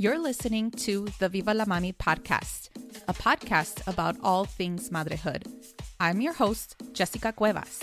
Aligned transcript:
You're 0.00 0.18
listening 0.18 0.70
to 0.86 1.08
the 1.18 1.28
Viva 1.28 1.52
la 1.52 1.66
Mami 1.66 1.94
podcast, 1.94 2.70
a 3.06 3.12
podcast 3.12 3.86
about 3.86 4.16
all 4.22 4.46
things 4.46 4.90
motherhood. 4.90 5.44
I'm 6.00 6.22
your 6.22 6.32
host, 6.32 6.74
Jessica 6.94 7.34
Cuevas. 7.34 7.80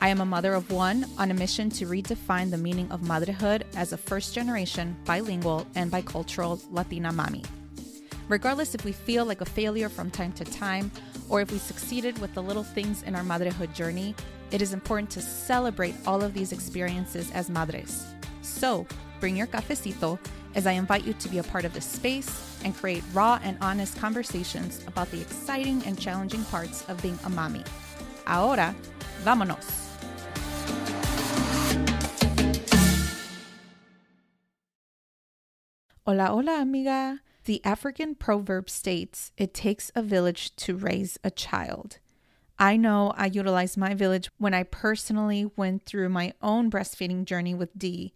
I 0.00 0.08
am 0.08 0.20
a 0.20 0.26
mother 0.26 0.54
of 0.54 0.72
one 0.72 1.06
on 1.16 1.30
a 1.30 1.34
mission 1.34 1.70
to 1.70 1.86
redefine 1.86 2.50
the 2.50 2.58
meaning 2.58 2.90
of 2.90 3.06
motherhood 3.06 3.66
as 3.76 3.92
a 3.92 3.96
first 3.96 4.34
generation, 4.34 4.96
bilingual, 5.04 5.64
and 5.76 5.92
bicultural 5.92 6.60
Latina 6.72 7.12
mommy. 7.12 7.44
Regardless 8.28 8.74
if 8.74 8.84
we 8.84 8.90
feel 8.90 9.24
like 9.24 9.40
a 9.40 9.44
failure 9.44 9.88
from 9.88 10.10
time 10.10 10.32
to 10.32 10.44
time, 10.44 10.90
or 11.28 11.40
if 11.40 11.52
we 11.52 11.58
succeeded 11.58 12.18
with 12.18 12.34
the 12.34 12.42
little 12.42 12.64
things 12.64 13.04
in 13.04 13.14
our 13.14 13.22
motherhood 13.22 13.72
journey, 13.72 14.16
it 14.50 14.60
is 14.60 14.72
important 14.72 15.08
to 15.10 15.22
celebrate 15.22 15.94
all 16.04 16.20
of 16.20 16.34
these 16.34 16.50
experiences 16.50 17.30
as 17.30 17.48
madres. 17.48 18.04
So, 18.42 18.88
bring 19.20 19.36
your 19.36 19.46
cafecito 19.46 20.18
as 20.54 20.66
I 20.66 20.72
invite 20.72 21.04
you 21.04 21.12
to 21.14 21.28
be 21.28 21.38
a 21.38 21.42
part 21.42 21.64
of 21.64 21.74
this 21.74 21.84
space 21.84 22.58
and 22.64 22.76
create 22.76 23.02
raw 23.12 23.38
and 23.42 23.58
honest 23.60 23.98
conversations 23.98 24.82
about 24.86 25.10
the 25.10 25.20
exciting 25.20 25.82
and 25.84 25.98
challenging 25.98 26.44
parts 26.44 26.84
of 26.88 27.00
being 27.02 27.18
a 27.24 27.30
mommy. 27.30 27.64
Ahora, 28.26 28.74
vámonos. 29.22 29.84
Hola, 36.06 36.26
hola, 36.26 36.60
amiga. 36.60 37.20
The 37.46 37.64
African 37.64 38.14
proverb 38.14 38.70
states, 38.70 39.32
It 39.36 39.54
takes 39.54 39.90
a 39.94 40.02
village 40.02 40.54
to 40.56 40.76
raise 40.76 41.18
a 41.24 41.30
child. 41.30 41.98
I 42.58 42.76
know 42.76 43.12
I 43.16 43.26
utilized 43.26 43.76
my 43.76 43.94
village 43.94 44.30
when 44.38 44.54
I 44.54 44.62
personally 44.62 45.50
went 45.56 45.86
through 45.86 46.08
my 46.10 46.34
own 46.40 46.70
breastfeeding 46.70 47.24
journey 47.24 47.54
with 47.54 47.76
D. 47.76 48.12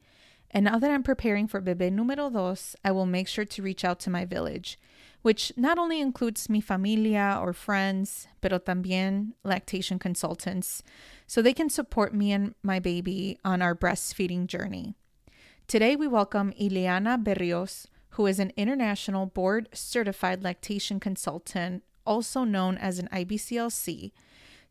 And 0.51 0.65
now 0.65 0.79
that 0.79 0.91
I'm 0.91 1.03
preparing 1.03 1.47
for 1.47 1.61
bebé 1.61 1.93
número 1.93 2.33
dos, 2.33 2.75
I 2.85 2.91
will 2.91 3.07
make 3.07 3.29
sure 3.29 3.45
to 3.45 3.63
reach 3.63 3.85
out 3.85 4.01
to 4.01 4.11
my 4.11 4.25
village, 4.25 4.79
which 5.23 5.53
not 5.57 5.79
only 5.79 6.01
includes 6.01 6.49
mi 6.49 6.61
familia 6.61 7.39
or 7.41 7.53
friends, 7.53 8.29
pero 8.41 8.59
también 8.59 9.33
lactation 9.45 9.99
consultants, 9.99 10.83
so 11.27 11.43
they 11.43 11.53
can 11.53 11.69
support 11.69 12.15
me 12.15 12.33
and 12.33 12.55
my 12.63 12.79
baby 12.79 13.39
on 13.45 13.61
our 13.61 13.75
breastfeeding 13.75 14.47
journey. 14.47 14.95
Today, 15.67 15.97
we 15.97 16.09
welcome 16.09 16.55
Ileana 16.59 17.23
Berrios, 17.23 17.87
who 18.11 18.27
is 18.27 18.39
an 18.39 18.53
international 18.57 19.27
board 19.27 19.69
certified 19.75 20.43
lactation 20.43 20.99
consultant, 20.99 21.83
also 22.07 22.45
known 22.45 22.79
as 22.79 22.99
an 22.99 23.09
IBCLC. 23.13 24.13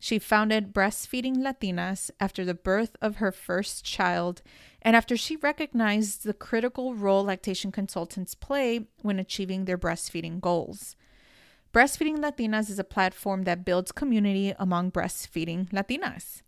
She 0.00 0.18
founded 0.18 0.72
Breastfeeding 0.74 1.36
Latinas 1.36 2.10
after 2.18 2.44
the 2.44 2.54
birth 2.54 2.96
of 3.00 3.16
her 3.16 3.32
first 3.32 3.84
child 3.84 4.42
and 4.82 4.94
after 4.94 5.16
she 5.16 5.36
recognized 5.36 6.24
the 6.24 6.34
critical 6.34 6.94
role 6.94 7.24
lactation 7.24 7.72
consultants 7.72 8.34
play 8.34 8.86
when 9.02 9.18
achieving 9.18 9.64
their 9.64 9.78
breastfeeding 9.78 10.40
goals. 10.40 10.96
Breastfeeding 11.72 12.18
Latinas 12.18 12.70
is 12.70 12.78
a 12.78 12.84
platform 12.84 13.44
that 13.44 13.64
builds 13.64 13.92
community 13.92 14.54
among 14.58 14.90
breastfeeding 14.90 15.68
Latinas. 15.70 16.42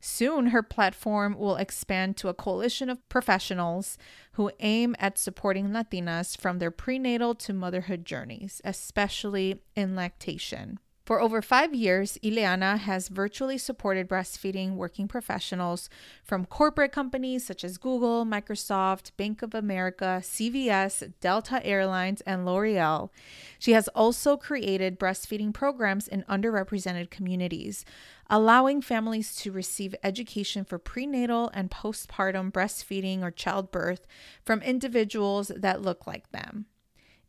Soon, 0.00 0.46
her 0.46 0.62
platform 0.62 1.36
will 1.38 1.56
expand 1.56 2.16
to 2.16 2.28
a 2.28 2.34
coalition 2.34 2.88
of 2.88 3.06
professionals 3.10 3.98
who 4.32 4.50
aim 4.60 4.96
at 4.98 5.18
supporting 5.18 5.68
Latinas 5.70 6.36
from 6.36 6.58
their 6.58 6.70
prenatal 6.70 7.34
to 7.34 7.52
motherhood 7.52 8.06
journeys, 8.06 8.62
especially 8.64 9.60
in 9.76 9.94
lactation. 9.94 10.78
For 11.10 11.20
over 11.20 11.42
five 11.42 11.74
years, 11.74 12.18
Ileana 12.22 12.78
has 12.78 13.08
virtually 13.08 13.58
supported 13.58 14.08
breastfeeding 14.08 14.76
working 14.76 15.08
professionals 15.08 15.90
from 16.22 16.46
corporate 16.46 16.92
companies 16.92 17.44
such 17.44 17.64
as 17.64 17.78
Google, 17.78 18.24
Microsoft, 18.24 19.10
Bank 19.16 19.42
of 19.42 19.52
America, 19.52 20.20
CVS, 20.22 21.12
Delta 21.20 21.66
Airlines, 21.66 22.20
and 22.20 22.46
L'Oreal. 22.46 23.10
She 23.58 23.72
has 23.72 23.88
also 23.88 24.36
created 24.36 25.00
breastfeeding 25.00 25.52
programs 25.52 26.06
in 26.06 26.22
underrepresented 26.28 27.10
communities, 27.10 27.84
allowing 28.28 28.80
families 28.80 29.34
to 29.34 29.50
receive 29.50 29.96
education 30.04 30.64
for 30.64 30.78
prenatal 30.78 31.50
and 31.52 31.72
postpartum 31.72 32.52
breastfeeding 32.52 33.24
or 33.24 33.32
childbirth 33.32 34.06
from 34.44 34.62
individuals 34.62 35.50
that 35.56 35.82
look 35.82 36.06
like 36.06 36.30
them. 36.30 36.66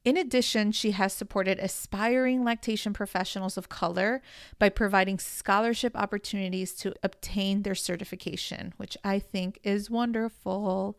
In 0.03 0.17
addition, 0.17 0.71
she 0.71 0.91
has 0.91 1.13
supported 1.13 1.59
aspiring 1.59 2.43
lactation 2.43 2.91
professionals 2.91 3.55
of 3.55 3.69
color 3.69 4.23
by 4.57 4.69
providing 4.69 5.19
scholarship 5.19 5.95
opportunities 5.95 6.73
to 6.75 6.95
obtain 7.03 7.61
their 7.61 7.75
certification, 7.75 8.73
which 8.77 8.97
I 9.03 9.19
think 9.19 9.59
is 9.63 9.91
wonderful. 9.91 10.97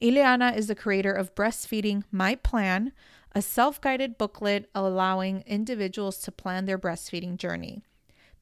Ileana 0.00 0.56
is 0.56 0.68
the 0.68 0.76
creator 0.76 1.12
of 1.12 1.34
Breastfeeding 1.34 2.04
My 2.12 2.36
Plan, 2.36 2.92
a 3.32 3.42
self 3.42 3.80
guided 3.80 4.16
booklet 4.16 4.70
allowing 4.76 5.42
individuals 5.44 6.18
to 6.18 6.30
plan 6.30 6.66
their 6.66 6.78
breastfeeding 6.78 7.38
journey. 7.38 7.82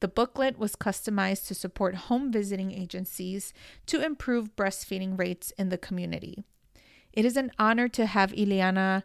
The 0.01 0.07
booklet 0.07 0.59
was 0.59 0.75
customized 0.75 1.47
to 1.47 1.55
support 1.55 1.95
home 1.95 2.31
visiting 2.31 2.71
agencies 2.71 3.53
to 3.87 4.05
improve 4.05 4.55
breastfeeding 4.55 5.17
rates 5.17 5.51
in 5.57 5.69
the 5.69 5.79
community. 5.79 6.43
It 7.11 7.25
is 7.25 7.37
an 7.37 7.51
honor 7.57 7.87
to 7.89 8.05
have 8.05 8.33
Ileana 8.33 9.03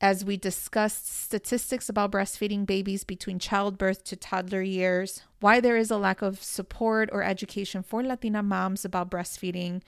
as 0.00 0.24
we 0.24 0.36
discussed 0.36 1.08
statistics 1.08 1.88
about 1.88 2.12
breastfeeding 2.12 2.66
babies 2.66 3.04
between 3.04 3.38
childbirth 3.38 4.04
to 4.04 4.16
toddler 4.16 4.62
years, 4.62 5.22
why 5.40 5.60
there 5.60 5.76
is 5.76 5.90
a 5.90 5.96
lack 5.96 6.22
of 6.22 6.42
support 6.42 7.08
or 7.12 7.22
education 7.22 7.82
for 7.82 8.02
Latina 8.02 8.42
moms 8.42 8.84
about 8.84 9.10
breastfeeding, 9.10 9.82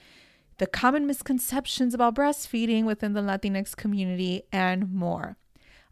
the 0.57 0.67
common 0.67 1.05
misconceptions 1.05 1.93
about 1.93 2.15
breastfeeding 2.15 2.85
within 2.85 3.13
the 3.13 3.21
Latinx 3.21 3.75
community, 3.75 4.43
and 4.51 4.91
more. 4.91 5.37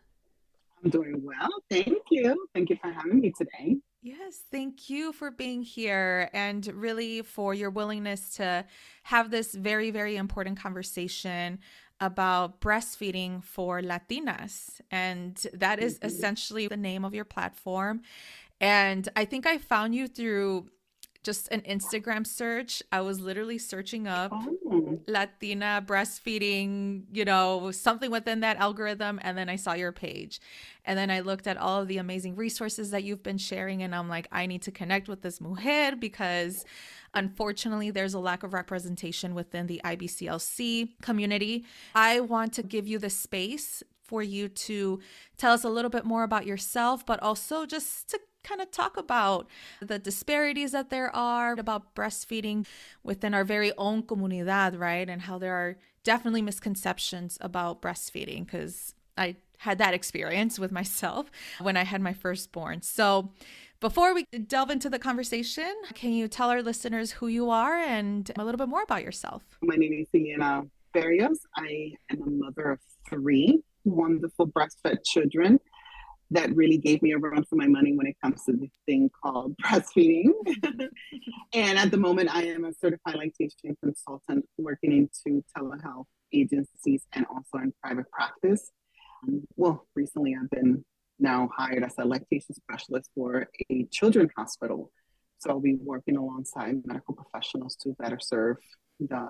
I'm 0.84 0.90
doing 0.90 1.22
well. 1.24 1.50
Thank 1.70 2.00
you. 2.10 2.48
Thank 2.54 2.70
you 2.70 2.78
for 2.82 2.92
having 2.92 3.22
me 3.22 3.32
today. 3.32 3.78
Yes, 4.02 4.44
thank 4.52 4.90
you 4.90 5.14
for 5.14 5.32
being 5.32 5.62
here 5.62 6.30
and 6.34 6.66
really 6.68 7.22
for 7.22 7.54
your 7.54 7.70
willingness 7.70 8.36
to 8.36 8.66
have 9.04 9.32
this 9.32 9.54
very, 9.54 9.92
very 9.92 10.18
important 10.18 10.60
conversation 10.60 11.60
about 12.02 12.60
breastfeeding 12.60 13.42
for 13.42 13.82
Latinas. 13.82 14.82
And 14.92 15.38
that 15.54 15.80
is 15.80 16.00
essentially 16.02 16.68
the 16.68 16.76
name 16.76 17.06
of 17.06 17.14
your 17.14 17.24
platform. 17.24 18.02
And 18.60 19.08
I 19.16 19.24
think 19.24 19.48
I 19.48 19.58
found 19.58 19.96
you 19.96 20.08
through 20.08 20.68
just 21.24 21.48
an 21.50 21.62
Instagram 21.62 22.28
search. 22.28 22.84
I 22.92 23.02
was 23.02 23.20
literally 23.20 23.58
searching 23.58 24.08
up 24.08 24.32
oh. 24.34 25.00
Latina 25.08 25.84
breastfeeding, 25.86 27.04
you 27.12 27.26
know, 27.26 27.72
something 27.72 28.12
within 28.12 28.42
that 28.42 28.58
algorithm. 28.58 29.20
And 29.24 29.38
then 29.38 29.50
I 29.50 29.56
saw 29.56 29.74
your 29.74 29.92
page. 29.92 30.42
And 30.86 30.98
then 30.98 31.10
I 31.10 31.22
looked 31.22 31.48
at 31.48 31.58
all 31.58 31.82
of 31.82 31.88
the 31.88 31.98
amazing 31.98 32.36
resources 32.36 32.92
that 32.92 33.04
you've 33.04 33.24
been 33.24 33.38
sharing. 33.38 33.82
And 33.84 33.96
I'm 33.96 34.10
like, 34.10 34.28
I 34.32 34.46
need 34.46 34.62
to 34.64 34.72
connect 34.72 35.08
with 35.08 35.22
this 35.22 35.40
mujer 35.40 35.96
because 35.98 36.66
unfortunately 37.14 37.92
there's 37.92 38.14
a 38.14 38.20
lack 38.20 38.44
of 38.44 38.54
representation 38.54 39.34
within 39.34 39.68
the 39.68 39.80
IBCLC 39.84 40.90
community. 41.02 41.66
I 41.96 42.20
want 42.20 42.54
to 42.54 42.64
give 42.64 42.88
you 42.88 43.00
the 43.00 43.10
space 43.10 43.84
for 44.14 44.22
you 44.22 44.48
to 44.48 45.00
tell 45.38 45.54
us 45.54 45.64
a 45.64 45.70
little 45.70 45.90
bit 45.90 46.06
more 46.06 46.22
about 46.22 46.46
yourself, 46.46 47.04
but 47.04 47.20
also 47.24 47.66
just 47.66 48.08
to 48.08 48.20
kind 48.44 48.62
of 48.62 48.70
talk 48.70 48.96
about 48.96 49.50
the 49.82 49.98
disparities 49.98 50.72
that 50.72 50.92
there 50.92 51.10
are 51.16 51.54
about 51.54 51.96
breastfeeding 51.96 52.64
within 53.02 53.34
our 53.34 53.44
very 53.44 53.72
own 53.76 54.04
comunidad, 54.04 54.80
right? 54.80 55.10
And 55.10 55.24
how 55.24 55.40
there 55.40 55.56
are 55.56 55.78
definitely 56.04 56.44
misconceptions 56.44 57.40
about 57.42 57.82
breastfeeding 57.82 58.46
because 58.46 58.94
I 59.18 59.38
had 59.58 59.80
that 59.80 59.96
experience 59.96 60.60
with 60.60 60.72
myself 60.72 61.32
when 61.60 61.76
I 61.76 61.84
had 61.84 62.00
my 62.00 62.14
firstborn. 62.14 62.84
So, 62.84 63.32
before 63.80 64.14
we 64.14 64.28
delve 64.46 64.70
into 64.70 64.92
the 64.92 65.00
conversation, 65.00 65.74
can 65.96 66.14
you 66.14 66.28
tell 66.28 66.52
our 66.52 66.62
listeners 66.62 67.14
who 67.14 67.28
you 67.28 67.50
are 67.50 67.78
and 67.80 68.30
a 68.38 68.46
little 68.46 68.60
bit 68.60 68.70
more 68.70 68.84
about 68.84 69.02
yourself? 69.02 69.42
My 69.64 69.76
name 69.76 69.94
is 69.94 70.08
Ileana 70.14 70.70
Berrios. 70.96 71.40
I 71.58 71.94
am 72.12 72.22
a 72.22 72.30
mother 72.30 72.70
of 72.74 72.80
three 73.10 73.64
wonderful 73.86 74.48
breastfed 74.48 75.04
children 75.06 75.60
that 76.32 76.56
really 76.56 76.78
gave 76.78 77.02
me 77.02 77.12
a 77.12 77.18
run 77.18 77.44
for 77.44 77.56
my 77.56 77.68
money 77.68 77.96
when 77.96 78.08
it 78.08 78.16
comes 78.24 78.44
to 78.46 78.54
this 78.54 78.72
thing 78.86 79.10
called 79.22 79.56
breastfeeding. 79.64 80.32
and 81.54 81.78
at 81.78 81.92
the 81.92 81.98
moment, 81.98 82.34
I 82.34 82.46
am 82.46 82.66
a 82.66 82.74
certified 82.74 83.16
lactation 83.16 83.78
consultant 83.84 84.46
working 84.58 84.92
into 84.92 85.44
telehealth 85.56 86.06
agencies 86.34 87.06
and 87.14 87.26
also 87.28 87.64
in 87.64 87.74
private 87.84 88.10
practice. 88.12 88.72
Um, 89.24 89.44
well, 89.56 89.86
recently 89.96 90.36
I've 90.40 90.50
been 90.50 90.84
now 91.20 91.50
hired 91.56 91.84
as 91.84 91.94
a 92.00 92.06
lactation 92.06 92.56
specialist 92.56 93.10
for 93.14 93.48
a 93.70 93.86
children's 93.92 94.32
hospital. 94.36 94.92
So 95.38 95.52
I'll 95.52 95.60
be 95.60 95.78
working 95.80 96.18
alongside 96.18 96.82
medical 96.86 97.14
professionals 97.14 97.76
to 97.82 97.96
better 98.00 98.20
serve 98.20 98.58
the 99.00 99.28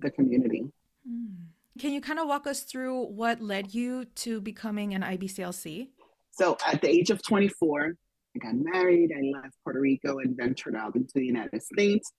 the 0.00 0.10
community. 0.10 0.64
Mm. 1.08 1.46
Can 1.78 1.92
you 1.92 2.00
kind 2.00 2.20
of 2.20 2.28
walk 2.28 2.46
us 2.46 2.60
through 2.60 3.06
what 3.06 3.40
led 3.40 3.74
you 3.74 4.04
to 4.04 4.40
becoming 4.40 4.94
an 4.94 5.02
IBCLC? 5.02 5.88
So 6.30 6.56
at 6.64 6.80
the 6.80 6.88
age 6.88 7.10
of 7.10 7.20
24, 7.22 7.94
I 8.36 8.38
got 8.38 8.54
married, 8.54 9.10
I 9.12 9.36
left 9.36 9.54
Puerto 9.64 9.80
Rico 9.80 10.18
and 10.18 10.36
ventured 10.36 10.76
out 10.76 10.94
into 10.94 11.12
the 11.16 11.24
United 11.24 11.62
States, 11.62 12.12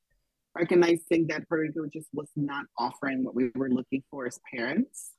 recognizing 0.57 1.27
that 1.27 1.47
Puerto 1.47 1.63
Rico 1.63 1.87
just 1.91 2.09
was 2.13 2.29
not 2.35 2.65
offering 2.77 3.23
what 3.23 3.33
we 3.33 3.49
were 3.55 3.69
looking 3.69 4.03
for 4.11 4.25
as 4.25 4.39
parents. 4.53 5.11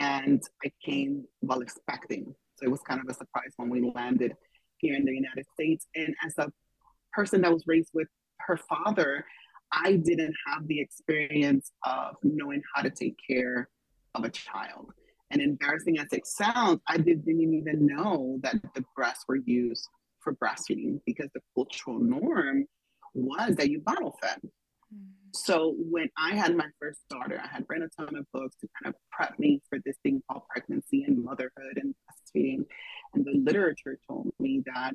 And 0.00 0.42
I 0.64 0.70
came 0.84 1.24
while 1.40 1.60
expecting. 1.60 2.34
So 2.56 2.66
it 2.66 2.70
was 2.70 2.80
kind 2.80 3.00
of 3.00 3.06
a 3.08 3.14
surprise 3.14 3.52
when 3.56 3.68
we 3.68 3.92
landed 3.94 4.34
here 4.78 4.94
in 4.94 5.04
the 5.04 5.12
United 5.12 5.44
States. 5.52 5.86
And 5.94 6.14
as 6.24 6.34
a 6.38 6.50
person 7.12 7.42
that 7.42 7.52
was 7.52 7.64
raised 7.66 7.90
with 7.92 8.08
her 8.40 8.56
father, 8.56 9.24
I 9.72 9.96
didn't 9.96 10.34
have 10.46 10.66
the 10.66 10.80
experience 10.80 11.72
of 11.84 12.16
knowing 12.22 12.62
how 12.74 12.82
to 12.82 12.90
take 12.90 13.16
care 13.28 13.68
of 14.14 14.24
a 14.24 14.30
child. 14.30 14.92
And 15.30 15.42
embarrassing 15.42 15.98
as 15.98 16.12
it 16.12 16.26
sounds, 16.26 16.80
I 16.86 16.96
didn't 16.96 17.28
even 17.28 17.86
know 17.86 18.38
that 18.42 18.56
the 18.74 18.84
breasts 18.96 19.24
were 19.28 19.36
used 19.36 19.86
for 20.20 20.34
breastfeeding 20.34 21.00
because 21.04 21.28
the 21.34 21.40
cultural 21.54 21.98
norm 21.98 22.66
was 23.14 23.56
that 23.56 23.70
you 23.70 23.80
bottle 23.80 24.16
fed. 24.22 24.38
Mm-hmm. 24.94 25.10
So 25.34 25.74
when 25.78 26.08
I 26.16 26.34
had 26.34 26.56
my 26.56 26.68
first 26.80 27.00
daughter, 27.10 27.40
I 27.42 27.46
had 27.48 27.66
read 27.68 27.82
a 27.82 27.88
ton 27.88 28.16
of 28.16 28.26
books 28.32 28.56
to 28.60 28.68
kind 28.82 28.94
of 28.94 29.00
prep 29.12 29.38
me 29.38 29.60
for 29.68 29.78
this 29.84 29.96
thing 30.02 30.22
called 30.30 30.42
pregnancy 30.48 31.04
and 31.04 31.22
motherhood 31.22 31.76
and 31.76 31.94
breastfeeding. 31.94 32.64
And 33.14 33.24
the 33.24 33.34
literature 33.34 33.98
told 34.08 34.32
me 34.38 34.62
that 34.74 34.94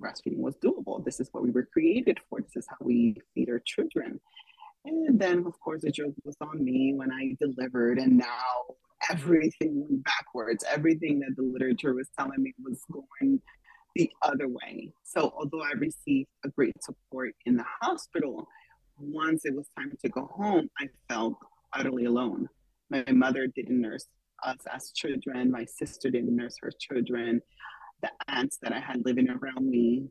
breastfeeding 0.00 0.38
was 0.38 0.56
doable. 0.56 1.04
This 1.04 1.20
is 1.20 1.28
what 1.32 1.42
we 1.42 1.50
were 1.50 1.68
created 1.72 2.18
for. 2.28 2.40
This 2.40 2.56
is 2.56 2.66
how 2.68 2.76
we 2.80 3.16
feed 3.34 3.48
our 3.48 3.60
children. 3.60 4.20
And 4.84 5.18
then, 5.18 5.46
of 5.46 5.58
course, 5.60 5.82
the 5.82 5.90
joke 5.90 6.14
was 6.24 6.36
on 6.40 6.62
me 6.62 6.92
when 6.94 7.10
I 7.10 7.36
delivered, 7.40 7.98
and 7.98 8.18
now 8.18 8.76
everything 9.10 9.80
went 9.80 10.04
backwards. 10.04 10.64
Everything 10.70 11.20
that 11.20 11.34
the 11.36 11.42
literature 11.42 11.94
was 11.94 12.08
telling 12.18 12.42
me 12.42 12.52
was 12.62 12.80
going 12.92 13.40
the 13.94 14.10
other 14.22 14.48
way. 14.48 14.92
So, 15.02 15.32
although 15.38 15.62
I 15.62 15.72
received 15.72 16.28
a 16.44 16.48
great 16.48 16.82
support 16.82 17.34
in 17.46 17.56
the 17.56 17.64
hospital, 17.80 18.46
once 18.98 19.44
it 19.44 19.54
was 19.54 19.66
time 19.78 19.92
to 20.02 20.08
go 20.08 20.26
home, 20.26 20.68
I 20.78 20.88
felt 21.08 21.34
utterly 21.72 22.04
alone. 22.04 22.48
My 22.90 23.04
mother 23.10 23.46
didn't 23.46 23.80
nurse 23.80 24.06
us 24.42 24.58
as 24.70 24.90
children, 24.90 25.50
my 25.50 25.64
sister 25.64 26.10
didn't 26.10 26.36
nurse 26.36 26.56
her 26.60 26.70
children 26.78 27.40
the 28.04 28.10
aunts 28.28 28.58
that 28.62 28.72
I 28.72 28.80
had 28.80 29.04
living 29.04 29.30
around 29.30 29.68
me 29.68 30.04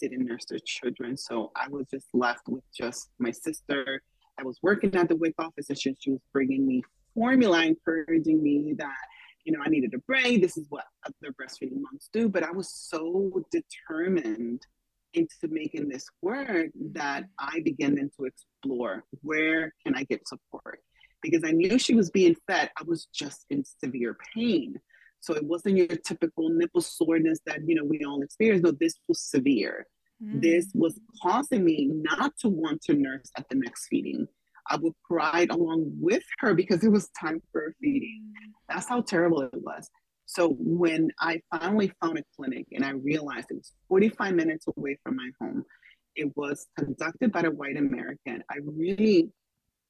didn't 0.00 0.24
nurse 0.24 0.44
their 0.48 0.60
children. 0.64 1.16
So 1.16 1.50
I 1.56 1.68
was 1.68 1.86
just 1.90 2.06
left 2.14 2.48
with 2.48 2.62
just 2.72 3.10
my 3.18 3.32
sister. 3.32 4.02
I 4.38 4.44
was 4.44 4.58
working 4.62 4.94
at 4.94 5.08
the 5.08 5.16
WIC 5.16 5.34
office 5.38 5.68
and 5.68 5.78
she, 5.78 5.96
she 5.98 6.10
was 6.10 6.20
bringing 6.32 6.66
me 6.66 6.82
formula, 7.14 7.64
encouraging 7.64 8.42
me 8.42 8.74
that, 8.78 9.04
you 9.44 9.52
know, 9.52 9.58
I 9.64 9.68
needed 9.68 9.92
a 9.94 9.98
break. 9.98 10.42
This 10.42 10.56
is 10.56 10.66
what 10.68 10.84
other 11.06 11.34
breastfeeding 11.34 11.80
moms 11.80 12.08
do. 12.12 12.28
But 12.28 12.44
I 12.44 12.52
was 12.52 12.72
so 12.72 13.44
determined 13.50 14.62
into 15.12 15.48
making 15.48 15.88
this 15.88 16.06
work 16.22 16.68
that 16.92 17.24
I 17.38 17.60
began 17.64 17.96
then 17.96 18.10
to 18.16 18.26
explore 18.26 19.04
where 19.22 19.72
can 19.84 19.96
I 19.96 20.04
get 20.04 20.26
support? 20.26 20.80
Because 21.20 21.42
I 21.44 21.50
knew 21.50 21.78
she 21.78 21.94
was 21.94 22.10
being 22.10 22.36
fed. 22.46 22.70
I 22.78 22.84
was 22.84 23.06
just 23.12 23.46
in 23.50 23.64
severe 23.64 24.16
pain. 24.34 24.76
So 25.24 25.32
it 25.32 25.42
wasn't 25.42 25.78
your 25.78 25.86
typical 25.86 26.50
nipple 26.50 26.82
soreness 26.82 27.38
that, 27.46 27.60
you 27.66 27.74
know, 27.74 27.84
we 27.84 28.04
all 28.04 28.20
experience. 28.20 28.62
No, 28.62 28.72
this 28.72 28.92
was 29.08 29.22
severe. 29.22 29.86
Mm. 30.22 30.42
This 30.42 30.70
was 30.74 31.00
causing 31.22 31.64
me 31.64 31.88
not 31.90 32.32
to 32.40 32.50
want 32.50 32.82
to 32.82 32.92
nurse 32.92 33.30
at 33.38 33.48
the 33.48 33.56
next 33.56 33.86
feeding. 33.86 34.28
I 34.68 34.76
would 34.76 34.92
cry 35.02 35.46
along 35.48 35.92
with 35.98 36.24
her 36.40 36.52
because 36.52 36.84
it 36.84 36.90
was 36.92 37.08
time 37.18 37.40
for 37.52 37.68
a 37.68 37.72
feeding. 37.80 38.22
Mm. 38.32 38.52
That's 38.68 38.86
how 38.86 39.00
terrible 39.00 39.40
it 39.40 39.54
was. 39.54 39.88
So 40.26 40.56
when 40.58 41.08
I 41.18 41.40
finally 41.50 41.90
found 42.02 42.18
a 42.18 42.24
clinic 42.36 42.66
and 42.72 42.84
I 42.84 42.90
realized 42.90 43.46
it 43.50 43.56
was 43.56 43.72
45 43.88 44.34
minutes 44.34 44.66
away 44.76 44.98
from 45.02 45.16
my 45.16 45.30
home, 45.40 45.64
it 46.16 46.36
was 46.36 46.66
conducted 46.78 47.32
by 47.32 47.40
a 47.40 47.50
white 47.50 47.78
American. 47.78 48.44
I 48.50 48.58
really 48.62 49.30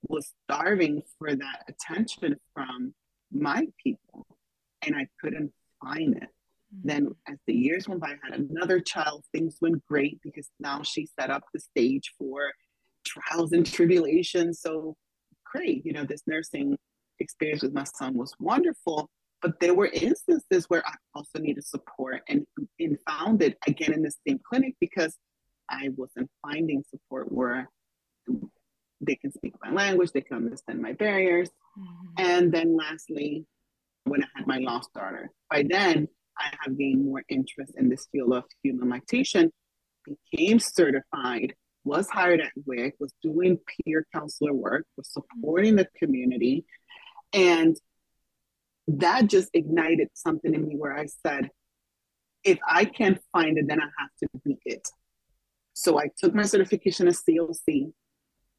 was 0.09 0.33
starving 0.45 1.03
for 1.19 1.35
that 1.35 1.65
attention 1.69 2.37
from 2.55 2.95
my 3.33 3.67
people 3.83 4.27
and 4.87 4.97
I 4.97 5.07
couldn't 5.21 5.53
find 5.83 6.17
it. 6.17 6.23
Mm-hmm. 6.23 6.89
Then, 6.89 7.09
as 7.29 7.39
the 7.47 7.55
years 7.55 7.89
went 7.89 8.01
by, 8.01 8.09
I 8.09 8.31
had 8.31 8.41
another 8.41 8.81
child. 8.81 9.25
Things 9.33 9.59
went 9.61 9.85
great 9.87 10.21
because 10.23 10.49
now 10.61 10.83
she 10.83 11.09
set 11.19 11.31
up 11.31 11.45
the 11.53 11.61
stage 11.61 12.13
for 12.19 12.51
trials 13.07 13.53
and 13.53 13.67
tribulations. 13.67 14.61
So 14.61 14.97
great, 15.45 15.85
you 15.85 15.93
know, 15.93 16.05
this 16.05 16.23
nursing 16.27 16.77
experience 17.21 17.63
with 17.63 17.75
my 17.75 17.85
son 17.85 18.15
was 18.15 18.35
wonderful. 18.41 19.09
But 19.43 19.61
there 19.61 19.75
were 19.75 19.89
instances 19.89 20.65
where 20.69 20.83
I 20.87 20.95
also 21.15 21.39
needed 21.39 21.65
support 21.67 22.23
and, 22.29 22.47
and 22.81 22.99
found 23.07 23.43
it 23.43 23.59
again 23.67 23.93
in 23.93 24.03
the 24.03 24.13
same 24.27 24.41
clinic 24.49 24.75
because 24.81 25.19
I 25.69 25.91
wasn't 25.97 26.31
finding 26.43 26.83
support 26.91 27.31
where 27.31 27.69
they 29.01 29.17
can 29.17 29.33
speak 29.33 29.55
my 29.63 29.71
language, 29.71 30.13
they 30.13 30.23
can 30.23 30.39
understand 30.39 30.81
my 30.81 30.93
barriers. 30.93 31.51
Mm-hmm. 31.79 32.07
And 32.19 32.53
then 32.53 32.77
lastly, 32.77 33.45
when 34.05 34.23
I 34.23 34.27
had 34.37 34.47
my 34.47 34.59
lost 34.59 34.93
daughter. 34.95 35.31
By 35.51 35.65
then, 35.69 36.09
I 36.39 36.55
have 36.61 36.79
gained 36.79 37.05
more 37.05 37.23
interest 37.29 37.73
in 37.77 37.89
this 37.89 38.06
field 38.11 38.33
of 38.33 38.45
human 38.62 38.91
lactation, 38.91 39.53
became 40.33 40.59
certified, 40.59 41.55
was 41.85 42.09
hired 42.09 42.41
at 42.41 42.53
WIC, 42.67 42.95
was 42.99 43.12
doing 43.23 43.59
peer 43.85 44.06
counselor 44.12 44.53
work, 44.53 44.87
was 44.97 45.11
supporting 45.12 45.77
the 45.77 45.87
community. 45.97 46.65
And 47.33 47.77
that 48.89 49.27
just 49.27 49.51
ignited 49.55 50.09
something 50.15 50.55
in 50.55 50.67
me 50.67 50.77
where 50.77 50.97
I 50.97 51.07
said, 51.27 51.50
if 52.43 52.59
I 52.69 52.85
can't 52.85 53.19
find 53.33 53.59
it, 53.59 53.67
then 53.69 53.81
I 53.81 53.89
have 53.99 54.11
to 54.21 54.29
be 54.45 54.59
it. 54.65 54.87
So 55.73 55.99
I 55.99 56.09
took 56.19 56.35
my 56.35 56.43
certification 56.43 57.09
as 57.09 57.23
CLC. 57.23 57.93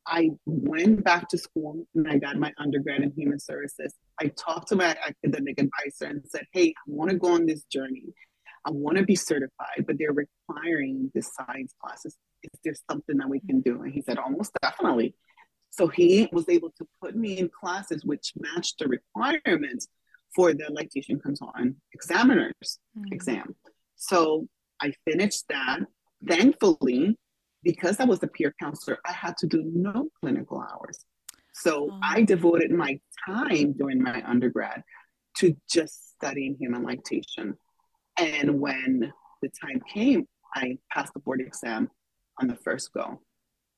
I 0.07 0.31
went 0.45 1.03
back 1.03 1.27
to 1.29 1.37
school 1.37 1.87
and 1.95 2.07
I 2.07 2.17
got 2.17 2.37
my 2.37 2.53
undergrad 2.57 3.01
in 3.01 3.11
human 3.11 3.39
services. 3.39 3.93
I 4.19 4.27
talked 4.27 4.69
to 4.69 4.75
my 4.75 4.95
academic 5.07 5.59
advisor 5.59 6.05
and 6.05 6.21
said, 6.27 6.45
Hey, 6.51 6.69
I 6.69 6.81
want 6.87 7.11
to 7.11 7.17
go 7.17 7.33
on 7.33 7.45
this 7.45 7.63
journey. 7.63 8.05
I 8.65 8.71
want 8.71 8.97
to 8.97 9.03
be 9.03 9.15
certified, 9.15 9.85
but 9.85 9.97
they're 9.97 10.13
requiring 10.13 11.11
the 11.13 11.21
science 11.21 11.73
classes. 11.81 12.17
Is 12.43 12.59
there 12.63 12.75
something 12.89 13.17
that 13.17 13.29
we 13.29 13.39
can 13.39 13.61
do? 13.61 13.81
And 13.81 13.93
he 13.93 14.01
said, 14.01 14.17
Almost 14.17 14.51
definitely. 14.62 15.15
So 15.71 15.88
he 15.88 16.29
was 16.31 16.47
able 16.50 16.71
to 16.77 16.88
put 17.01 17.15
me 17.15 17.38
in 17.38 17.50
classes 17.50 18.05
which 18.05 18.33
matched 18.38 18.79
the 18.79 18.88
requirements 18.88 19.88
for 20.33 20.53
the 20.53 20.71
lactation 20.71 21.19
consultant 21.19 21.75
examiners 21.93 22.79
mm-hmm. 22.97 23.12
exam. 23.12 23.55
So 23.95 24.47
I 24.81 24.93
finished 25.09 25.45
that. 25.50 25.79
Thankfully, 26.25 27.17
because 27.65 28.00
I 28.00 28.05
was 28.05 28.24
a 28.24 28.27
peer 28.27 28.53
counselor, 28.62 29.00
I 29.05 29.12
had 29.12 29.36
to 29.38 29.48
do 29.48 29.63
no 29.65 30.10
clinical 30.22 30.62
hours. 30.62 31.00
So 31.53 31.89
oh. 31.91 32.00
I 32.01 32.22
devoted 32.22 32.72
my 32.72 33.00
time 33.27 33.74
during 33.74 34.01
my 34.01 34.24
undergrad 34.25 34.84
to 35.38 35.55
just 35.69 36.13
studying 36.13 36.55
human 36.57 36.84
lactation. 36.84 37.55
And 38.17 38.62
when 38.62 39.12
the 39.41 39.50
time 39.62 39.81
came, 39.91 40.27
I 40.53 40.77
passed 40.93 41.13
the 41.13 41.19
board 41.19 41.41
exam 41.41 41.89
on 42.39 42.48
the 42.48 42.55
first 42.55 42.93
go. 42.93 43.19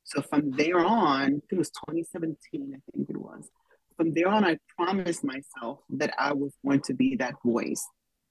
So 0.04 0.22
from 0.22 0.52
there 0.52 0.80
on, 0.80 1.42
it 1.50 1.58
was 1.58 1.70
2017, 1.70 2.38
I 2.76 2.80
think 2.92 3.10
it 3.10 3.18
was. 3.18 3.50
From 3.96 4.14
there 4.14 4.28
on, 4.28 4.46
I 4.46 4.58
promised 4.78 5.24
myself 5.24 5.80
that 5.90 6.14
I 6.20 6.34
was 6.34 6.54
going 6.64 6.82
to 6.82 6.94
be 6.94 7.16
that 7.16 7.36
voice, 7.44 7.84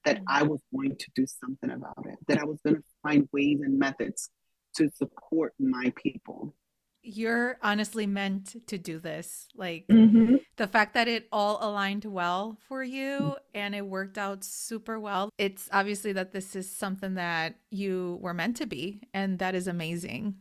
that 0.04 0.18
mm. 0.18 0.24
I 0.28 0.42
was 0.44 0.60
going 0.74 0.96
to 0.96 1.06
do 1.14 1.26
something 1.26 1.70
about 1.70 2.06
it, 2.06 2.18
that 2.28 2.38
I 2.38 2.44
was 2.44 2.60
going 2.64 2.76
to 2.76 2.82
find 3.02 3.28
ways 3.32 3.60
and 3.62 3.78
methods 3.78 4.30
to 4.76 4.90
support 4.90 5.54
my 5.58 5.92
people. 5.96 6.54
You're 7.02 7.58
honestly 7.62 8.06
meant 8.06 8.66
to 8.66 8.78
do 8.78 8.98
this. 8.98 9.46
Like 9.54 9.86
mm-hmm. 9.88 10.36
the 10.56 10.66
fact 10.66 10.94
that 10.94 11.06
it 11.06 11.28
all 11.30 11.58
aligned 11.60 12.04
well 12.04 12.58
for 12.68 12.82
you 12.82 13.36
and 13.54 13.74
it 13.74 13.86
worked 13.86 14.18
out 14.18 14.42
super 14.42 14.98
well. 14.98 15.30
It's 15.38 15.68
obviously 15.72 16.12
that 16.14 16.32
this 16.32 16.56
is 16.56 16.68
something 16.68 17.14
that 17.14 17.56
you 17.70 18.18
were 18.20 18.34
meant 18.34 18.56
to 18.56 18.66
be. 18.66 19.02
And 19.14 19.38
that 19.38 19.54
is 19.54 19.68
amazing. 19.68 20.34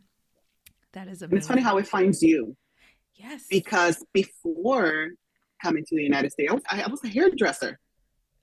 That 0.94 1.08
is 1.08 1.22
amazing. 1.22 1.38
it's 1.38 1.48
funny 1.48 1.62
how 1.62 1.78
it 1.78 1.88
finds 1.88 2.24
you. 2.24 2.56
Yes. 3.14 3.46
Because 3.50 4.04
before 4.14 5.10
coming 5.62 5.86
to 5.86 5.96
the 5.96 6.04
United 6.04 6.32
States, 6.32 6.52
I 6.52 6.56
was, 6.56 6.64
I 6.72 6.88
was 6.88 7.04
a 7.04 7.08
hairdresser. 7.08 7.80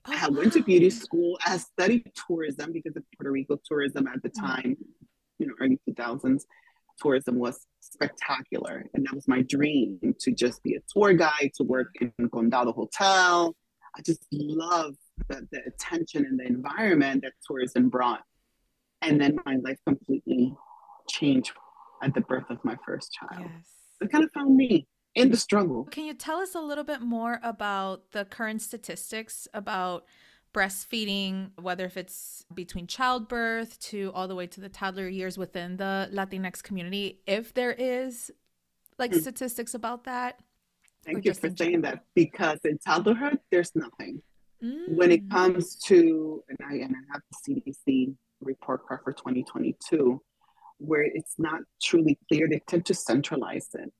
Oh, 0.05 0.13
I 0.15 0.29
went 0.29 0.47
wow. 0.47 0.51
to 0.51 0.63
beauty 0.63 0.89
school. 0.89 1.37
I 1.45 1.57
studied 1.57 2.11
tourism 2.27 2.71
because 2.71 2.95
of 2.95 3.03
Puerto 3.17 3.31
Rico 3.31 3.57
tourism 3.65 4.07
at 4.07 4.21
the 4.21 4.29
mm. 4.29 4.39
time 4.39 4.77
you 5.39 5.47
know 5.47 5.53
early 5.61 5.79
2000s 5.89 6.43
tourism 6.99 7.39
was 7.39 7.65
spectacular 7.79 8.85
and 8.93 9.05
that 9.05 9.15
was 9.15 9.27
my 9.27 9.41
dream 9.43 9.99
to 10.19 10.31
just 10.31 10.61
be 10.63 10.75
a 10.75 10.79
tour 10.91 11.13
guide 11.13 11.51
to 11.55 11.63
work 11.63 11.87
in 11.99 12.11
condado 12.29 12.73
hotel 12.73 13.55
i 13.97 14.01
just 14.01 14.25
love 14.31 14.95
the, 15.27 15.47
the 15.51 15.59
attention 15.65 16.25
and 16.25 16.39
the 16.39 16.45
environment 16.45 17.23
that 17.23 17.33
tourism 17.47 17.89
brought 17.89 18.21
and 19.01 19.19
then 19.19 19.37
my 19.45 19.57
life 19.57 19.77
completely 19.85 20.55
changed 21.09 21.51
at 22.01 22.13
the 22.13 22.21
birth 22.21 22.49
of 22.49 22.63
my 22.63 22.75
first 22.85 23.13
child. 23.13 23.45
Yes. 23.45 23.65
It 24.01 24.11
kind 24.11 24.23
of 24.23 24.31
found 24.31 24.55
me 24.55 24.87
in 25.15 25.31
the 25.31 25.37
struggle. 25.37 25.85
Can 25.85 26.05
you 26.05 26.13
tell 26.13 26.39
us 26.39 26.55
a 26.55 26.61
little 26.61 26.83
bit 26.83 27.01
more 27.01 27.39
about 27.43 28.11
the 28.11 28.25
current 28.25 28.61
statistics 28.61 29.47
about 29.53 30.05
breastfeeding, 30.53 31.51
whether 31.59 31.85
if 31.85 31.97
it's 31.97 32.45
between 32.53 32.87
childbirth 32.87 33.79
to 33.79 34.11
all 34.13 34.27
the 34.27 34.35
way 34.35 34.47
to 34.47 34.61
the 34.61 34.69
toddler 34.69 35.07
years 35.07 35.37
within 35.37 35.77
the 35.77 36.09
Latinx 36.13 36.61
community, 36.61 37.19
if 37.25 37.53
there 37.53 37.71
is 37.71 38.31
like 38.97 39.11
mm. 39.11 39.19
statistics 39.19 39.73
about 39.73 40.03
that? 40.05 40.39
Thank 41.05 41.25
you 41.25 41.33
for 41.33 41.49
saying 41.55 41.81
that 41.81 42.03
because 42.15 42.59
in 42.63 42.77
toddlerhood, 42.87 43.39
there's 43.51 43.71
nothing. 43.75 44.21
Mm. 44.63 44.95
When 44.95 45.11
it 45.11 45.27
mm. 45.27 45.31
comes 45.31 45.75
to, 45.87 46.43
and 46.47 46.57
I, 46.63 46.75
and 46.75 46.95
I 46.95 47.13
have 47.13 47.21
the 47.45 47.61
CDC 47.85 48.15
report 48.41 48.87
card 48.87 49.01
for 49.03 49.11
2022, 49.11 50.21
where 50.77 51.03
it's 51.03 51.35
not 51.37 51.61
truly 51.81 52.17
clear, 52.29 52.47
they 52.47 52.61
tend 52.67 52.85
to 52.85 52.93
centralize 52.93 53.67
it. 53.73 53.91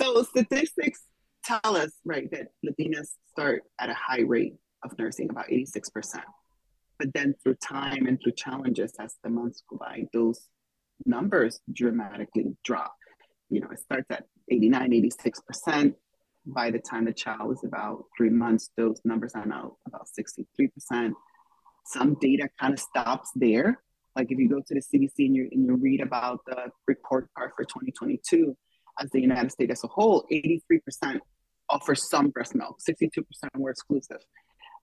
So 0.00 0.22
statistics 0.22 1.02
tell 1.44 1.76
us, 1.76 1.92
right, 2.04 2.30
that 2.30 2.48
Latinas 2.64 3.08
start 3.30 3.62
at 3.78 3.90
a 3.90 3.94
high 3.94 4.22
rate 4.22 4.54
of 4.84 4.98
nursing, 4.98 5.30
about 5.30 5.48
86%. 5.48 6.20
But 6.98 7.12
then 7.14 7.34
through 7.42 7.54
time 7.56 8.06
and 8.06 8.20
through 8.20 8.32
challenges 8.32 8.92
as 8.98 9.14
the 9.22 9.30
months 9.30 9.62
go 9.68 9.76
by, 9.76 10.04
those 10.12 10.48
numbers 11.06 11.60
dramatically 11.72 12.56
drop. 12.64 12.94
You 13.50 13.60
know, 13.60 13.68
it 13.70 13.78
starts 13.78 14.06
at 14.10 14.24
89, 14.50 14.90
86%. 14.90 15.94
By 16.46 16.70
the 16.70 16.78
time 16.78 17.04
the 17.04 17.12
child 17.12 17.52
is 17.52 17.64
about 17.64 18.04
three 18.16 18.30
months, 18.30 18.70
those 18.76 19.00
numbers 19.04 19.32
are 19.34 19.46
now 19.46 19.76
about 19.86 20.08
63%. 20.18 21.12
Some 21.86 22.16
data 22.20 22.48
kind 22.60 22.74
of 22.74 22.80
stops 22.80 23.30
there. 23.34 23.80
Like 24.16 24.32
if 24.32 24.38
you 24.38 24.48
go 24.48 24.60
to 24.66 24.74
the 24.74 24.80
CDC 24.80 25.26
and 25.26 25.36
you, 25.36 25.48
and 25.52 25.66
you 25.66 25.76
read 25.76 26.00
about 26.00 26.40
the 26.46 26.70
report 26.86 27.28
card 27.36 27.52
for 27.56 27.64
2022, 27.64 28.56
as 29.00 29.10
the 29.10 29.20
United 29.20 29.52
States 29.52 29.72
as 29.72 29.84
a 29.84 29.86
whole, 29.86 30.26
83% 30.32 31.20
offer 31.70 31.94
some 31.94 32.30
breast 32.30 32.54
milk, 32.54 32.78
62% 32.88 33.24
were 33.56 33.70
exclusive. 33.70 34.18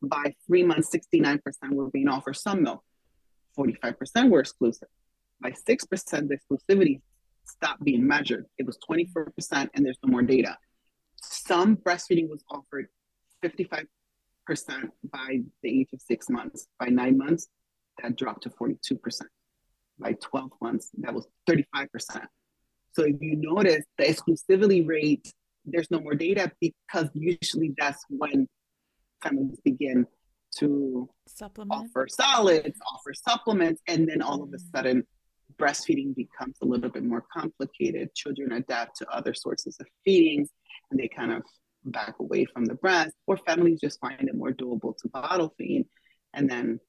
By 0.01 0.33
three 0.45 0.63
months, 0.63 0.89
69% 0.95 1.39
were 1.71 1.89
being 1.89 2.07
offered 2.07 2.35
some 2.35 2.63
milk, 2.63 2.83
45% 3.57 4.29
were 4.29 4.39
exclusive. 4.39 4.87
By 5.41 5.51
6%, 5.51 6.27
the 6.27 6.37
exclusivity 6.37 7.01
stopped 7.45 7.83
being 7.83 8.05
measured. 8.05 8.45
It 8.57 8.65
was 8.65 8.77
24%, 8.89 9.69
and 9.73 9.85
there's 9.85 9.97
no 10.03 10.11
more 10.11 10.21
data. 10.21 10.57
Some 11.21 11.77
breastfeeding 11.77 12.29
was 12.29 12.43
offered 12.49 12.87
55% 13.43 13.85
by 15.11 15.41
the 15.63 15.81
age 15.81 15.89
of 15.93 16.01
six 16.01 16.29
months. 16.29 16.67
By 16.79 16.87
nine 16.87 17.17
months, 17.17 17.47
that 18.01 18.15
dropped 18.15 18.43
to 18.43 18.49
42%. 18.49 19.21
By 19.97 20.13
12 20.13 20.51
months, 20.61 20.89
that 20.99 21.13
was 21.13 21.27
35%. 21.49 22.25
So 22.93 23.03
if 23.03 23.15
you 23.21 23.35
notice 23.35 23.85
the 23.97 24.05
exclusivity 24.05 24.87
rate, 24.87 25.31
there's 25.65 25.89
no 25.89 25.99
more 25.99 26.15
data 26.15 26.51
because 26.61 27.09
usually 27.13 27.73
that's 27.77 28.03
when 28.09 28.47
families 29.25 29.59
begin 29.63 30.05
to 30.57 31.09
Supplement. 31.27 31.89
offer 31.89 32.07
solids, 32.09 32.79
offer 32.93 33.13
supplements, 33.13 33.81
and 33.87 34.07
then 34.07 34.21
all 34.21 34.41
of 34.41 34.49
a 34.53 34.57
mm. 34.57 34.71
sudden 34.71 35.03
breastfeeding 35.57 36.15
becomes 36.15 36.57
a 36.61 36.65
little 36.65 36.89
bit 36.89 37.03
more 37.03 37.23
complicated. 37.33 38.13
Children 38.15 38.51
adapt 38.53 38.97
to 38.97 39.09
other 39.09 39.33
sources 39.33 39.77
of 39.79 39.87
feedings 40.03 40.49
and 40.91 40.99
they 40.99 41.07
kind 41.07 41.31
of 41.31 41.43
back 41.85 42.15
away 42.19 42.45
from 42.45 42.65
the 42.65 42.75
breast, 42.75 43.13
or 43.27 43.37
families 43.37 43.79
just 43.79 43.99
find 43.99 44.27
it 44.27 44.35
more 44.35 44.51
doable 44.51 44.95
to 44.97 45.07
bottle 45.09 45.53
feed 45.57 45.85
and 46.33 46.49
then 46.49 46.79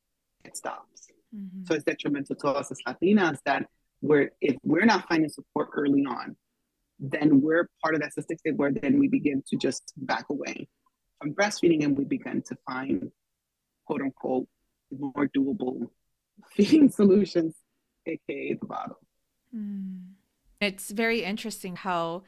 it 0.45 0.57
stops. 0.57 1.09
Mm-hmm. 1.35 1.65
So 1.65 1.75
it's 1.75 1.85
detrimental 1.85 2.37
to 2.37 2.49
us 2.49 2.71
as 2.71 2.79
Latinas 2.87 3.39
that 3.45 3.67
we're 4.01 4.31
if 4.41 4.57
we're 4.63 4.85
not 4.85 5.09
finding 5.09 5.29
support 5.29 5.71
early 5.75 6.05
on, 6.09 6.37
then 6.99 7.41
we're 7.41 7.69
part 7.83 7.95
of 7.95 8.01
that 8.01 8.13
statistic 8.13 8.55
where 8.57 8.73
then 8.73 8.99
we 8.99 9.09
begin 9.09 9.43
to 9.49 9.57
just 9.57 9.93
back 9.97 10.27
away 10.31 10.69
breastfeeding 11.35 11.85
and 11.85 11.97
we 11.97 12.05
begin 12.05 12.43
to 12.43 12.57
find 12.67 13.11
quote 13.87 14.03
unquote 14.03 14.49
more 14.91 15.29
doable 15.37 15.89
feeding 16.53 16.91
solutions, 16.91 17.55
aka 18.07 18.55
the 18.55 18.67
bottle. 18.67 18.99
Mm. 19.55 20.13
It's 20.61 20.91
very 20.91 21.23
interesting 21.23 21.77
how 21.77 22.23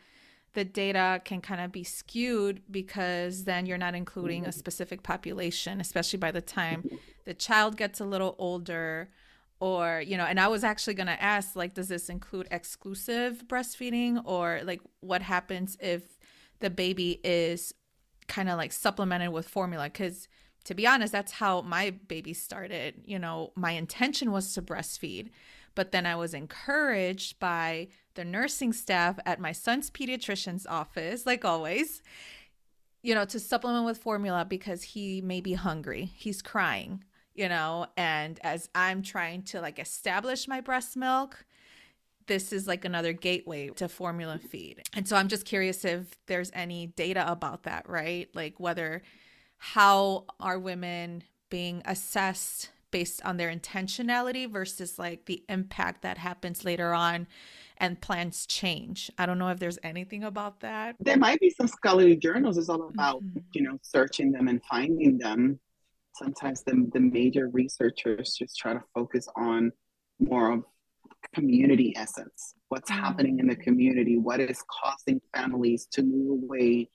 the 0.54 0.64
data 0.64 1.20
can 1.24 1.40
kind 1.40 1.60
of 1.60 1.72
be 1.72 1.84
skewed 1.84 2.62
because 2.70 3.44
then 3.44 3.66
you're 3.66 3.78
not 3.78 3.94
including 3.94 4.44
a 4.46 4.52
specific 4.52 5.02
population, 5.02 5.80
especially 5.80 6.18
by 6.18 6.30
the 6.30 6.40
time 6.40 6.84
the 7.24 7.34
child 7.34 7.76
gets 7.76 8.00
a 8.00 8.04
little 8.04 8.34
older 8.38 9.10
or 9.60 10.02
you 10.06 10.16
know 10.16 10.24
and 10.24 10.38
i 10.38 10.46
was 10.46 10.62
actually 10.62 10.94
going 10.94 11.06
to 11.06 11.22
ask 11.22 11.56
like 11.56 11.74
does 11.74 11.88
this 11.88 12.08
include 12.08 12.46
exclusive 12.50 13.42
breastfeeding 13.48 14.20
or 14.24 14.60
like 14.64 14.80
what 15.00 15.22
happens 15.22 15.76
if 15.80 16.02
the 16.60 16.70
baby 16.70 17.20
is 17.24 17.74
kind 18.28 18.48
of 18.48 18.56
like 18.56 18.72
supplemented 18.72 19.30
with 19.30 19.48
formula 19.48 19.84
because 19.84 20.28
to 20.64 20.74
be 20.74 20.86
honest 20.86 21.12
that's 21.12 21.32
how 21.32 21.62
my 21.62 21.90
baby 21.90 22.34
started 22.34 22.94
you 23.04 23.18
know? 23.18 23.52
My 23.56 23.72
intention 23.72 24.30
was 24.32 24.52
to 24.54 24.62
breastfeed 24.62 25.30
but 25.74 25.92
then 25.92 26.06
i 26.06 26.14
was 26.14 26.34
encouraged 26.34 27.38
by 27.38 27.88
the 28.14 28.24
nursing 28.24 28.72
staff 28.72 29.18
at 29.24 29.40
my 29.40 29.52
son's 29.52 29.90
pediatrician's 29.90 30.66
office 30.66 31.24
like 31.24 31.44
always 31.44 32.02
you 33.02 33.14
know 33.14 33.24
to 33.24 33.40
supplement 33.40 33.84
with 33.84 33.98
formula 33.98 34.44
because 34.44 34.82
he 34.82 35.20
may 35.20 35.40
be 35.40 35.54
hungry. 35.54 36.12
He's 36.14 36.42
crying 36.42 37.04
you 37.38 37.48
know? 37.48 37.86
And 37.96 38.38
as 38.42 38.68
i'm 38.74 39.02
trying 39.02 39.42
to 39.44 39.60
like 39.60 39.78
establish 39.78 40.48
my 40.48 40.60
breast 40.60 40.96
milk 40.96 41.46
this 42.28 42.52
is 42.52 42.66
like 42.66 42.84
another 42.84 43.12
gateway 43.12 43.68
to 43.70 43.88
formula 43.88 44.38
feed 44.38 44.82
and 44.94 45.08
so 45.08 45.16
i'm 45.16 45.28
just 45.28 45.44
curious 45.44 45.84
if 45.84 46.16
there's 46.26 46.50
any 46.54 46.86
data 46.86 47.30
about 47.30 47.64
that 47.64 47.88
right 47.88 48.28
like 48.34 48.58
whether 48.58 49.02
how 49.58 50.24
are 50.38 50.58
women 50.58 51.22
being 51.50 51.82
assessed 51.84 52.70
based 52.90 53.22
on 53.24 53.36
their 53.36 53.54
intentionality 53.54 54.50
versus 54.50 54.98
like 54.98 55.26
the 55.26 55.42
impact 55.48 56.02
that 56.02 56.18
happens 56.18 56.64
later 56.64 56.94
on 56.94 57.26
and 57.78 58.00
plans 58.00 58.46
change. 58.46 59.10
I 59.18 59.26
don't 59.26 59.38
know 59.38 59.48
if 59.48 59.58
there's 59.58 59.78
anything 59.82 60.24
about 60.24 60.60
that. 60.60 60.96
There 61.00 61.16
might 61.16 61.38
be 61.38 61.50
some 61.50 61.68
scholarly 61.68 62.16
journals. 62.16 62.58
It's 62.58 62.68
all 62.68 62.88
about, 62.88 63.22
mm-hmm. 63.22 63.38
you 63.52 63.62
know, 63.62 63.78
searching 63.82 64.32
them 64.32 64.48
and 64.48 64.60
finding 64.64 65.18
them 65.18 65.60
sometimes 66.14 66.62
the, 66.62 66.88
the 66.92 67.00
major 67.00 67.48
researchers 67.48 68.34
just 68.36 68.56
try 68.56 68.72
to 68.72 68.82
focus 68.94 69.28
on 69.36 69.70
more 70.18 70.52
of 70.52 70.64
community 71.34 71.92
essence 71.96 72.54
what's 72.68 72.90
mm-hmm. 72.90 73.00
happening 73.00 73.38
in 73.38 73.46
the 73.46 73.56
community 73.56 74.16
what 74.16 74.40
is 74.40 74.62
causing 74.82 75.20
families 75.34 75.86
to 75.90 76.02
move 76.02 76.42
away 76.42 76.88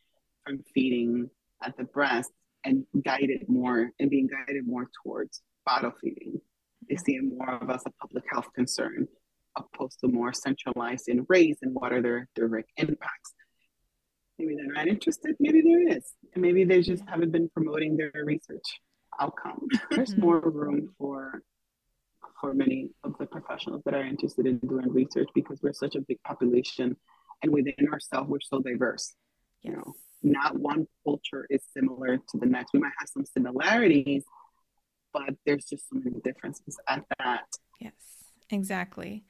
from 0.46 0.60
feeding 0.74 1.30
at 1.64 1.76
the 1.78 1.84
breast 1.84 2.32
and 2.66 2.86
guided 3.04 3.48
more 3.48 3.92
and 4.00 4.10
being 4.10 4.28
guided 4.28 4.66
more 4.66 4.90
towards 5.04 5.42
bottle 5.66 5.94
feeding 6.02 6.40
they 6.90 6.96
see 6.96 7.14
it 7.14 7.24
more 7.24 7.52
of 7.62 7.70
as 7.70 7.84
a 7.86 7.92
public 8.02 8.24
health 8.32 8.48
concern 8.56 9.08
opposed 9.58 10.00
to 10.00 10.08
more 10.08 10.34
centralized 10.34 11.08
in 11.08 11.26
race 11.30 11.58
and 11.62 11.74
what 11.74 11.94
are 11.94 12.02
their 12.02 12.28
direct 12.36 12.72
impacts 12.78 13.34
maybe 14.40 14.56
they're 14.56 14.74
not 14.74 14.88
interested 14.88 15.36
maybe 15.40 15.62
there 15.62 15.96
is 15.96 16.14
and 16.34 16.42
maybe 16.42 16.64
they 16.64 16.82
just 16.82 17.04
haven't 17.08 17.32
been 17.32 17.50
promoting 17.50 17.96
their 17.96 18.12
research 18.26 18.80
outcome. 19.20 19.68
There's 19.92 20.12
mm-hmm. 20.12 20.22
more 20.22 20.40
room 20.40 20.90
for 20.98 21.42
for 22.44 22.54
many 22.54 22.90
of 23.06 23.18
the 23.20 23.26
professionals 23.26 23.82
that 23.86 23.94
are 23.94 24.04
interested 24.04 24.46
in 24.46 24.58
doing 24.58 24.92
research 24.92 25.30
because 25.34 25.62
we're 25.64 25.72
such 25.72 25.96
a 25.96 26.02
big 26.02 26.22
population 26.24 26.94
and 27.42 27.54
within 27.54 27.88
ourselves 27.90 28.30
we're 28.30 28.42
so 28.42 28.60
diverse. 28.60 29.14
Yes. 29.62 29.72
You 29.72 29.78
know, 29.78 29.94
not 30.24 30.60
one 30.60 30.86
culture 31.06 31.48
is 31.50 31.64
similar 31.74 32.18
to 32.18 32.38
the 32.38 32.46
next. 32.46 32.74
We 32.74 32.82
might 32.82 32.92
have 33.00 33.08
some 33.08 33.26
similarities, 33.26 34.26
but 35.14 35.36
there's 35.46 35.64
just 35.64 35.88
so 35.90 36.02
many 36.04 36.20
differences 36.22 36.78
at 36.90 37.06
that. 37.18 37.46
Yes, 37.80 37.94
exactly. 38.50 39.24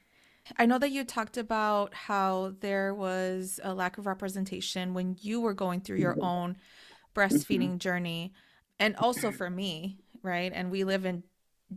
I 0.58 0.66
know 0.66 0.80
that 0.80 0.90
you 0.90 1.04
talked 1.04 1.36
about 1.36 1.94
how 1.94 2.54
there 2.58 2.96
was 2.96 3.60
a 3.62 3.74
lack 3.74 3.96
of 3.96 4.06
representation 4.06 4.92
when 4.92 5.16
you 5.20 5.40
were 5.40 5.54
going 5.54 5.82
through 5.82 5.98
your 5.98 6.14
mm-hmm. 6.14 6.24
own 6.24 6.56
breastfeeding 7.14 7.68
mm-hmm. 7.68 7.76
journey 7.76 8.32
and 8.80 8.96
also 8.96 9.30
for 9.30 9.48
me, 9.48 9.98
right? 10.24 10.50
And 10.52 10.72
we 10.72 10.82
live 10.82 11.06
in 11.06 11.22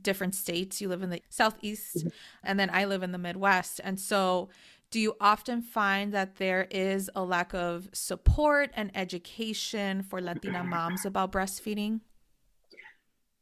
different 0.01 0.36
states. 0.36 0.82
You 0.82 0.89
live 0.89 1.03
in 1.03 1.10
the 1.10 1.22
southeast, 1.29 1.98
mm-hmm. 1.98 2.08
and 2.44 2.60
then 2.60 2.70
I 2.72 2.86
live 2.86 3.03
in 3.03 3.12
the 3.12 3.17
Midwest. 3.17 3.82
And 3.84 4.00
so, 4.00 4.50
do 4.89 5.00
you 5.00 5.15
often 5.20 5.62
find 5.62 6.13
that 6.13 6.36
there 6.36 6.67
is 6.72 7.10
a 7.15 7.24
lack 7.24 7.53
of 7.53 7.89
support 7.94 8.72
and 8.74 8.89
education 8.96 10.03
for 10.03 10.22
Latina 10.22 10.63
moms 10.63 11.06
about 11.06 11.32
breastfeeding? 11.32 12.01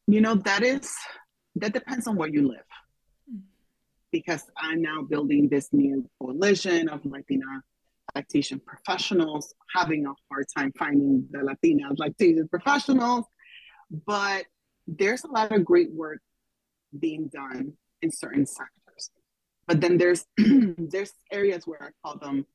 You 0.07 0.21
know, 0.21 0.35
that 0.35 0.63
is 0.63 0.91
that 1.55 1.73
depends 1.73 2.07
on 2.07 2.15
where 2.15 2.29
you 2.29 2.47
live. 2.47 2.65
Hmm. 3.29 3.39
Because 4.11 4.43
I'm 4.57 4.81
now 4.81 5.01
building 5.01 5.49
this 5.49 5.69
new 5.71 6.09
coalition 6.19 6.89
of 6.89 7.05
Latina 7.05 7.45
lactation 8.15 8.61
professionals, 8.65 9.53
having 9.75 10.05
a 10.05 10.13
hard 10.31 10.45
time 10.55 10.71
finding 10.77 11.27
the 11.31 11.43
Latina 11.43 11.89
lactation 11.97 12.47
professionals 12.47 13.25
but 14.05 14.45
there's 14.87 15.23
a 15.23 15.27
lot 15.27 15.51
of 15.51 15.65
great 15.65 15.91
work 15.93 16.19
being 16.99 17.27
done 17.27 17.73
in 18.01 18.11
certain 18.11 18.45
sectors. 18.45 19.09
But 19.67 19.81
then 19.81 19.97
there's 19.97 20.25
there's 20.37 21.13
areas 21.31 21.65
where 21.65 21.81
I 21.81 21.89
call 22.03 22.19
them 22.19 22.45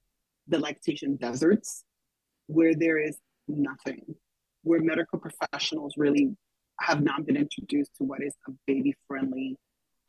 the 0.47 0.59
lactation 0.59 1.17
deserts, 1.17 1.85
where 2.47 2.75
there 2.75 2.99
is 2.99 3.19
nothing, 3.49 4.15
where 4.63 4.81
medical 4.81 5.19
professionals 5.19 5.95
really 5.97 6.37
have 6.81 7.03
not 7.03 7.27
been 7.27 7.37
introduced 7.37 7.91
to 7.99 8.05
what 8.05 8.23
is 8.23 8.35
a 8.49 8.53
baby 8.67 8.95
friendly 9.07 9.57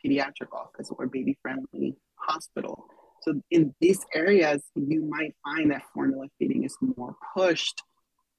pediatric 0.03 0.51
office 0.53 0.91
or 0.97 1.07
baby 1.07 1.37
friendly 1.41 1.95
hospital. 2.15 2.85
So 3.21 3.39
in 3.51 3.75
these 3.79 4.03
areas, 4.15 4.63
you 4.75 5.03
might 5.03 5.35
find 5.43 5.71
that 5.71 5.83
formula 5.93 6.27
feeding 6.39 6.63
is 6.63 6.75
more 6.81 7.15
pushed 7.35 7.83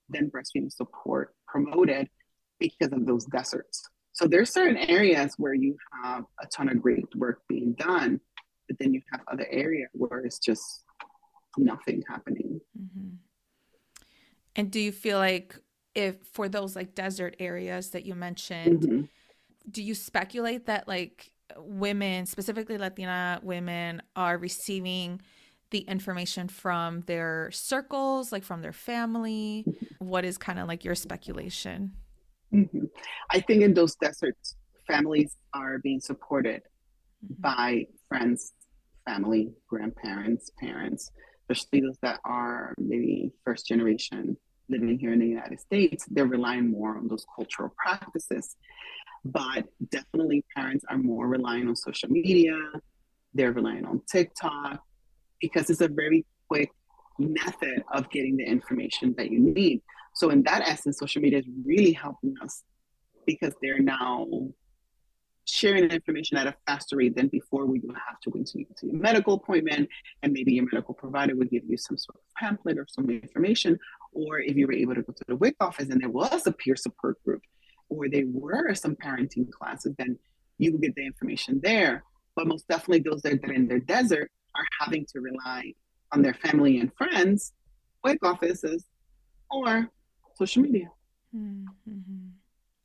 than 0.08 0.30
breastfeeding 0.30 0.72
support 0.72 1.34
promoted 1.46 2.08
because 2.58 2.92
of 2.92 3.06
those 3.06 3.24
deserts. 3.26 3.88
So 4.22 4.28
there's 4.28 4.52
certain 4.52 4.76
areas 4.76 5.34
where 5.36 5.52
you 5.52 5.76
have 6.04 6.24
a 6.40 6.46
ton 6.46 6.68
of 6.68 6.80
great 6.80 7.04
work 7.16 7.40
being 7.48 7.72
done, 7.72 8.20
but 8.68 8.78
then 8.78 8.94
you 8.94 9.02
have 9.10 9.20
other 9.32 9.48
areas 9.50 9.88
where 9.94 10.20
it's 10.20 10.38
just 10.38 10.84
nothing 11.58 12.04
happening. 12.08 12.60
Mm-hmm. 12.80 13.08
And 14.54 14.70
do 14.70 14.78
you 14.78 14.92
feel 14.92 15.18
like 15.18 15.58
if 15.96 16.18
for 16.32 16.48
those 16.48 16.76
like 16.76 16.94
desert 16.94 17.34
areas 17.40 17.90
that 17.90 18.06
you 18.06 18.14
mentioned, 18.14 18.82
mm-hmm. 18.82 19.02
do 19.68 19.82
you 19.82 19.96
speculate 19.96 20.66
that 20.66 20.86
like 20.86 21.32
women, 21.56 22.26
specifically 22.26 22.78
Latina 22.78 23.40
women, 23.42 24.02
are 24.14 24.38
receiving 24.38 25.20
the 25.70 25.80
information 25.80 26.46
from 26.46 27.00
their 27.02 27.50
circles, 27.50 28.30
like 28.30 28.44
from 28.44 28.62
their 28.62 28.72
family? 28.72 29.64
Mm-hmm. 29.66 30.06
What 30.06 30.24
is 30.24 30.38
kind 30.38 30.60
of 30.60 30.68
like 30.68 30.84
your 30.84 30.94
speculation? 30.94 31.96
Mm-hmm. 32.54 32.84
I 33.30 33.40
think 33.40 33.62
in 33.62 33.74
those 33.74 33.94
deserts, 33.96 34.56
families 34.86 35.36
are 35.54 35.78
being 35.78 36.00
supported 36.00 36.62
mm-hmm. 37.24 37.40
by 37.40 37.86
friends, 38.08 38.52
family, 39.06 39.52
grandparents, 39.68 40.50
parents, 40.58 41.10
especially 41.50 41.80
those 41.80 41.98
that 42.02 42.20
are 42.24 42.74
maybe 42.78 43.32
first 43.44 43.66
generation 43.66 44.36
living 44.68 44.98
here 44.98 45.12
in 45.12 45.18
the 45.18 45.26
United 45.26 45.60
States. 45.60 46.06
They're 46.10 46.26
relying 46.26 46.70
more 46.70 46.96
on 46.96 47.08
those 47.08 47.26
cultural 47.36 47.72
practices. 47.76 48.56
But 49.24 49.66
definitely, 49.90 50.44
parents 50.56 50.84
are 50.88 50.98
more 50.98 51.28
relying 51.28 51.68
on 51.68 51.76
social 51.76 52.08
media, 52.08 52.58
they're 53.34 53.52
relying 53.52 53.84
on 53.84 54.02
TikTok 54.10 54.82
because 55.40 55.70
it's 55.70 55.80
a 55.80 55.88
very 55.88 56.26
quick 56.48 56.70
method 57.18 57.84
of 57.92 58.10
getting 58.10 58.36
the 58.36 58.44
information 58.44 59.14
that 59.16 59.30
you 59.30 59.38
need. 59.38 59.82
So 60.14 60.30
in 60.30 60.42
that 60.44 60.62
essence, 60.66 60.98
social 60.98 61.22
media 61.22 61.38
is 61.40 61.46
really 61.64 61.92
helping 61.92 62.34
us 62.42 62.62
because 63.26 63.54
they're 63.62 63.80
now 63.80 64.26
sharing 65.44 65.84
information 65.90 66.36
at 66.36 66.46
a 66.46 66.54
faster 66.66 66.96
rate 66.96 67.16
than 67.16 67.28
before 67.28 67.66
we 67.66 67.80
would 67.80 67.96
have 67.96 68.20
to 68.20 68.30
go 68.30 68.42
to, 68.42 68.64
to 68.76 68.90
a 68.90 68.92
medical 68.92 69.34
appointment 69.34 69.88
and 70.22 70.32
maybe 70.32 70.52
your 70.52 70.64
medical 70.70 70.94
provider 70.94 71.34
would 71.34 71.50
give 71.50 71.64
you 71.68 71.76
some 71.76 71.96
sort 71.96 72.16
of 72.16 72.22
pamphlet 72.36 72.78
or 72.78 72.86
some 72.88 73.10
information. 73.10 73.78
Or 74.12 74.38
if 74.40 74.56
you 74.56 74.66
were 74.66 74.72
able 74.72 74.94
to 74.94 75.02
go 75.02 75.12
to 75.12 75.24
the 75.26 75.36
WIC 75.36 75.56
office 75.60 75.88
and 75.88 76.00
there 76.00 76.08
was 76.08 76.46
a 76.46 76.52
peer 76.52 76.76
support 76.76 77.22
group 77.24 77.42
or 77.88 78.08
there 78.08 78.24
were 78.26 78.74
some 78.74 78.96
parenting 78.96 79.50
classes 79.50 79.94
then 79.98 80.18
you 80.58 80.72
would 80.72 80.82
get 80.82 80.94
the 80.94 81.04
information 81.04 81.60
there. 81.62 82.04
But 82.36 82.46
most 82.46 82.68
definitely 82.68 83.00
those 83.00 83.22
that 83.22 83.44
are 83.44 83.52
in 83.52 83.66
their 83.66 83.80
desert 83.80 84.30
are 84.54 84.64
having 84.78 85.06
to 85.12 85.20
rely 85.20 85.74
on 86.12 86.22
their 86.22 86.34
family 86.34 86.78
and 86.78 86.92
friends 86.94 87.52
WIC 88.04 88.24
offices 88.24 88.84
or 89.50 89.88
social 90.42 90.62
media. 90.62 90.90
Mm-hmm. 91.34 92.28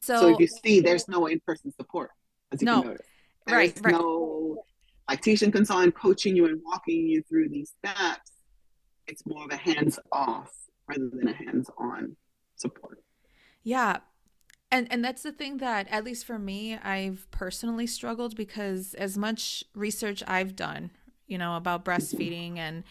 So, 0.01 0.19
so 0.21 0.27
if 0.29 0.39
you 0.39 0.47
see, 0.47 0.79
there's 0.79 1.07
no 1.07 1.25
in-person 1.25 1.73
support, 1.73 2.11
as 2.51 2.61
you 2.61 2.65
no, 2.65 2.81
can 2.81 2.91
notice. 2.91 3.07
There's 3.45 3.57
right, 3.57 3.79
right. 3.83 3.91
no 3.93 4.63
lactation 5.09 5.51
consultant 5.51 5.95
coaching 5.95 6.35
you 6.35 6.45
and 6.45 6.61
walking 6.63 7.07
you 7.07 7.23
through 7.27 7.49
these 7.49 7.73
steps. 7.79 8.31
It's 9.07 9.25
more 9.25 9.43
of 9.45 9.51
a 9.51 9.57
hands-off 9.57 10.51
rather 10.87 11.09
than 11.11 11.27
a 11.27 11.33
hands-on 11.33 12.15
support. 12.55 13.01
Yeah. 13.63 13.97
And 14.69 14.91
and 14.91 15.03
that's 15.03 15.23
the 15.23 15.31
thing 15.31 15.57
that 15.57 15.87
at 15.89 16.03
least 16.03 16.25
for 16.25 16.37
me 16.37 16.75
I've 16.75 17.25
personally 17.31 17.87
struggled 17.87 18.35
because 18.35 18.93
as 18.95 19.17
much 19.17 19.63
research 19.73 20.21
I've 20.27 20.57
done, 20.57 20.91
you 21.25 21.37
know, 21.37 21.55
about 21.55 21.85
breastfeeding 21.85 22.57
and 22.57 22.83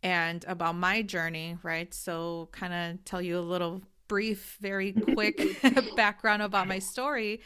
and 0.00 0.44
about 0.46 0.76
my 0.76 1.02
journey, 1.02 1.58
right? 1.64 1.92
So 1.92 2.48
kind 2.52 2.72
of 2.72 3.04
tell 3.04 3.20
you 3.20 3.36
a 3.36 3.40
little 3.40 3.82
brief, 4.08 4.56
very 4.60 4.92
quick 4.92 5.60
background 5.96 6.42
about 6.42 6.66
my 6.66 6.78
story, 6.78 7.40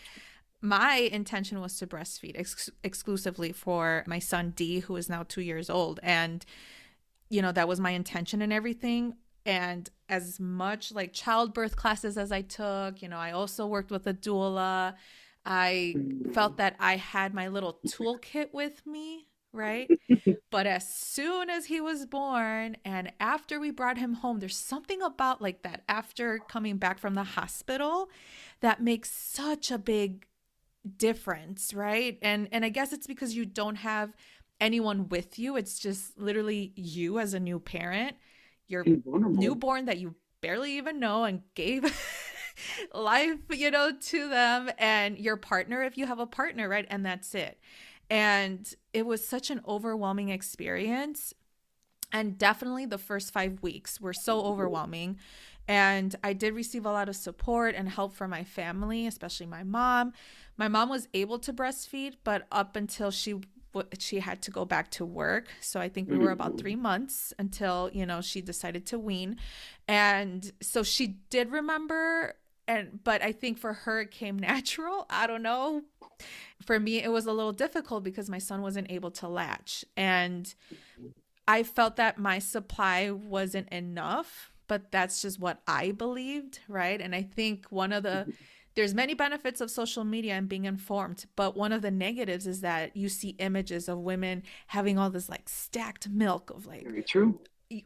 my 0.61 0.96
intention 1.12 1.61
was 1.61 1.77
to 1.79 1.87
breastfeed 1.87 2.38
ex- 2.38 2.70
exclusively 2.85 3.53
for 3.53 4.05
my 4.07 4.20
son 4.20 4.53
D, 4.55 4.81
who 4.81 4.96
is 4.96 5.09
now 5.09 5.25
two 5.25 5.40
years 5.42 5.68
old. 5.68 5.98
And, 6.03 6.44
you 7.29 7.42
know, 7.42 7.53
that 7.53 7.68
was 7.68 7.81
my 7.81 7.90
intention 7.90 8.40
and 8.40 8.53
everything. 8.53 9.14
And 9.44 9.90
as 10.09 10.38
much 10.38 10.92
like 10.92 11.12
childbirth 11.12 11.75
classes 11.75 12.16
as 12.16 12.31
I 12.31 12.42
took, 12.42 13.03
you 13.03 13.09
know, 13.09 13.18
I 13.18 13.33
also 13.33 13.66
worked 13.66 13.90
with 13.90 14.07
a 14.07 14.14
doula. 14.14 14.94
I 15.44 15.96
felt 16.33 16.59
that 16.59 16.77
I 16.79 16.96
had 16.96 17.35
my 17.35 17.48
little 17.48 17.81
toolkit 17.85 18.53
with 18.53 18.87
me 18.87 19.27
right? 19.53 19.91
but 20.51 20.67
as 20.67 20.88
soon 20.88 21.51
as 21.51 21.67
he 21.67 21.81
was 21.81 22.07
born 22.07 22.77
and 22.85 23.12
after 23.21 23.61
we 23.61 23.71
brought 23.71 23.99
him 23.99 24.15
home, 24.15 24.38
there's 24.38 24.57
something 24.57 25.03
about 25.03 25.43
like 25.43 25.62
that 25.62 25.83
after 25.88 26.38
coming 26.38 26.77
back 26.77 26.99
from 26.99 27.15
the 27.15 27.25
hospital 27.25 28.09
that 28.61 28.83
makes 28.83 29.11
such 29.11 29.71
a 29.71 29.79
big 29.79 30.27
difference, 30.97 31.75
right? 31.75 32.19
And 32.23 32.49
and 32.53 32.65
I 32.65 32.69
guess 32.69 32.93
it's 32.93 33.07
because 33.07 33.35
you 33.35 33.45
don't 33.45 33.77
have 33.77 34.15
anyone 34.61 35.09
with 35.09 35.38
you. 35.38 35.57
It's 35.57 35.79
just 35.79 36.19
literally 36.19 36.73
you 36.77 37.19
as 37.19 37.35
a 37.35 37.41
new 37.41 37.59
parent, 37.59 38.17
your 38.69 38.85
newborn 38.85 39.87
that 39.87 39.99
you 39.99 40.15
barely 40.41 40.77
even 40.77 41.01
know 41.01 41.25
and 41.25 41.43
gave 41.55 41.85
life, 42.95 43.38
you 43.51 43.71
know, 43.71 43.93
to 43.93 44.29
them 44.29 44.71
and 44.79 45.19
your 45.19 45.37
partner 45.37 45.83
if 45.83 45.97
you 45.97 46.07
have 46.07 46.19
a 46.19 46.27
partner, 46.27 46.69
right? 46.69 46.87
And 46.88 47.05
that's 47.05 47.35
it. 47.35 47.59
And 48.12 48.70
it 48.92 49.07
was 49.07 49.27
such 49.27 49.51
an 49.51 49.62
overwhelming 49.66 50.29
experience. 50.29 51.33
And 52.12 52.37
definitely 52.37 52.85
the 52.85 52.98
first 52.98 53.33
five 53.33 53.62
weeks 53.62 54.03
were 54.03 54.12
so 54.12 54.42
overwhelming. 54.42 55.16
And 55.66 56.14
I 56.22 56.35
did 56.35 56.53
receive 56.53 56.85
a 56.85 56.92
lot 56.92 57.09
of 57.09 57.16
support 57.16 57.75
and 57.75 57.88
help 57.88 58.12
from 58.12 58.29
my 58.31 58.44
family, 58.44 59.07
especially 59.07 59.46
my 59.46 59.62
mom. 59.62 60.12
My 60.59 60.68
mom 60.68 60.90
was 60.90 61.09
able 61.14 61.38
to 61.38 61.55
breastfeed, 61.55 62.16
but 62.22 62.46
up 62.53 62.77
until 62.77 63.11
she 63.11 63.40
she 63.98 64.20
had 64.20 64.42
to 64.42 64.51
go 64.51 64.66
back 64.66 64.90
to 64.90 65.07
work. 65.07 65.46
So 65.62 65.81
I 65.81 65.88
think 65.88 66.11
we 66.11 66.18
were 66.18 66.31
about 66.31 66.59
three 66.59 66.77
mm. 66.77 66.81
months 66.81 67.33
until, 67.38 67.88
you 67.94 68.05
know, 68.05 68.20
she 68.20 68.42
decided 68.42 68.85
to 68.88 68.98
wean. 68.98 69.38
And 69.88 70.53
so 70.61 70.83
she 70.83 71.16
did 71.31 71.51
remember 71.51 72.35
and 72.68 73.01
but 73.05 73.22
I 73.22 73.33
think 73.33 73.59
for 73.59 73.72
her 73.72 74.01
it 74.01 74.11
came 74.11 74.38
natural. 74.38 75.07
I 75.11 75.27
don't 75.27 75.42
know. 75.42 75.83
For 76.64 76.79
me 76.79 77.03
it 77.03 77.11
was 77.11 77.27
a 77.27 77.33
little 77.33 77.53
difficult 77.53 78.05
because 78.05 78.31
my 78.31 78.38
son 78.38 78.62
wasn't 78.62 78.90
able 78.90 79.11
to 79.12 79.29
latch 79.29 79.85
and 79.96 80.53
I 81.48 81.64
felt 81.64 81.96
that 81.96 82.18
my 82.18 82.38
supply 82.38 83.11
wasn't 83.11 83.68
enough, 83.70 84.53
but 84.68 84.92
that's 84.92 85.22
just 85.22 85.40
what 85.40 85.61
I 85.66 85.90
believed, 85.92 86.61
right? 86.68 87.01
And 87.01 87.14
I 87.14 87.22
think 87.22 87.66
one 87.70 87.92
of 87.92 88.05
the 88.05 88.09
mm-hmm. 88.09 88.31
there's 88.75 88.94
many 88.94 89.14
benefits 89.14 89.61
of 89.61 89.70
social 89.70 90.05
media 90.05 90.35
and 90.35 90.48
being 90.48 90.64
informed, 90.64 91.27
but 91.35 91.57
one 91.57 91.72
of 91.72 91.83
the 91.83 91.90
negatives 91.90 92.46
is 92.46 92.61
that 92.61 92.96
you 92.96 93.09
see 93.09 93.31
images 93.38 93.88
of 93.88 93.98
women 93.98 94.44
having 94.68 94.98
all 94.98 95.11
this 95.11 95.29
like 95.29 95.48
stacked 95.48 96.09
milk 96.09 96.51
of 96.51 96.66
like 96.66 96.85
Very 96.85 97.03
true 97.03 97.40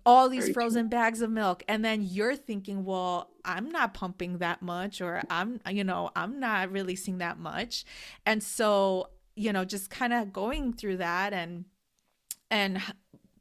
all 0.05 0.29
these 0.29 0.45
Very 0.45 0.53
frozen 0.55 0.83
true. 0.85 0.91
bags 0.91 1.21
of 1.21 1.31
milk 1.31 1.63
and 1.69 1.85
then 1.85 2.03
you're 2.03 2.37
thinking 2.37 2.85
well 2.85 3.31
i'm 3.45 3.71
not 3.71 3.95
pumping 3.95 4.39
that 4.39 4.63
much 4.63 5.01
or 5.01 5.23
i'm 5.31 5.61
you 5.71 5.85
know 5.85 6.11
i'm 6.17 6.41
not 6.41 6.73
releasing 6.73 7.19
that 7.19 7.39
much 7.39 7.85
and 8.25 8.43
so 8.43 9.11
you 9.35 9.53
know 9.53 9.65
just 9.65 9.91
kind 9.91 10.13
of 10.13 10.33
going 10.33 10.73
through 10.73 10.97
that 10.97 11.33
and 11.33 11.65
and 12.51 12.81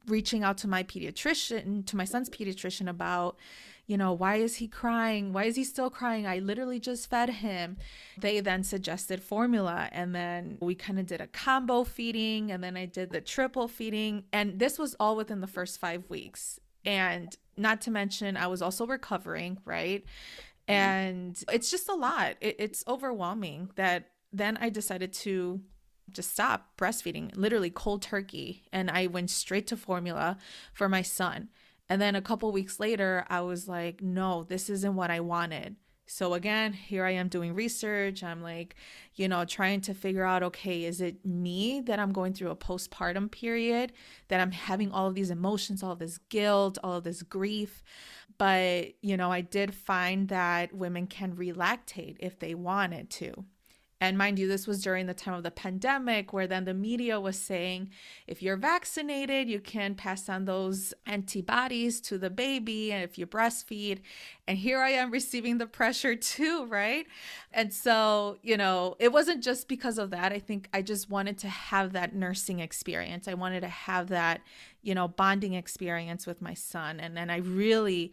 reaching 0.06 0.44
out 0.44 0.58
to 0.58 0.68
my 0.68 0.82
pediatrician 0.82 1.84
to 1.86 1.96
my 1.96 2.04
son's 2.04 2.30
pediatrician 2.30 2.88
about 2.88 3.36
you 3.86 3.96
know, 3.96 4.12
why 4.12 4.36
is 4.36 4.56
he 4.56 4.66
crying? 4.66 5.32
Why 5.32 5.44
is 5.44 5.54
he 5.54 5.62
still 5.62 5.90
crying? 5.90 6.26
I 6.26 6.40
literally 6.40 6.80
just 6.80 7.08
fed 7.08 7.30
him. 7.30 7.76
They 8.18 8.40
then 8.40 8.64
suggested 8.64 9.22
formula. 9.22 9.88
And 9.92 10.14
then 10.14 10.58
we 10.60 10.74
kind 10.74 10.98
of 10.98 11.06
did 11.06 11.20
a 11.20 11.28
combo 11.28 11.84
feeding. 11.84 12.50
And 12.50 12.64
then 12.64 12.76
I 12.76 12.86
did 12.86 13.10
the 13.10 13.20
triple 13.20 13.68
feeding. 13.68 14.24
And 14.32 14.58
this 14.58 14.78
was 14.78 14.96
all 14.98 15.14
within 15.14 15.40
the 15.40 15.46
first 15.46 15.78
five 15.78 16.04
weeks. 16.08 16.58
And 16.84 17.36
not 17.56 17.80
to 17.82 17.90
mention, 17.90 18.36
I 18.36 18.48
was 18.48 18.60
also 18.60 18.86
recovering, 18.86 19.58
right? 19.64 20.04
And 20.66 21.40
it's 21.52 21.70
just 21.70 21.88
a 21.88 21.94
lot. 21.94 22.34
It, 22.40 22.56
it's 22.58 22.82
overwhelming 22.88 23.70
that 23.76 24.10
then 24.32 24.58
I 24.60 24.68
decided 24.68 25.12
to 25.12 25.60
just 26.10 26.32
stop 26.32 26.76
breastfeeding, 26.76 27.36
literally 27.36 27.70
cold 27.70 28.02
turkey. 28.02 28.64
And 28.72 28.90
I 28.90 29.06
went 29.06 29.30
straight 29.30 29.68
to 29.68 29.76
formula 29.76 30.38
for 30.72 30.88
my 30.88 31.02
son. 31.02 31.50
And 31.88 32.00
then 32.00 32.16
a 32.16 32.22
couple 32.22 32.50
weeks 32.52 32.80
later, 32.80 33.24
I 33.28 33.42
was 33.42 33.68
like, 33.68 34.02
no, 34.02 34.42
this 34.42 34.68
isn't 34.68 34.96
what 34.96 35.10
I 35.10 35.20
wanted. 35.20 35.76
So 36.08 36.34
again, 36.34 36.72
here 36.72 37.04
I 37.04 37.12
am 37.12 37.28
doing 37.28 37.52
research. 37.54 38.22
I'm 38.22 38.40
like, 38.40 38.76
you 39.14 39.28
know, 39.28 39.44
trying 39.44 39.80
to 39.82 39.94
figure 39.94 40.24
out 40.24 40.42
okay, 40.44 40.84
is 40.84 41.00
it 41.00 41.24
me 41.26 41.80
that 41.80 41.98
I'm 41.98 42.12
going 42.12 42.32
through 42.32 42.50
a 42.50 42.56
postpartum 42.56 43.30
period, 43.30 43.92
that 44.28 44.40
I'm 44.40 44.52
having 44.52 44.92
all 44.92 45.08
of 45.08 45.16
these 45.16 45.30
emotions, 45.30 45.82
all 45.82 45.96
this 45.96 46.18
guilt, 46.28 46.78
all 46.84 46.94
of 46.94 47.04
this 47.04 47.22
grief? 47.22 47.82
But, 48.38 48.94
you 49.02 49.16
know, 49.16 49.32
I 49.32 49.40
did 49.40 49.74
find 49.74 50.28
that 50.28 50.72
women 50.72 51.06
can 51.06 51.34
relactate 51.34 52.16
if 52.20 52.38
they 52.38 52.54
wanted 52.54 53.10
to. 53.10 53.44
And 53.98 54.18
mind 54.18 54.38
you, 54.38 54.46
this 54.46 54.66
was 54.66 54.82
during 54.82 55.06
the 55.06 55.14
time 55.14 55.32
of 55.32 55.42
the 55.42 55.50
pandemic, 55.50 56.32
where 56.32 56.46
then 56.46 56.66
the 56.66 56.74
media 56.74 57.18
was 57.18 57.38
saying 57.38 57.90
if 58.26 58.42
you're 58.42 58.58
vaccinated, 58.58 59.48
you 59.48 59.58
can 59.58 59.94
pass 59.94 60.28
on 60.28 60.44
those 60.44 60.92
antibodies 61.06 62.00
to 62.02 62.18
the 62.18 62.28
baby, 62.28 62.92
and 62.92 63.02
if 63.02 63.16
you 63.16 63.26
breastfeed. 63.26 64.00
And 64.46 64.58
here 64.58 64.80
I 64.80 64.90
am 64.90 65.10
receiving 65.12 65.56
the 65.56 65.66
pressure 65.66 66.14
too, 66.14 66.66
right? 66.66 67.06
And 67.52 67.72
so, 67.72 68.36
you 68.42 68.58
know, 68.58 68.96
it 68.98 69.12
wasn't 69.12 69.42
just 69.42 69.66
because 69.66 69.96
of 69.96 70.10
that. 70.10 70.30
I 70.30 70.40
think 70.40 70.68
I 70.74 70.82
just 70.82 71.08
wanted 71.08 71.38
to 71.38 71.48
have 71.48 71.94
that 71.94 72.14
nursing 72.14 72.60
experience. 72.60 73.26
I 73.26 73.34
wanted 73.34 73.60
to 73.60 73.68
have 73.68 74.08
that, 74.08 74.42
you 74.82 74.94
know, 74.94 75.08
bonding 75.08 75.54
experience 75.54 76.26
with 76.26 76.42
my 76.42 76.52
son. 76.52 77.00
And 77.00 77.16
then 77.16 77.30
I 77.30 77.38
really 77.38 78.12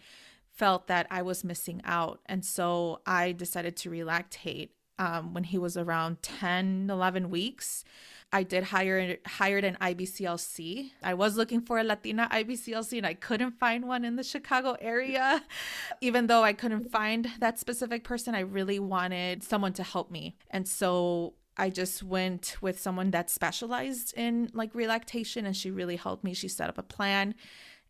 felt 0.54 0.88
that 0.88 1.08
I 1.10 1.24
was 1.24 1.44
missing 1.44 1.82
out. 1.84 2.22
And 2.26 2.46
so 2.46 3.02
I 3.06 3.34
decided 3.34 3.76
to 3.78 3.90
relactate 3.90 4.70
um, 5.00 5.34
when 5.34 5.44
he 5.44 5.58
was 5.58 5.78
around 5.78 6.22
10, 6.22 6.90
11 6.90 7.30
weeks. 7.30 7.84
I 8.32 8.42
did 8.42 8.64
hire 8.64 9.18
hired 9.28 9.64
an 9.64 9.78
IBCLC. 9.80 10.92
I 11.04 11.14
was 11.14 11.38
looking 11.38 11.62
for 11.62 11.78
a 11.78 11.84
Latina 11.84 12.28
IBCLC 12.32 12.98
and 12.98 13.06
I 13.06 13.14
couldn't 13.14 13.60
find 13.60 13.88
one 13.88 14.04
in 14.04 14.16
the 14.16 14.24
Chicago 14.24 14.76
area. 14.82 15.44
Even 16.02 16.26
though 16.26 16.44
I 16.44 16.54
couldn't 16.54 16.92
find 16.92 17.30
that 17.40 17.60
specific 17.60 18.04
person, 18.04 18.34
I 18.34 18.40
really 18.40 18.80
wanted 18.80 19.44
someone 19.44 19.74
to 19.74 19.84
help 19.84 20.10
me. 20.10 20.36
And 20.50 20.68
so 20.68 21.36
I 21.58 21.70
just 21.70 22.02
went 22.02 22.58
with 22.60 22.80
someone 22.80 23.12
that 23.12 23.30
specialized 23.30 24.16
in 24.18 24.50
like 24.54 24.74
relactation 24.74 25.46
and 25.46 25.56
she 25.56 25.70
really 25.70 25.98
helped 25.98 26.24
me. 26.24 26.34
She 26.34 26.48
set 26.48 26.70
up 26.70 26.80
a 26.80 26.84
plan. 26.84 27.36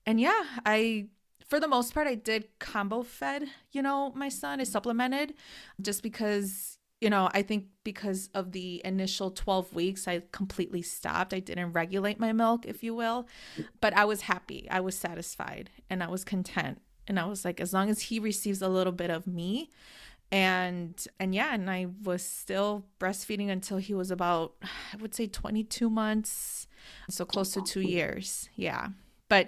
And 0.05 0.19
yeah, 0.19 0.43
I 0.65 1.07
for 1.47 1.59
the 1.61 1.69
most 1.69 1.93
part 1.93 2.07
I 2.07 2.15
did 2.15 2.59
combo 2.59 3.03
fed, 3.03 3.43
you 3.71 3.81
know, 3.81 4.11
my 4.15 4.27
son 4.27 4.59
is 4.59 4.69
supplemented 4.69 5.35
just 5.81 6.03
because 6.03 6.77
you 7.03 7.09
know, 7.09 7.29
I 7.33 7.41
think 7.41 7.65
because 7.83 8.29
of 8.33 8.53
the 8.53 8.81
initial 8.85 9.29
12 9.29 9.73
weeks, 9.73 10.07
I 10.07 10.23
completely 10.31 10.81
stopped. 10.81 11.33
I 11.33 11.39
didn't 11.39 11.73
regulate 11.73 12.17
my 12.17 12.31
milk, 12.31 12.65
if 12.65 12.81
you 12.81 12.95
will, 12.95 13.27
but 13.81 13.93
I 13.93 14.05
was 14.05 14.21
happy. 14.21 14.69
I 14.71 14.79
was 14.79 14.97
satisfied 14.97 15.69
and 15.89 16.01
I 16.01 16.07
was 16.07 16.23
content. 16.23 16.81
And 17.05 17.19
I 17.19 17.25
was 17.25 17.43
like, 17.43 17.59
as 17.59 17.73
long 17.73 17.89
as 17.89 18.03
he 18.03 18.19
receives 18.19 18.61
a 18.61 18.69
little 18.69 18.93
bit 18.93 19.09
of 19.09 19.27
me, 19.27 19.69
and 20.31 21.05
and 21.19 21.35
yeah 21.35 21.53
and 21.53 21.69
i 21.69 21.85
was 22.03 22.23
still 22.23 22.85
breastfeeding 22.99 23.51
until 23.51 23.77
he 23.77 23.93
was 23.93 24.09
about 24.09 24.55
i 24.63 24.97
would 24.99 25.13
say 25.13 25.27
22 25.27 25.91
months 25.91 26.67
so 27.07 27.23
close 27.23 27.51
to 27.51 27.61
two 27.61 27.81
years 27.81 28.49
yeah 28.55 28.87
but 29.29 29.47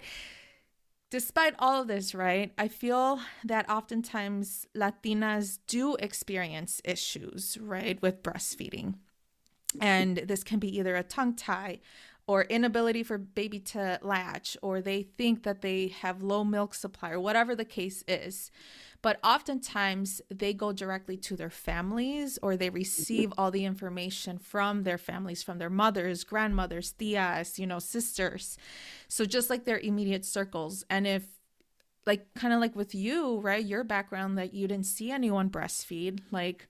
despite 1.10 1.56
all 1.60 1.82
of 1.82 1.88
this, 1.88 2.14
right, 2.14 2.52
I 2.58 2.68
feel 2.68 3.20
that 3.44 3.70
oftentimes 3.70 4.68
Latinas 4.76 5.60
do 5.68 5.96
experience 5.96 6.82
issues, 6.84 7.58
right, 7.60 8.02
with 8.02 8.24
breastfeeding. 8.24 8.96
And 9.82 10.18
this 10.18 10.44
can 10.44 10.60
be 10.60 10.78
either 10.78 10.96
a 10.96 11.04
tongue 11.04 11.36
tie 11.36 11.80
or 12.28 12.44
inability 12.44 13.04
for 13.04 13.18
baby 13.18 13.60
to 13.60 14.00
latch, 14.02 14.58
or 14.62 14.82
they 14.82 15.04
think 15.04 15.44
that 15.44 15.62
they 15.62 15.90
have 15.90 16.24
low 16.24 16.44
milk 16.44 16.74
supply, 16.74 17.12
or 17.12 17.20
whatever 17.20 17.56
the 17.56 17.66
case 17.66 18.04
is. 18.08 18.52
But 19.06 19.20
oftentimes 19.24 20.20
they 20.34 20.52
go 20.52 20.74
directly 20.74 21.16
to 21.18 21.36
their 21.36 21.52
families 21.52 22.40
or 22.42 22.58
they 22.58 22.72
receive 22.72 23.32
all 23.38 23.52
the 23.52 23.64
information 23.64 24.40
from 24.40 24.82
their 24.82 24.98
families, 24.98 25.44
from 25.44 25.60
their 25.60 25.70
mothers, 25.70 26.24
grandmothers, 26.24 26.92
tias, 26.98 27.60
you 27.60 27.68
know, 27.68 27.78
sisters. 27.78 28.58
So 29.08 29.24
just 29.26 29.52
like 29.52 29.64
their 29.64 29.78
immediate 29.78 30.26
circles. 30.26 30.84
And 30.90 31.06
if 31.06 31.24
like 32.08 32.34
kind 32.34 32.52
of 32.52 32.60
like 32.60 32.76
with 32.76 32.96
you, 32.96 33.38
right? 33.42 33.64
Your 33.64 33.84
background 33.84 34.40
that 34.40 34.56
you 34.56 34.68
didn't 34.68 34.88
see 34.88 35.12
anyone 35.12 35.52
breastfeed, 35.52 36.22
like 36.32 36.68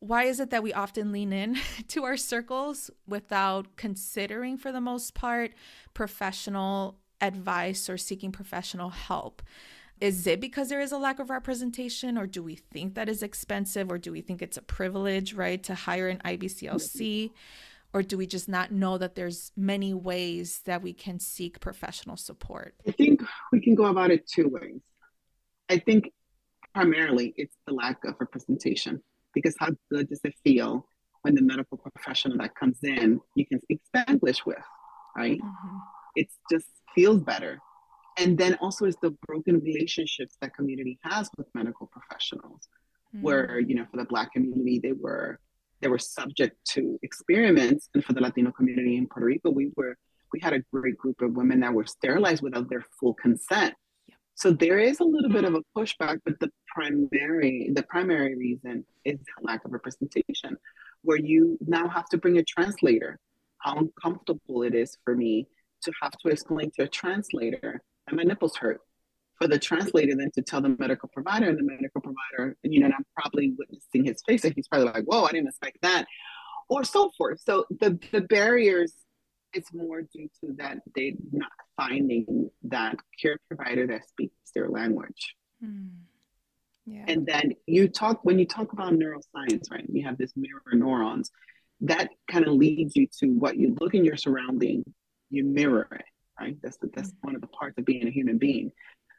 why 0.00 0.24
is 0.24 0.40
it 0.40 0.50
that 0.50 0.64
we 0.64 0.72
often 0.72 1.12
lean 1.12 1.32
in 1.32 1.58
to 1.86 2.02
our 2.02 2.16
circles 2.16 2.90
without 3.06 3.76
considering 3.76 4.58
for 4.58 4.72
the 4.72 4.80
most 4.80 5.14
part 5.14 5.52
professional 5.94 6.98
advice 7.20 7.88
or 7.88 7.96
seeking 7.96 8.32
professional 8.32 8.90
help? 8.90 9.42
Is 10.00 10.26
it 10.26 10.40
because 10.40 10.68
there 10.68 10.80
is 10.80 10.92
a 10.92 10.98
lack 10.98 11.18
of 11.18 11.30
representation, 11.30 12.18
or 12.18 12.26
do 12.26 12.42
we 12.42 12.56
think 12.56 12.94
that 12.94 13.08
is 13.08 13.22
expensive, 13.22 13.90
or 13.90 13.98
do 13.98 14.12
we 14.12 14.20
think 14.20 14.42
it's 14.42 14.56
a 14.56 14.62
privilege, 14.62 15.32
right, 15.34 15.62
to 15.64 15.74
hire 15.74 16.08
an 16.08 16.18
IBCLC? 16.24 17.30
Or 17.94 18.02
do 18.02 18.18
we 18.18 18.26
just 18.26 18.46
not 18.46 18.72
know 18.72 18.98
that 18.98 19.14
there's 19.14 19.52
many 19.56 19.94
ways 19.94 20.60
that 20.66 20.82
we 20.82 20.92
can 20.92 21.18
seek 21.18 21.60
professional 21.60 22.18
support? 22.18 22.74
I 22.86 22.90
think 22.90 23.22
we 23.52 23.60
can 23.60 23.74
go 23.74 23.86
about 23.86 24.10
it 24.10 24.28
two 24.28 24.48
ways. 24.48 24.82
I 25.70 25.78
think 25.78 26.12
primarily 26.74 27.32
it's 27.38 27.56
the 27.66 27.72
lack 27.72 28.04
of 28.04 28.16
representation 28.20 29.02
because 29.32 29.54
how 29.58 29.70
good 29.90 30.10
does 30.10 30.20
it 30.24 30.34
feel 30.44 30.86
when 31.22 31.34
the 31.34 31.42
medical 31.42 31.78
professional 31.78 32.36
that 32.38 32.54
comes 32.54 32.78
in 32.82 33.18
you 33.34 33.46
can 33.46 33.62
speak 33.62 33.80
Spanglish 33.94 34.44
with, 34.44 34.58
right? 35.16 35.40
Mm-hmm. 35.40 35.76
It 36.16 36.28
just 36.50 36.66
feels 36.94 37.22
better 37.22 37.58
and 38.16 38.38
then 38.38 38.54
also 38.60 38.86
is 38.86 38.96
the 39.02 39.10
broken 39.26 39.60
relationships 39.60 40.36
that 40.40 40.54
community 40.54 40.98
has 41.02 41.28
with 41.36 41.46
medical 41.54 41.86
professionals 41.86 42.68
mm. 43.14 43.22
where 43.22 43.60
you 43.60 43.74
know 43.74 43.86
for 43.90 43.98
the 43.98 44.04
black 44.04 44.32
community 44.32 44.80
they 44.82 44.92
were 44.92 45.38
they 45.82 45.88
were 45.88 45.98
subject 45.98 46.56
to 46.64 46.98
experiments. 47.02 47.90
And 47.94 48.02
for 48.04 48.14
the 48.14 48.20
latino 48.20 48.50
community 48.50 48.96
in 48.96 49.06
puerto 49.06 49.26
rico 49.26 49.50
we 49.50 49.70
were 49.76 49.96
we 50.32 50.40
had 50.40 50.54
a 50.54 50.62
great 50.72 50.96
group 50.96 51.20
of 51.22 51.36
women 51.36 51.60
that 51.60 51.72
were 51.72 51.86
sterilized 51.86 52.42
without 52.42 52.68
their 52.68 52.84
full 52.98 53.14
consent. 53.14 53.74
So 54.34 54.50
there 54.50 54.78
is 54.78 55.00
a 55.00 55.04
little 55.04 55.30
bit 55.30 55.44
of 55.44 55.54
a 55.54 55.62
pushback 55.76 56.20
but 56.24 56.38
the 56.40 56.50
primary 56.66 57.70
the 57.74 57.82
primary 57.82 58.36
reason 58.36 58.84
is 59.04 59.18
the 59.18 59.46
lack 59.46 59.64
of 59.64 59.72
representation 59.72 60.56
where 61.02 61.18
you 61.18 61.58
now 61.66 61.88
have 61.88 62.08
to 62.08 62.18
bring 62.18 62.38
a 62.38 62.44
translator. 62.44 63.18
How 63.58 63.78
uncomfortable 63.78 64.62
it 64.62 64.74
is 64.74 64.96
for 65.04 65.16
me 65.16 65.46
to 65.82 65.92
have 66.02 66.12
to 66.12 66.28
explain 66.28 66.70
to 66.76 66.84
a 66.84 66.88
translator 66.88 67.82
and 68.06 68.16
my 68.16 68.22
nipples 68.22 68.56
hurt 68.56 68.80
for 69.38 69.46
the 69.46 69.58
translator 69.58 70.14
then 70.16 70.30
to 70.34 70.42
tell 70.42 70.60
the 70.60 70.74
medical 70.78 71.08
provider 71.08 71.48
and 71.48 71.58
the 71.58 71.62
medical 71.62 72.00
provider, 72.00 72.56
you 72.62 72.80
know, 72.80 72.86
and 72.86 72.94
I'm 72.94 73.04
probably 73.14 73.54
witnessing 73.58 74.04
his 74.04 74.22
face 74.26 74.44
and 74.44 74.54
he's 74.54 74.68
probably 74.68 74.88
like, 74.88 75.04
whoa, 75.04 75.24
I 75.24 75.32
didn't 75.32 75.48
expect 75.48 75.78
that, 75.82 76.06
or 76.68 76.84
so 76.84 77.10
forth. 77.18 77.40
So 77.44 77.66
the, 77.68 77.98
the 78.12 78.22
barriers, 78.22 78.94
it's 79.52 79.72
more 79.72 80.02
due 80.02 80.28
to 80.40 80.54
that 80.54 80.78
they 80.94 81.16
not 81.32 81.50
finding 81.76 82.50
that 82.64 82.96
care 83.20 83.38
provider 83.48 83.86
that 83.88 84.08
speaks 84.08 84.34
their 84.54 84.68
language. 84.68 85.34
Hmm. 85.62 85.88
Yeah. 86.86 87.04
And 87.08 87.26
then 87.26 87.52
you 87.66 87.88
talk, 87.88 88.20
when 88.22 88.38
you 88.38 88.46
talk 88.46 88.72
about 88.72 88.92
neuroscience, 88.92 89.70
right, 89.70 89.84
you 89.92 90.04
have 90.04 90.16
this 90.18 90.32
mirror 90.36 90.62
neurons, 90.72 91.30
that 91.80 92.10
kind 92.30 92.46
of 92.46 92.54
leads 92.54 92.96
you 92.96 93.08
to 93.20 93.26
what 93.26 93.56
you 93.56 93.76
look 93.80 93.94
in 93.94 94.04
your 94.04 94.16
surrounding, 94.16 94.84
you 95.28 95.44
mirror 95.44 95.88
it 95.90 96.04
right? 96.40 96.56
That's 96.62 96.76
the, 96.78 96.90
that's 96.94 97.12
one 97.22 97.34
of 97.34 97.40
the 97.40 97.46
parts 97.48 97.76
of 97.78 97.84
being 97.84 98.06
a 98.06 98.10
human 98.10 98.38
being. 98.38 98.70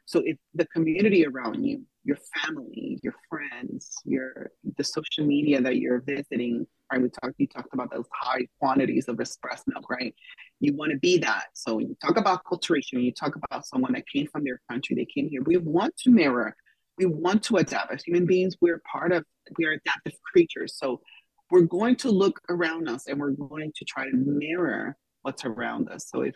So 0.08 0.22
if 0.24 0.38
the 0.54 0.64
community 0.66 1.26
around 1.26 1.62
you, 1.64 1.82
your 2.02 2.16
family, 2.34 2.98
your 3.02 3.14
friends, 3.28 3.94
your 4.06 4.50
the 4.78 4.82
social 4.82 5.26
media 5.26 5.60
that 5.60 5.76
you're 5.76 6.00
visiting, 6.00 6.66
right? 6.90 7.02
We 7.02 7.10
talked 7.10 7.34
you 7.36 7.46
talked 7.46 7.74
about 7.74 7.90
those 7.92 8.06
high 8.14 8.46
quantities 8.58 9.08
of 9.08 9.20
express 9.20 9.64
milk, 9.66 9.90
right? 9.90 10.14
You 10.60 10.74
want 10.74 10.92
to 10.92 10.98
be 10.98 11.18
that. 11.18 11.48
So 11.52 11.74
when 11.74 11.88
you 11.88 11.96
talk 12.02 12.16
about 12.16 12.46
culturation, 12.48 13.00
you 13.00 13.12
talk 13.12 13.34
about 13.36 13.66
someone 13.66 13.92
that 13.92 14.08
came 14.08 14.26
from 14.28 14.44
their 14.44 14.62
country, 14.70 14.96
they 14.96 15.04
came 15.04 15.28
here. 15.28 15.42
We 15.42 15.58
want 15.58 15.94
to 15.98 16.10
mirror, 16.10 16.56
we 16.96 17.04
want 17.04 17.42
to 17.44 17.56
adapt. 17.58 17.92
As 17.92 18.02
human 18.02 18.24
beings, 18.24 18.56
we're 18.62 18.80
part 18.90 19.12
of 19.12 19.24
we 19.58 19.66
are 19.66 19.72
adaptive 19.72 20.14
creatures. 20.32 20.78
So 20.78 21.02
we're 21.50 21.62
going 21.62 21.96
to 21.96 22.10
look 22.10 22.40
around 22.48 22.88
us 22.88 23.08
and 23.08 23.18
we're 23.20 23.32
going 23.32 23.72
to 23.76 23.84
try 23.84 24.04
to 24.04 24.16
mirror 24.16 24.96
what's 25.22 25.44
around 25.44 25.90
us. 25.90 26.08
So 26.08 26.22
if 26.22 26.34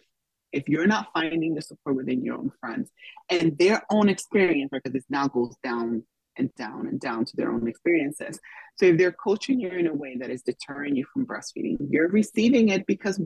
if 0.52 0.68
you're 0.68 0.86
not 0.86 1.08
finding 1.12 1.54
the 1.54 1.62
support 1.62 1.96
within 1.96 2.22
your 2.22 2.36
own 2.36 2.52
friends 2.60 2.90
and 3.30 3.56
their 3.58 3.82
own 3.90 4.08
experience, 4.08 4.70
because 4.72 4.92
this 4.92 5.06
now 5.08 5.26
goes 5.28 5.54
down 5.62 6.02
and 6.36 6.54
down 6.54 6.86
and 6.86 7.00
down 7.00 7.24
to 7.24 7.36
their 7.36 7.50
own 7.50 7.68
experiences. 7.68 8.38
So 8.76 8.86
if 8.86 8.98
they're 8.98 9.12
coaching 9.12 9.60
you 9.60 9.68
in 9.68 9.86
a 9.86 9.94
way 9.94 10.16
that 10.18 10.30
is 10.30 10.42
deterring 10.42 10.96
you 10.96 11.04
from 11.12 11.26
breastfeeding, 11.26 11.76
you're 11.90 12.08
receiving 12.08 12.70
it 12.70 12.86
because 12.86 13.20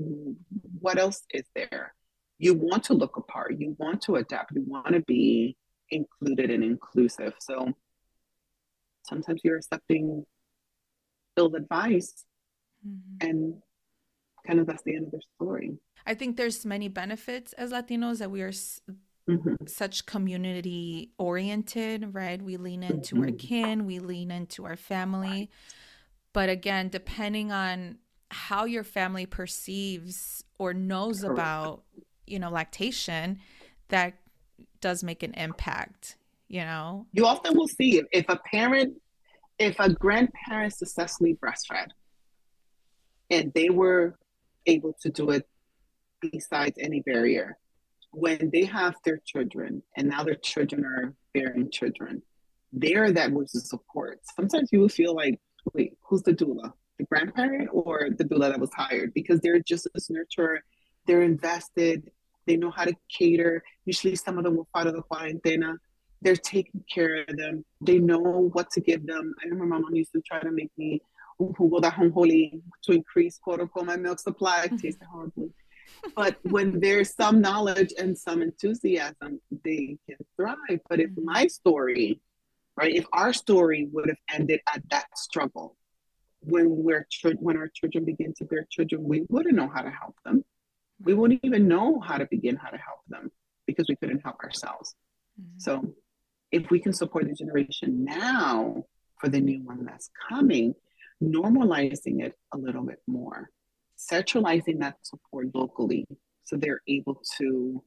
what 0.80 0.98
else 0.98 1.22
is 1.32 1.44
there? 1.54 1.94
You 2.38 2.54
want 2.54 2.84
to 2.84 2.94
look 2.94 3.16
apart, 3.16 3.56
you 3.58 3.76
want 3.78 4.02
to 4.02 4.16
adapt, 4.16 4.52
you 4.54 4.64
want 4.66 4.94
to 4.94 5.00
be 5.00 5.56
included 5.90 6.50
and 6.50 6.64
inclusive. 6.64 7.34
So 7.38 7.72
sometimes 9.04 9.40
you're 9.44 9.56
accepting 9.56 10.24
ill 11.36 11.54
advice 11.54 12.24
mm-hmm. 12.86 13.28
and 13.28 13.54
kind 14.46 14.60
of 14.60 14.66
that's 14.66 14.82
the 14.82 14.94
end 14.94 15.06
of 15.06 15.10
their 15.12 15.20
story. 15.36 15.76
I 16.06 16.14
think 16.14 16.36
there's 16.36 16.64
many 16.64 16.88
benefits 16.88 17.52
as 17.54 17.72
Latinos 17.72 18.18
that 18.18 18.30
we 18.30 18.42
are 18.42 18.52
mm-hmm. 18.52 19.66
such 19.66 20.06
community 20.06 21.10
oriented, 21.18 22.14
right? 22.14 22.40
We 22.40 22.56
lean 22.56 22.82
into 22.82 23.16
mm-hmm. 23.16 23.24
our 23.24 23.30
kin, 23.32 23.86
we 23.86 23.98
lean 23.98 24.30
into 24.30 24.64
our 24.64 24.76
family. 24.76 25.50
But 26.32 26.48
again, 26.48 26.88
depending 26.88 27.50
on 27.50 27.98
how 28.30 28.64
your 28.64 28.84
family 28.84 29.26
perceives 29.26 30.44
or 30.58 30.74
knows 30.74 31.20
Correct. 31.20 31.32
about, 31.32 31.82
you 32.26 32.38
know, 32.38 32.50
lactation, 32.50 33.38
that 33.88 34.14
does 34.80 35.02
make 35.02 35.22
an 35.22 35.34
impact, 35.34 36.16
you 36.48 36.60
know? 36.60 37.06
You 37.12 37.26
often 37.26 37.56
will 37.56 37.68
see 37.68 37.98
if, 37.98 38.06
if 38.12 38.26
a 38.28 38.36
parent, 38.36 38.94
if 39.58 39.78
a 39.80 39.92
grandparent 39.92 40.74
successfully 40.74 41.36
breastfed 41.42 41.88
and 43.30 43.52
they 43.54 43.70
were 43.70 44.18
able 44.66 44.96
to 45.02 45.10
do 45.10 45.30
it 45.30 45.46
besides 46.20 46.76
any 46.80 47.00
barrier, 47.00 47.56
when 48.12 48.50
they 48.52 48.64
have 48.64 48.94
their 49.04 49.20
children 49.26 49.82
and 49.96 50.08
now 50.08 50.24
their 50.24 50.36
children 50.36 50.84
are 50.84 51.14
bearing 51.34 51.70
children, 51.70 52.22
they're 52.72 53.12
that 53.12 53.32
was 53.32 53.52
the 53.52 53.60
support. 53.60 54.20
Sometimes 54.34 54.70
you 54.72 54.80
will 54.80 54.88
feel 54.88 55.14
like, 55.14 55.38
wait, 55.74 55.96
who's 56.02 56.22
the 56.22 56.32
doula? 56.32 56.72
The 56.98 57.04
grandparent 57.04 57.68
or 57.72 58.08
the 58.16 58.24
doula 58.24 58.50
that 58.50 58.60
was 58.60 58.72
hired? 58.74 59.12
Because 59.12 59.40
they're 59.40 59.60
just 59.60 59.86
as 59.94 60.08
nurturer, 60.08 60.58
they're 61.06 61.22
invested, 61.22 62.10
they 62.46 62.56
know 62.56 62.70
how 62.70 62.84
to 62.84 62.94
cater. 63.08 63.62
Usually 63.84 64.16
some 64.16 64.38
of 64.38 64.44
them 64.44 64.56
will 64.56 64.68
follow 64.72 64.92
the 64.92 65.02
cuarentena. 65.02 65.76
They're 66.22 66.36
taking 66.36 66.82
care 66.92 67.24
of 67.28 67.36
them. 67.36 67.64
They 67.80 67.98
know 67.98 68.50
what 68.52 68.70
to 68.70 68.80
give 68.80 69.06
them. 69.06 69.34
I 69.42 69.48
remember 69.48 69.66
my 69.66 69.78
mom 69.78 69.94
used 69.94 70.12
to 70.12 70.22
try 70.22 70.40
to 70.40 70.50
make 70.50 70.70
me 70.78 71.02
jugo 71.40 71.80
da 71.80 71.90
holy 71.90 72.62
to 72.82 72.92
increase 72.92 73.38
quote 73.38 73.60
unquote 73.60 73.86
my 73.86 73.96
milk 73.96 74.20
supply. 74.20 74.64
It 74.64 74.78
tasted 74.80 75.06
horribly 75.10 75.50
but 76.14 76.36
when 76.42 76.80
there's 76.80 77.14
some 77.14 77.40
knowledge 77.40 77.92
and 77.98 78.16
some 78.16 78.42
enthusiasm, 78.42 79.40
they 79.64 79.98
can 80.08 80.16
thrive. 80.36 80.80
But 80.88 81.00
if 81.00 81.10
my 81.16 81.46
story, 81.46 82.20
right, 82.76 82.94
if 82.94 83.06
our 83.12 83.32
story 83.32 83.88
would 83.92 84.08
have 84.08 84.18
ended 84.32 84.60
at 84.72 84.82
that 84.90 85.06
struggle, 85.16 85.76
when 86.40 86.66
we're 86.68 87.06
when 87.38 87.56
our 87.56 87.68
children 87.74 88.04
begin 88.04 88.32
to 88.38 88.44
bear 88.44 88.66
children, 88.70 89.02
we 89.02 89.24
wouldn't 89.28 89.56
know 89.56 89.68
how 89.68 89.82
to 89.82 89.90
help 89.90 90.16
them. 90.24 90.44
We 91.02 91.14
wouldn't 91.14 91.40
even 91.42 91.66
know 91.66 92.00
how 92.00 92.18
to 92.18 92.26
begin 92.26 92.56
how 92.56 92.70
to 92.70 92.78
help 92.78 93.00
them 93.08 93.30
because 93.66 93.86
we 93.88 93.96
couldn't 93.96 94.20
help 94.20 94.36
ourselves. 94.40 94.94
Mm-hmm. 95.40 95.58
So 95.58 95.94
if 96.52 96.70
we 96.70 96.78
can 96.78 96.92
support 96.92 97.26
the 97.26 97.34
generation 97.34 98.04
now 98.04 98.84
for 99.18 99.28
the 99.28 99.40
new 99.40 99.62
one 99.64 99.84
that's 99.84 100.10
coming, 100.28 100.74
normalizing 101.22 102.22
it 102.22 102.34
a 102.52 102.58
little 102.58 102.82
bit 102.82 103.00
more 103.06 103.50
centralizing 103.96 104.78
that 104.78 104.96
support 105.02 105.48
locally 105.54 106.06
so 106.44 106.56
they're 106.56 106.82
able 106.86 107.20
to 107.38 107.82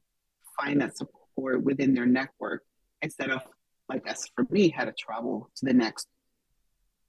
find 0.58 0.80
that 0.80 0.96
support 0.96 1.62
within 1.62 1.94
their 1.94 2.06
network 2.06 2.62
instead 3.02 3.30
of 3.30 3.42
like 3.88 4.08
us 4.08 4.28
for 4.34 4.44
me 4.50 4.68
had 4.68 4.86
to 4.86 4.92
travel 4.92 5.50
to 5.56 5.64
the 5.66 5.72
next 5.72 6.08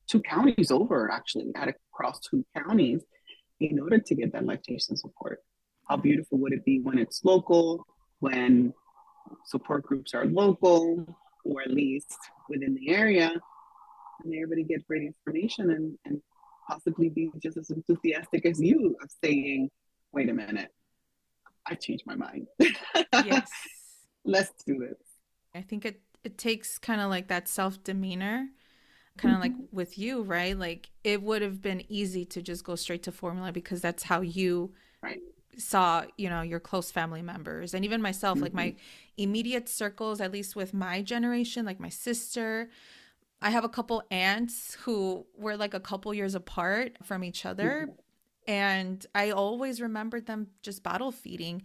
two 0.08 0.22
counties 0.22 0.72
over 0.72 1.10
actually 1.12 1.46
had 1.56 1.66
to 1.66 1.74
cross 1.92 2.20
two 2.20 2.46
counties 2.56 3.02
in 3.60 3.80
order 3.80 4.00
to 4.00 4.16
get 4.16 4.34
that 4.34 4.46
lactation 4.46 4.98
support. 4.98 5.40
How 5.88 5.98
beautiful 5.98 6.38
would 6.40 6.54
it 6.54 6.66
be 6.66 6.80
when 6.80 6.98
it's 6.98 7.24
local 7.24 7.86
when 8.20 8.74
support 9.46 9.84
groups 9.84 10.14
are 10.14 10.26
local 10.26 11.16
or 11.46 11.62
at 11.62 11.72
least 11.72 12.18
within 12.50 12.76
the 12.76 12.90
area 12.90 13.34
and 14.24 14.34
everybody 14.34 14.64
get 14.64 14.86
great 14.88 15.04
information 15.04 15.72
and, 15.72 15.98
and 16.06 16.22
possibly 16.68 17.10
be 17.10 17.32
just 17.42 17.58
as 17.58 17.70
enthusiastic 17.70 18.46
as 18.46 18.60
you 18.62 18.96
of 19.02 19.10
saying, 19.24 19.70
wait 20.12 20.30
a 20.30 20.34
minute, 20.34 20.70
I 21.66 21.76
changed 21.76 22.04
my 22.06 22.16
mind. 22.16 22.48
yes. 23.14 23.50
Let's 24.26 24.64
do 24.66 24.78
this. 24.78 24.98
I 25.56 25.62
think 25.62 25.86
it, 25.86 26.02
it 26.24 26.38
takes 26.38 26.78
kind 26.78 27.02
of 27.02 27.10
like 27.10 27.28
that 27.30 27.48
self 27.48 27.84
demeanor, 27.84 28.48
kind 29.18 29.36
of 29.36 29.42
mm-hmm. 29.42 29.60
like 29.60 29.68
with 29.72 29.98
you, 29.98 30.24
right? 30.24 30.58
Like 30.58 30.90
it 31.04 31.22
would 31.22 31.42
have 31.42 31.62
been 31.62 31.84
easy 31.90 32.26
to 32.26 32.42
just 32.42 32.64
go 32.64 32.76
straight 32.76 33.04
to 33.04 33.12
formula 33.12 33.52
because 33.52 33.82
that's 33.82 34.04
how 34.04 34.22
you 34.22 34.74
right. 35.02 35.20
saw, 35.58 36.04
you 36.18 36.30
know, 36.30 36.42
your 36.42 36.60
close 36.60 36.92
family 36.92 37.22
members. 37.22 37.74
And 37.74 37.84
even 37.84 38.02
myself, 38.02 38.36
mm-hmm. 38.36 38.44
like 38.44 38.54
my 38.54 38.68
mm-hmm. 38.68 38.78
immediate 39.18 39.68
circles, 39.68 40.22
at 40.22 40.32
least 40.32 40.56
with 40.56 40.74
my 40.74 41.02
generation, 41.02 41.66
like 41.66 41.80
my 41.80 41.90
sister, 41.90 42.70
I 43.42 43.50
have 43.50 43.64
a 43.64 43.70
couple 43.70 44.04
aunts 44.12 44.76
who 44.82 45.26
were 45.36 45.58
like 45.58 45.74
a 45.74 45.80
couple 45.80 46.14
years 46.14 46.36
apart 46.36 46.98
from 47.04 47.24
each 47.24 47.46
other. 47.46 47.90
And 48.48 49.06
I 49.16 49.32
always 49.32 49.82
remembered 49.82 50.26
them 50.26 50.48
just 50.62 50.84
bottle 50.84 51.12
feeding. 51.12 51.64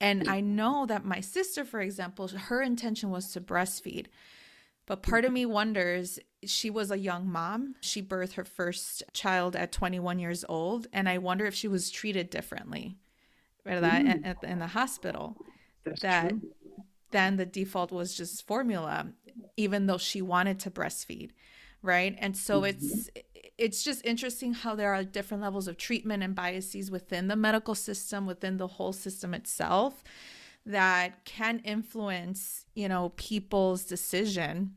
And 0.00 0.28
I 0.28 0.40
know 0.40 0.86
that 0.86 1.04
my 1.04 1.20
sister, 1.20 1.64
for 1.64 1.80
example, 1.80 2.26
her 2.28 2.62
intention 2.62 3.10
was 3.10 3.32
to 3.32 3.40
breastfeed. 3.40 4.06
But 4.86 5.02
part 5.02 5.24
of 5.24 5.32
me 5.32 5.46
wonders 5.46 6.18
she 6.44 6.70
was 6.70 6.90
a 6.90 6.98
young 6.98 7.30
mom. 7.30 7.76
She 7.80 8.02
birthed 8.02 8.32
her 8.34 8.44
first 8.44 9.04
child 9.12 9.54
at 9.54 9.70
21 9.70 10.18
years 10.18 10.44
old. 10.48 10.86
And 10.92 11.08
I 11.08 11.18
wonder 11.18 11.46
if 11.46 11.54
she 11.54 11.68
was 11.68 11.90
treated 11.90 12.30
differently 12.30 12.96
right, 13.64 13.82
mm. 13.82 14.26
at, 14.26 14.42
in 14.42 14.58
the 14.58 14.66
hospital. 14.66 15.36
That's 15.84 16.02
that 16.02 16.30
true. 16.30 16.40
Then 17.12 17.36
the 17.36 17.46
default 17.46 17.92
was 17.92 18.14
just 18.14 18.46
formula 18.46 19.08
even 19.56 19.86
though 19.86 19.98
she 19.98 20.20
wanted 20.20 20.58
to 20.58 20.70
breastfeed 20.70 21.30
right 21.82 22.16
and 22.18 22.36
so 22.36 22.62
mm-hmm. 22.62 22.84
it's 22.84 23.10
it's 23.58 23.82
just 23.84 24.04
interesting 24.04 24.54
how 24.54 24.74
there 24.74 24.92
are 24.92 25.04
different 25.04 25.42
levels 25.42 25.68
of 25.68 25.76
treatment 25.76 26.22
and 26.22 26.34
biases 26.34 26.90
within 26.90 27.28
the 27.28 27.36
medical 27.36 27.74
system 27.74 28.26
within 28.26 28.56
the 28.56 28.66
whole 28.66 28.92
system 28.92 29.34
itself 29.34 30.02
that 30.64 31.24
can 31.24 31.58
influence 31.60 32.66
you 32.74 32.88
know 32.88 33.12
people's 33.16 33.84
decision 33.84 34.74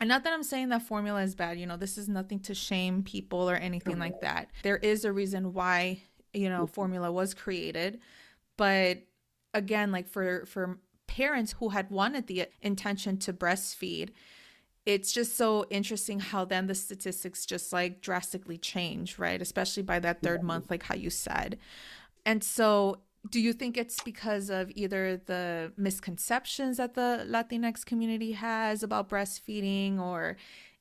and 0.00 0.08
not 0.08 0.24
that 0.24 0.32
I'm 0.32 0.42
saying 0.42 0.70
that 0.70 0.80
formula 0.82 1.22
is 1.22 1.34
bad, 1.34 1.60
you 1.60 1.66
know, 1.66 1.76
this 1.76 1.98
is 1.98 2.08
nothing 2.08 2.40
to 2.40 2.54
shame 2.54 3.02
people 3.02 3.50
or 3.50 3.54
anything 3.54 3.98
like 3.98 4.22
that. 4.22 4.48
There 4.62 4.78
is 4.78 5.04
a 5.04 5.12
reason 5.12 5.52
why, 5.52 6.00
you 6.32 6.48
know, 6.48 6.66
formula 6.66 7.12
was 7.12 7.34
created. 7.34 8.00
But 8.56 9.02
again, 9.52 9.92
like 9.92 10.08
for 10.08 10.46
for 10.46 10.78
parents 11.10 11.56
who 11.58 11.70
had 11.70 11.90
wanted 11.90 12.26
the 12.26 12.46
intention 12.62 13.16
to 13.18 13.32
breastfeed 13.32 14.10
it's 14.86 15.12
just 15.12 15.36
so 15.36 15.66
interesting 15.70 16.20
how 16.20 16.44
then 16.44 16.66
the 16.66 16.74
statistics 16.74 17.44
just 17.44 17.72
like 17.72 18.00
drastically 18.00 18.56
change 18.56 19.18
right? 19.18 19.42
Especially 19.42 19.82
by 19.82 19.98
that 19.98 20.22
third 20.22 20.42
month 20.42 20.70
like 20.70 20.84
how 20.84 20.94
you 20.94 21.10
said. 21.10 21.58
And 22.24 22.42
so 22.42 23.00
do 23.28 23.40
you 23.40 23.52
think 23.52 23.76
it's 23.76 24.02
because 24.02 24.48
of 24.48 24.70
either 24.74 25.20
the 25.26 25.72
misconceptions 25.76 26.78
that 26.78 26.94
the 26.94 27.26
latinx 27.28 27.84
community 27.84 28.32
has 28.32 28.82
about 28.82 29.10
breastfeeding 29.10 30.00
or 30.00 30.36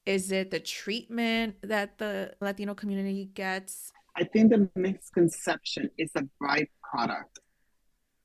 is 0.06 0.32
it 0.32 0.50
the 0.50 0.60
treatment 0.60 1.56
that 1.62 1.98
the 1.98 2.34
latino 2.40 2.74
community 2.74 3.26
gets? 3.26 3.92
I 4.16 4.24
think 4.24 4.52
the 4.52 4.70
misconception 4.76 5.90
is 5.98 6.12
a 6.16 6.24
byproduct 6.42 7.36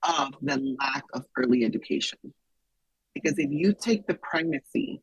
of 0.04 0.34
the 0.42 0.76
lack 0.80 1.04
of 1.14 1.24
early 1.36 1.64
education. 1.64 2.18
Because 3.14 3.38
if 3.38 3.50
you 3.50 3.72
take 3.72 4.06
the 4.06 4.14
pregnancy 4.14 5.02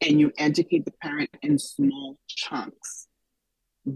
and 0.00 0.20
you 0.20 0.32
educate 0.38 0.84
the 0.84 0.92
parent 1.02 1.30
in 1.42 1.58
small 1.58 2.18
chunks, 2.28 3.08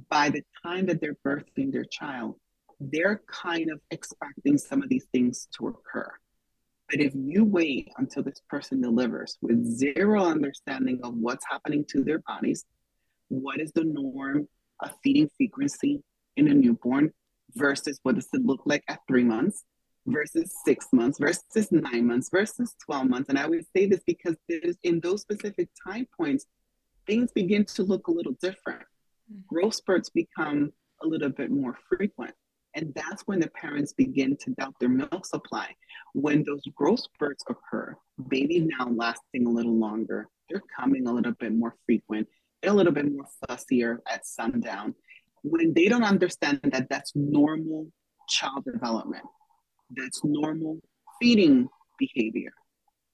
by 0.09 0.31
the 0.31 0.43
time 0.65 0.87
that 0.87 1.01
they're 1.01 1.17
birthing 1.27 1.73
their 1.73 1.85
child, 1.85 2.37
they're 2.81 3.23
kind 3.27 3.71
of 3.71 3.81
expecting 3.91 4.59
some 4.59 4.83
of 4.83 4.89
these 4.89 5.07
things 5.13 5.49
to 5.57 5.69
occur. 5.69 6.11
But 6.91 7.01
if 7.01 7.13
you 7.15 7.45
wait 7.45 7.91
until 7.97 8.23
this 8.23 8.43
person 8.49 8.81
delivers 8.81 9.39
with 9.41 9.65
zero 9.65 10.25
understanding 10.25 11.01
of 11.03 11.15
what's 11.15 11.45
happening 11.49 11.85
to 11.91 12.05
their 12.05 12.19
bodies, 12.21 12.65
what 13.29 13.61
is 13.61 13.73
the 13.73 13.85
norm 13.85 14.49
of 14.81 14.91
feeding 15.03 15.31
frequency 15.37 16.03
in 16.37 16.49
a 16.49 16.55
newborn 16.55 17.13
versus 17.55 17.99
what 18.03 18.17
does 18.17 18.29
it 18.33 18.45
look 18.45 18.61
like 18.67 18.83
at 18.89 19.01
three 19.09 19.25
months, 19.25 19.65
versus 20.07 20.53
six 20.65 20.89
months 20.93 21.19
versus 21.19 21.71
nine 21.71 22.07
months 22.07 22.29
versus 22.31 22.75
12 22.85 23.09
months. 23.09 23.29
And 23.29 23.39
I 23.39 23.47
would 23.47 23.65
say 23.75 23.87
this 23.87 24.03
because 24.07 24.37
there's 24.49 24.77
in 24.83 25.01
those 25.01 25.23
specific 25.23 25.69
time 25.87 26.07
points, 26.17 26.47
things 27.07 27.31
begin 27.33 27.65
to 27.65 27.83
look 27.83 28.09
a 28.09 28.13
little 28.13 28.37
different. 28.41 28.83
Mm-hmm. 29.33 29.41
Growth 29.49 29.75
spurts 29.75 30.11
become 30.11 30.73
a 31.03 31.07
little 31.07 31.31
bit 31.31 31.51
more 31.51 31.77
frequent. 31.89 32.35
And 32.75 32.93
that's 32.95 33.23
when 33.27 33.39
the 33.39 33.49
parents 33.51 33.93
begin 33.93 34.37
to 34.39 34.51
doubt 34.51 34.75
their 34.81 34.89
milk 34.89 35.27
supply. 35.27 35.69
When 36.13 36.43
those 36.43 36.63
growth 36.75 37.01
spurts 37.01 37.45
occur, 37.49 37.97
baby 38.29 38.61
now 38.61 38.89
lasting 38.89 39.47
a 39.47 39.51
little 39.51 39.77
longer, 39.77 40.29
they're 40.51 40.63
coming 40.77 41.07
a 41.07 41.13
little 41.13 41.33
bit 41.33 41.55
more 41.55 41.77
frequent, 41.87 42.29
they're 42.61 42.73
a 42.73 42.75
little 42.75 42.93
bit 42.93 43.11
more 43.13 43.27
fussier 43.49 43.99
at 44.11 44.27
sundown. 44.27 44.95
When 45.43 45.73
they 45.73 45.89
don't 45.89 46.05
understand 46.05 46.61
that 46.65 46.89
that's 46.91 47.13
normal 47.15 47.87
child 48.29 48.65
development, 48.65 49.25
that's 49.97 50.21
normal 50.25 50.79
feeding 51.21 51.69
behavior, 51.99 52.53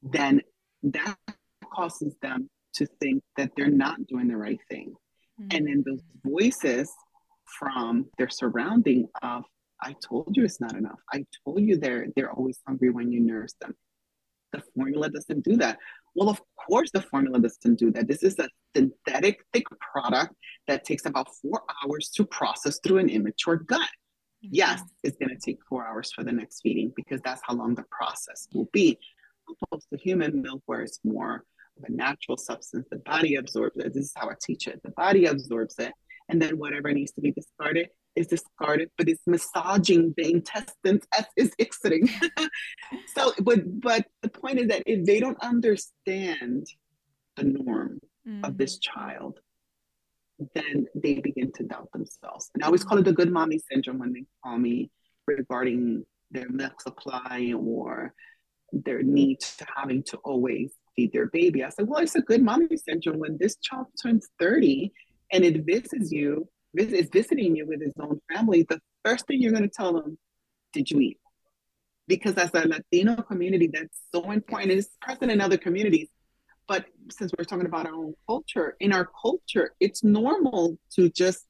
then 0.02 0.42
that 0.82 1.16
causes 1.74 2.14
them 2.22 2.48
to 2.74 2.86
think 3.00 3.22
that 3.36 3.50
they're 3.56 3.68
not 3.68 4.06
doing 4.06 4.28
the 4.28 4.36
right 4.36 4.60
thing. 4.70 4.94
Mm-hmm. 5.40 5.56
And 5.56 5.66
then 5.66 5.84
those 5.86 6.02
voices 6.24 6.90
from 7.58 8.06
their 8.18 8.28
surrounding 8.28 9.08
of, 9.22 9.44
I 9.82 9.94
told 10.06 10.36
you 10.36 10.44
it's 10.44 10.60
not 10.60 10.76
enough. 10.76 11.00
I 11.12 11.24
told 11.44 11.60
you 11.62 11.76
they're 11.78 12.06
they're 12.14 12.30
always 12.32 12.60
hungry 12.66 12.90
when 12.90 13.10
you 13.12 13.20
nurse 13.20 13.54
them. 13.60 13.74
the 14.52 14.62
formula 14.74 15.08
doesn't 15.08 15.44
do 15.44 15.56
that. 15.56 15.78
Well, 16.14 16.28
of 16.28 16.40
course, 16.68 16.90
the 16.92 17.02
formula 17.02 17.40
doesn't 17.40 17.78
do 17.78 17.90
that. 17.92 18.08
This 18.08 18.22
is 18.22 18.38
a 18.38 18.48
synthetic 18.76 19.40
thick 19.52 19.64
product 19.92 20.34
that 20.66 20.84
takes 20.84 21.06
about 21.06 21.28
four 21.40 21.62
hours 21.84 22.10
to 22.16 22.24
process 22.24 22.80
through 22.82 22.98
an 22.98 23.08
immature 23.08 23.56
gut. 23.56 23.88
Mm-hmm. 24.44 24.54
Yes, 24.54 24.82
it's 25.02 25.16
going 25.18 25.30
to 25.30 25.40
take 25.40 25.58
four 25.68 25.86
hours 25.86 26.12
for 26.12 26.24
the 26.24 26.32
next 26.32 26.60
feeding 26.62 26.92
because 26.96 27.20
that's 27.22 27.42
how 27.44 27.54
long 27.54 27.74
the 27.74 27.84
process 27.90 28.48
will 28.54 28.68
be. 28.72 28.98
Opposed 29.48 29.86
to 29.92 29.98
human 29.98 30.42
milk, 30.42 30.62
where 30.66 30.80
it's 30.82 31.00
more 31.04 31.44
of 31.76 31.84
a 31.88 31.92
natural 31.92 32.36
substance, 32.36 32.86
the 32.90 32.98
body 32.98 33.34
absorbs 33.34 33.76
it. 33.78 33.92
This 33.92 34.04
is 34.06 34.12
how 34.14 34.30
I 34.30 34.34
teach 34.40 34.68
it. 34.68 34.80
The 34.84 34.92
body 34.92 35.26
absorbs 35.26 35.74
it, 35.78 35.92
and 36.28 36.40
then 36.40 36.58
whatever 36.58 36.92
needs 36.92 37.12
to 37.12 37.20
be 37.20 37.32
discarded 37.32 37.88
is 38.16 38.26
discarded, 38.26 38.90
but 38.96 39.08
it's 39.08 39.22
massaging 39.26 40.14
the 40.16 40.30
intestines 40.30 41.04
as 41.16 41.26
is 41.36 41.52
exiting. 41.58 42.08
so, 43.14 43.32
but 43.42 43.80
but 43.80 44.06
the 44.22 44.28
point 44.28 44.58
is 44.58 44.68
that 44.68 44.82
if 44.86 45.04
they 45.04 45.20
don't 45.20 45.42
understand 45.42 46.66
the 47.36 47.44
norm 47.44 48.00
mm-hmm. 48.26 48.44
of 48.44 48.56
this 48.56 48.78
child, 48.78 49.40
then 50.54 50.86
they 50.94 51.14
begin 51.14 51.52
to 51.52 51.64
doubt 51.64 51.88
themselves. 51.92 52.50
And 52.54 52.62
I 52.62 52.66
always 52.66 52.84
call 52.84 52.98
it 52.98 53.04
the 53.04 53.12
good 53.12 53.32
mommy 53.32 53.60
syndrome 53.70 53.98
when 53.98 54.12
they 54.12 54.24
call 54.42 54.58
me 54.58 54.90
regarding 55.26 56.04
their 56.30 56.48
milk 56.48 56.80
supply 56.80 57.52
or 57.56 58.14
their 58.72 59.02
need 59.02 59.40
to 59.40 59.66
having 59.76 60.02
to 60.04 60.16
always 60.18 60.72
feed 60.94 61.12
their 61.12 61.26
baby. 61.26 61.64
I 61.64 61.70
said, 61.70 61.88
well, 61.88 62.00
it's 62.00 62.14
a 62.14 62.22
good 62.22 62.42
mommy 62.42 62.76
syndrome 62.76 63.18
when 63.18 63.36
this 63.38 63.56
child 63.56 63.86
turns 64.02 64.28
30 64.38 64.92
and 65.32 65.44
it 65.44 65.64
visits 65.64 66.10
you 66.10 66.48
is 66.74 67.08
visiting 67.12 67.56
you 67.56 67.66
with 67.66 67.80
his 67.80 67.92
own 68.00 68.20
family, 68.32 68.64
the 68.68 68.80
first 69.04 69.26
thing 69.26 69.40
you're 69.40 69.52
going 69.52 69.64
to 69.64 69.68
tell 69.68 69.92
them, 69.92 70.18
did 70.72 70.90
you 70.90 71.00
eat? 71.00 71.18
Because 72.06 72.34
as 72.34 72.50
a 72.54 72.66
Latino 72.66 73.16
community, 73.22 73.70
that's 73.72 73.98
so 74.14 74.30
important. 74.30 74.72
It's 74.72 74.88
present 75.00 75.30
in 75.30 75.40
other 75.40 75.56
communities. 75.56 76.08
But 76.70 76.84
since 77.10 77.32
we're 77.36 77.42
talking 77.42 77.66
about 77.66 77.86
our 77.86 77.94
own 77.94 78.14
culture, 78.28 78.76
in 78.78 78.92
our 78.92 79.10
culture, 79.20 79.74
it's 79.80 80.04
normal 80.04 80.78
to 80.94 81.10
just 81.10 81.44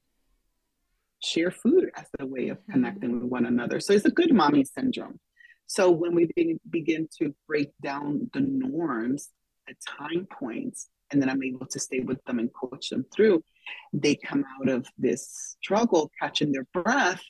share 1.23 1.51
food 1.51 1.91
as 1.95 2.07
a 2.19 2.25
way 2.25 2.49
of 2.49 2.57
mm-hmm. 2.57 2.73
connecting 2.73 3.21
with 3.21 3.29
one 3.31 3.45
another. 3.45 3.81
So 3.81 3.93
it's 3.93 4.07
a 4.07 4.11
good 4.11 4.33
mommy 4.33 4.65
syndrome. 4.65 5.21
So 5.67 5.91
when 5.91 6.15
we 6.15 6.31
begin 6.71 7.07
to 7.19 7.35
break 7.47 7.69
down 7.83 8.31
the 8.33 8.41
norms, 8.41 9.29
the 9.69 9.75
time 9.87 10.27
points, 10.33 10.89
and 11.11 11.21
then 11.21 11.29
I'm 11.29 11.43
able 11.43 11.67
to 11.67 11.79
stay 11.79 12.01
with 12.01 12.25
them 12.25 12.39
and 12.39 12.49
coach 12.55 12.89
them 12.89 13.05
through, 13.15 13.45
they 13.93 14.15
come 14.15 14.47
out 14.59 14.71
of 14.71 14.87
this 14.97 15.57
struggle 15.61 16.11
catching 16.19 16.51
their 16.51 16.67
breath, 16.73 17.23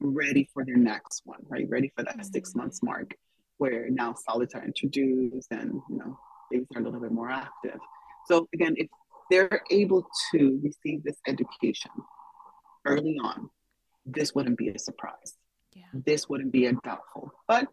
ready 0.00 0.48
for 0.54 0.64
their 0.64 0.78
next 0.78 1.20
one, 1.26 1.40
right? 1.50 1.66
Ready 1.68 1.92
for 1.94 2.02
that 2.02 2.14
mm-hmm. 2.14 2.32
six 2.32 2.54
months 2.54 2.82
mark 2.82 3.14
where 3.58 3.90
now 3.90 4.14
solids 4.14 4.54
are 4.54 4.64
introduced 4.64 5.48
and 5.50 5.82
you 5.90 5.98
know 5.98 6.18
babies 6.50 6.66
are 6.74 6.80
a 6.80 6.84
little 6.84 7.00
bit 7.00 7.12
more 7.12 7.30
active. 7.30 7.78
So 8.26 8.48
again, 8.54 8.74
if 8.76 8.88
they're 9.30 9.62
able 9.70 10.06
to 10.32 10.60
receive 10.62 11.02
this 11.04 11.16
education 11.26 11.90
early 12.84 13.18
on, 13.22 13.50
this 14.04 14.34
wouldn't 14.34 14.58
be 14.58 14.68
a 14.68 14.78
surprise. 14.78 15.34
Yeah. 15.72 15.84
This 15.92 16.28
wouldn't 16.28 16.52
be 16.52 16.66
a 16.66 16.72
doubtful. 16.72 17.32
But 17.48 17.66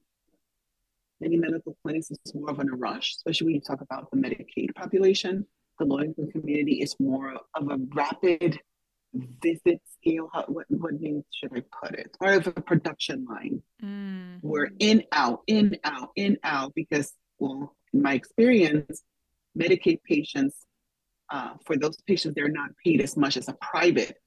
many 1.22 1.38
medical 1.38 1.78
clinics 1.84 2.12
is 2.12 2.36
more 2.36 2.50
of 2.50 2.60
a 2.60 2.64
rush, 2.64 3.16
especially 3.18 3.46
when 3.46 3.56
you 3.56 3.62
talk 3.62 3.82
about 3.82 4.10
the 4.12 4.18
Medicaid 4.18 4.74
population 4.76 5.46
the 5.80 5.86
low 5.86 6.00
income 6.00 6.32
community 6.32 6.82
is 6.82 6.96
more 7.00 7.34
of 7.56 7.70
a 7.70 7.78
rapid 7.94 8.60
visit 9.14 9.82
scale. 10.00 10.30
How, 10.34 10.46
what, 10.48 10.66
what 10.70 11.00
name 11.00 11.24
should 11.32 11.52
I 11.56 11.64
put 11.82 11.98
it? 11.98 12.16
Part 12.20 12.48
of 12.48 12.48
a 12.56 12.62
production 12.62 13.26
line. 13.30 13.62
Mm. 13.84 14.40
We're 14.42 14.70
in, 14.80 15.04
out, 15.12 15.42
in, 15.48 15.78
out, 15.84 16.10
in, 16.16 16.38
out, 16.44 16.74
because, 16.76 17.14
well, 17.40 17.76
in 17.94 18.02
my 18.02 18.14
experience, 18.14 19.04
Medicaid 19.58 20.00
patients, 20.04 20.66
uh, 21.30 21.54
for 21.66 21.78
those 21.78 21.98
patients, 22.08 22.36
they're 22.36 22.50
not 22.50 22.72
paid 22.84 23.02
as 23.02 23.16
much 23.16 23.38
as 23.38 23.48
a 23.48 23.54
private 23.54 24.18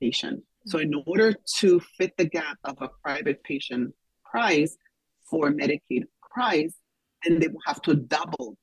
patient. 0.00 0.42
So, 0.66 0.78
in 0.78 0.92
order 1.06 1.34
to 1.58 1.80
fit 1.96 2.12
the 2.16 2.26
gap 2.26 2.58
of 2.64 2.76
a 2.80 2.90
private 3.02 3.42
patient 3.44 3.94
price 4.24 4.76
for 5.28 5.50
Medicaid 5.50 6.04
price, 6.30 6.74
then 7.24 7.38
they 7.38 7.48
will 7.48 7.60
have 7.66 7.80
to 7.82 7.94
double 7.94 8.56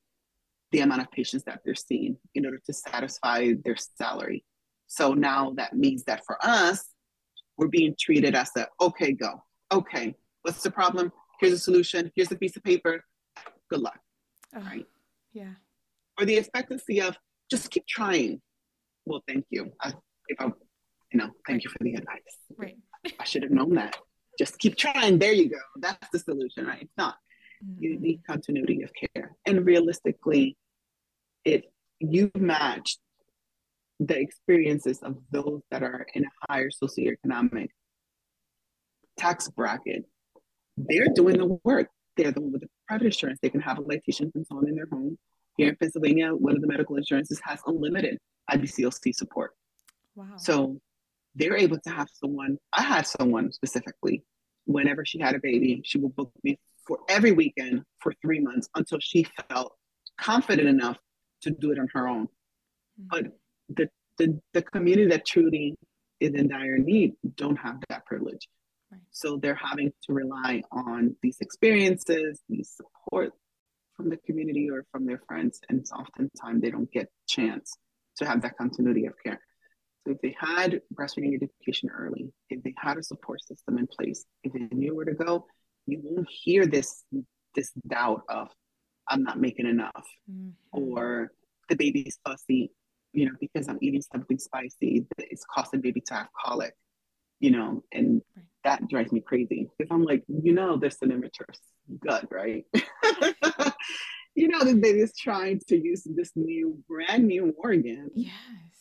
the 0.70 0.80
amount 0.80 1.00
of 1.00 1.10
patients 1.10 1.44
that 1.44 1.60
they're 1.64 1.74
seeing 1.74 2.16
in 2.34 2.44
order 2.44 2.60
to 2.66 2.72
satisfy 2.72 3.52
their 3.64 3.76
salary. 3.76 4.44
So 4.86 5.14
now 5.14 5.52
that 5.56 5.74
means 5.74 6.04
that 6.04 6.24
for 6.26 6.38
us, 6.42 6.84
we're 7.56 7.68
being 7.68 7.94
treated 7.98 8.34
as 8.34 8.50
a 8.56 8.68
okay, 8.80 9.12
go. 9.12 9.42
Okay, 9.72 10.14
what's 10.42 10.62
the 10.62 10.70
problem? 10.70 11.12
Here's 11.40 11.52
a 11.54 11.58
solution. 11.58 12.12
Here's 12.14 12.30
a 12.30 12.36
piece 12.36 12.56
of 12.56 12.62
paper. 12.62 13.04
Good 13.70 13.80
luck. 13.80 13.98
Oh, 14.54 14.60
right? 14.60 14.86
Yeah. 15.32 15.54
Or 16.18 16.24
the 16.24 16.36
expectancy 16.36 17.00
of 17.00 17.16
just 17.50 17.70
keep 17.70 17.86
trying. 17.86 18.40
Well, 19.04 19.22
thank 19.26 19.46
you. 19.50 19.72
I, 19.80 19.92
if 20.28 20.40
I, 20.40 20.46
you 21.12 21.18
know, 21.18 21.30
thank 21.46 21.48
right. 21.48 21.64
you 21.64 21.70
for 21.70 21.84
the 21.84 21.94
advice. 21.94 22.18
Right. 22.56 22.76
I 23.18 23.24
should 23.24 23.42
have 23.42 23.52
known 23.52 23.74
that. 23.74 23.96
Just 24.38 24.58
keep 24.58 24.76
trying. 24.76 25.18
There 25.18 25.32
you 25.32 25.48
go. 25.48 25.58
That's 25.76 26.08
the 26.12 26.18
solution, 26.18 26.66
right? 26.66 26.82
It's 26.82 26.92
not. 26.96 27.16
Mm-hmm. 27.64 27.82
You 27.82 28.00
need 28.00 28.20
continuity 28.26 28.82
of 28.82 28.90
care. 29.14 29.32
And 29.46 29.64
realistically, 29.64 30.56
if 31.44 31.64
you 32.00 32.30
match 32.36 32.98
the 34.00 34.18
experiences 34.18 35.00
of 35.02 35.16
those 35.30 35.62
that 35.70 35.82
are 35.82 36.06
in 36.14 36.24
a 36.24 36.28
higher 36.48 36.70
socioeconomic 36.70 37.68
tax 39.16 39.48
bracket, 39.48 40.04
they're 40.76 41.08
doing 41.12 41.38
the 41.38 41.58
work. 41.64 41.88
They're 42.18 42.32
the 42.32 42.40
one 42.40 42.52
with 42.52 42.62
the 42.62 42.68
private 42.88 43.06
insurance. 43.06 43.38
They 43.40 43.48
can 43.48 43.60
have 43.60 43.78
a 43.78 43.82
lactation 43.82 44.30
consult 44.32 44.68
in 44.68 44.74
their 44.74 44.88
home. 44.90 45.16
Here 45.56 45.68
in 45.68 45.76
Pennsylvania, 45.76 46.34
one 46.34 46.54
of 46.56 46.60
the 46.60 46.66
medical 46.66 46.96
insurances 46.96 47.40
has 47.44 47.60
unlimited 47.64 48.18
IBCLC 48.50 49.14
support. 49.14 49.52
Wow. 50.16 50.36
So 50.36 50.80
they're 51.36 51.56
able 51.56 51.78
to 51.78 51.90
have 51.90 52.08
someone. 52.12 52.58
I 52.72 52.82
had 52.82 53.06
someone 53.06 53.52
specifically, 53.52 54.24
whenever 54.66 55.04
she 55.04 55.20
had 55.20 55.36
a 55.36 55.38
baby, 55.38 55.80
she 55.84 55.98
would 55.98 56.14
book 56.16 56.32
me 56.42 56.58
for 56.86 56.98
every 57.08 57.32
weekend 57.32 57.82
for 58.00 58.12
three 58.20 58.40
months 58.40 58.68
until 58.74 58.98
she 58.98 59.24
felt 59.48 59.74
confident 60.20 60.68
enough 60.68 60.96
to 61.42 61.50
do 61.50 61.70
it 61.70 61.78
on 61.78 61.88
her 61.92 62.08
own. 62.08 62.26
Mm-hmm. 62.26 63.06
But 63.10 63.24
the, 63.68 63.88
the, 64.18 64.40
the 64.54 64.62
community 64.62 65.08
that 65.10 65.24
truly 65.24 65.76
is 66.18 66.34
in 66.34 66.48
dire 66.48 66.78
need 66.78 67.14
don't 67.36 67.56
have 67.56 67.76
that 67.90 68.04
privilege. 68.06 68.48
Right. 68.90 69.00
So 69.10 69.36
they're 69.36 69.54
having 69.54 69.92
to 70.04 70.12
rely 70.12 70.62
on 70.72 71.14
these 71.22 71.38
experiences, 71.40 72.40
these 72.48 72.74
support 72.76 73.32
from 73.96 74.08
the 74.08 74.16
community 74.18 74.70
or 74.70 74.84
from 74.90 75.04
their 75.04 75.20
friends, 75.26 75.60
and 75.68 75.84
oftentimes 75.92 76.62
they 76.62 76.70
don't 76.70 76.90
get 76.90 77.08
chance 77.28 77.76
to 78.16 78.26
have 78.26 78.42
that 78.42 78.56
continuity 78.56 79.06
of 79.06 79.14
care. 79.22 79.40
So 80.06 80.12
if 80.12 80.20
they 80.22 80.34
had 80.38 80.80
breastfeeding 80.94 81.34
education 81.34 81.90
early, 81.90 82.32
if 82.48 82.62
they 82.62 82.74
had 82.78 82.96
a 82.96 83.02
support 83.02 83.42
system 83.42 83.76
in 83.76 83.86
place, 83.86 84.24
if 84.42 84.52
they 84.52 84.68
knew 84.74 84.94
where 84.94 85.04
to 85.04 85.14
go, 85.14 85.46
you 85.86 86.00
won't 86.02 86.28
hear 86.30 86.66
this 86.66 87.04
this 87.54 87.72
doubt 87.86 88.22
of 88.28 88.48
I'm 89.08 89.22
not 89.22 89.40
making 89.40 89.66
enough, 89.66 90.06
mm-hmm. 90.30 90.50
or 90.72 91.32
the 91.68 91.76
baby's 91.76 92.18
fussy, 92.26 92.70
you 93.12 93.26
know, 93.26 93.32
because 93.40 93.68
I'm 93.68 93.78
eating 93.80 94.02
something 94.02 94.38
spicy, 94.38 95.06
it's 95.18 95.44
causing 95.52 95.80
baby 95.80 96.02
to 96.06 96.14
have 96.14 96.28
colic, 96.44 96.74
you 97.40 97.50
know, 97.50 97.82
and 97.92 98.22
right. 98.36 98.44
That 98.68 98.86
drives 98.88 99.12
me 99.12 99.20
crazy 99.20 99.70
because 99.78 99.90
I'm 99.90 100.04
like, 100.04 100.24
you 100.28 100.52
know, 100.52 100.76
there's 100.76 100.98
an 101.00 101.10
immature 101.10 101.46
gut, 102.06 102.26
right? 102.30 102.64
you 104.34 104.48
know, 104.48 104.62
the 104.62 104.74
baby's 104.74 105.16
trying 105.16 105.60
to 105.68 105.76
use 105.76 106.02
this 106.04 106.32
new, 106.36 106.78
brand 106.86 107.26
new 107.26 107.54
organ. 107.56 108.10
Yes. 108.14 108.34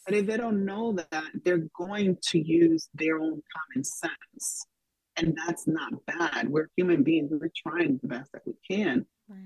But 0.05 0.15
if 0.15 0.25
they 0.25 0.35
don't 0.35 0.65
know 0.65 0.93
that, 0.93 1.23
they're 1.45 1.67
going 1.77 2.17
to 2.21 2.39
use 2.39 2.89
their 2.93 3.17
own 3.17 3.41
common 3.55 3.83
sense. 3.83 4.65
And 5.15 5.37
that's 5.45 5.67
not 5.67 5.93
bad. 6.05 6.49
We're 6.49 6.69
human 6.75 7.03
beings. 7.03 7.31
We're 7.31 7.49
trying 7.55 7.99
the 8.01 8.09
best 8.09 8.31
that 8.33 8.41
we 8.45 8.53
can. 8.69 9.05
Right. 9.29 9.39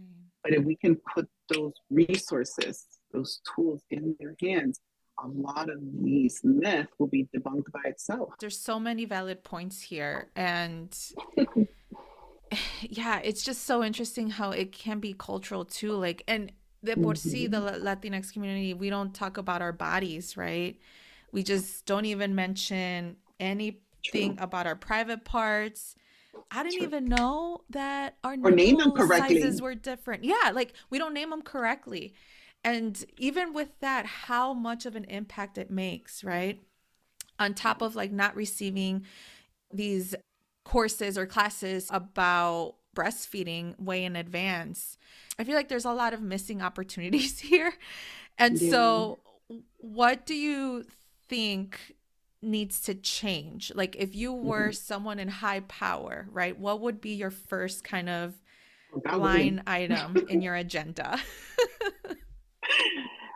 But 0.43 0.53
if 0.53 0.63
we 0.63 0.75
can 0.75 0.97
put 1.13 1.29
those 1.53 1.73
resources, 1.91 2.83
those 3.13 3.41
tools 3.55 3.83
in 3.91 4.15
their 4.19 4.35
hands, 4.41 4.79
a 5.23 5.27
lot 5.27 5.69
of 5.69 5.79
these 6.01 6.41
myths 6.43 6.91
will 6.97 7.07
be 7.07 7.27
debunked 7.35 7.71
by 7.71 7.81
itself. 7.85 8.33
There's 8.39 8.57
so 8.57 8.79
many 8.79 9.05
valid 9.05 9.43
points 9.43 9.81
here. 9.81 10.29
And 10.35 10.97
yeah, 12.81 13.19
it's 13.23 13.43
just 13.43 13.65
so 13.65 13.83
interesting 13.83 14.29
how 14.29 14.51
it 14.51 14.71
can 14.71 14.99
be 14.99 15.13
cultural 15.13 15.65
too. 15.65 15.93
Like, 15.93 16.23
and 16.27 16.51
the 16.83 16.95
por 16.95 17.15
si, 17.15 17.47
the. 17.47 17.59
Latinx 17.59 18.33
community, 18.33 18.73
we 18.73 18.89
don't 18.89 19.13
talk 19.13 19.37
about 19.37 19.61
our 19.61 19.71
bodies, 19.73 20.35
right? 20.35 20.77
We 21.31 21.43
just 21.43 21.85
don't 21.85 22.05
even 22.05 22.35
mention 22.35 23.17
anything 23.39 23.79
True. 24.03 24.35
about 24.39 24.67
our 24.67 24.75
private 24.75 25.23
parts. 25.23 25.95
I 26.49 26.63
didn't 26.63 26.81
even 26.81 27.05
know 27.05 27.61
that 27.69 28.17
our 28.23 28.35
or 28.43 28.51
name 28.51 28.77
them 28.77 28.91
correctly. 28.91 29.41
sizes 29.41 29.61
were 29.61 29.75
different. 29.75 30.23
Yeah, 30.23 30.51
like 30.53 30.73
we 30.89 30.97
don't 30.97 31.13
name 31.13 31.29
them 31.29 31.41
correctly. 31.41 32.13
And 32.63 33.03
even 33.17 33.53
with 33.53 33.79
that, 33.79 34.05
how 34.05 34.53
much 34.53 34.85
of 34.85 34.95
an 34.95 35.05
impact 35.05 35.57
it 35.57 35.71
makes, 35.71 36.23
right? 36.23 36.61
On 37.39 37.53
top 37.53 37.81
of 37.81 37.95
like 37.95 38.11
not 38.11 38.35
receiving 38.35 39.05
these 39.73 40.15
courses 40.63 41.17
or 41.17 41.25
classes 41.25 41.87
about 41.89 42.75
breastfeeding 42.95 43.79
way 43.79 44.03
in 44.03 44.15
advance. 44.15 44.97
I 45.39 45.43
feel 45.43 45.55
like 45.55 45.69
there's 45.69 45.85
a 45.85 45.93
lot 45.93 46.13
of 46.13 46.21
missing 46.21 46.61
opportunities 46.61 47.39
here. 47.39 47.73
And 48.37 48.59
yeah. 48.59 48.69
so, 48.69 49.19
what 49.77 50.25
do 50.25 50.35
you 50.35 50.85
think 51.27 51.95
needs 52.41 52.81
to 52.81 52.95
change? 52.95 53.71
Like, 53.75 53.95
if 53.97 54.15
you 54.15 54.33
were 54.33 54.69
mm-hmm. 54.69 54.73
someone 54.73 55.19
in 55.19 55.27
high 55.27 55.61
power, 55.61 56.27
right, 56.31 56.57
what 56.57 56.81
would 56.81 57.01
be 57.01 57.11
your 57.11 57.31
first 57.31 57.83
kind 57.83 58.09
of 58.09 58.33
line 59.05 59.63
item 59.67 60.25
in 60.29 60.41
your 60.41 60.55
agenda? 60.55 61.19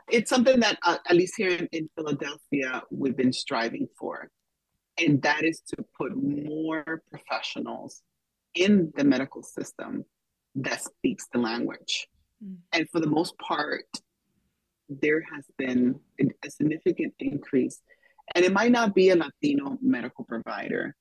it's 0.09 0.29
something 0.29 0.59
that, 0.59 0.77
uh, 0.83 0.97
at 1.09 1.15
least 1.15 1.33
here 1.37 1.51
in, 1.51 1.67
in 1.71 1.89
Philadelphia, 1.95 2.83
we've 2.91 3.17
been 3.17 3.33
striving 3.33 3.87
for. 3.97 4.29
And 4.97 5.21
that 5.23 5.43
is 5.43 5.61
to 5.75 5.85
put 5.97 6.15
more 6.15 7.03
professionals 7.09 8.01
in 8.53 8.91
the 8.95 9.03
medical 9.03 9.43
system 9.43 10.05
that 10.55 10.81
speaks 10.81 11.27
the 11.33 11.39
language. 11.39 12.07
Mm. 12.43 12.57
And 12.71 12.89
for 12.89 12.99
the 12.99 13.09
most 13.09 13.37
part, 13.37 13.85
there 14.87 15.21
has 15.33 15.45
been 15.57 15.99
a 16.19 16.49
significant 16.49 17.13
increase. 17.19 17.81
And 18.33 18.45
it 18.45 18.53
might 18.53 18.71
not 18.71 18.95
be 18.95 19.09
a 19.09 19.15
Latino 19.15 19.77
medical 19.81 20.23
provider, 20.23 20.95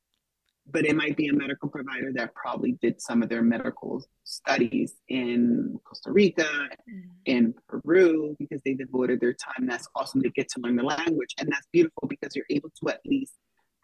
but 0.70 0.86
it 0.86 0.96
might 0.96 1.16
be 1.16 1.28
a 1.28 1.32
medical 1.32 1.68
provider 1.68 2.10
that 2.14 2.34
probably 2.34 2.72
did 2.80 3.00
some 3.00 3.22
of 3.22 3.28
their 3.28 3.42
medical 3.42 4.04
studies 4.24 4.94
in 5.08 5.78
Costa 5.84 6.10
Rica, 6.10 6.48
mm. 6.90 7.02
in 7.26 7.54
Peru, 7.68 8.34
because 8.38 8.62
they 8.64 8.72
devoted 8.72 9.20
their 9.20 9.34
time. 9.34 9.66
That's 9.66 9.88
awesome 9.94 10.22
to 10.22 10.30
get 10.30 10.48
to 10.50 10.60
learn 10.60 10.76
the 10.76 10.82
language. 10.82 11.34
And 11.38 11.50
that's 11.52 11.66
beautiful 11.70 12.08
because 12.08 12.34
you're 12.34 12.46
able 12.48 12.70
to 12.82 12.90
at 12.90 13.00
least 13.04 13.34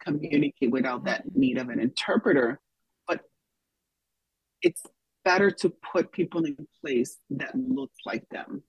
communicate 0.01 0.71
without 0.71 1.05
that 1.05 1.35
need 1.35 1.59
of 1.59 1.69
an 1.69 1.79
interpreter. 1.79 2.59
But 3.07 3.21
it's 4.63 4.81
better 5.23 5.51
to 5.51 5.69
put 5.93 6.11
people 6.11 6.43
in 6.45 6.57
place 6.83 7.17
that 7.29 7.53
look 7.55 7.91
like 8.07 8.27
them 8.29 8.63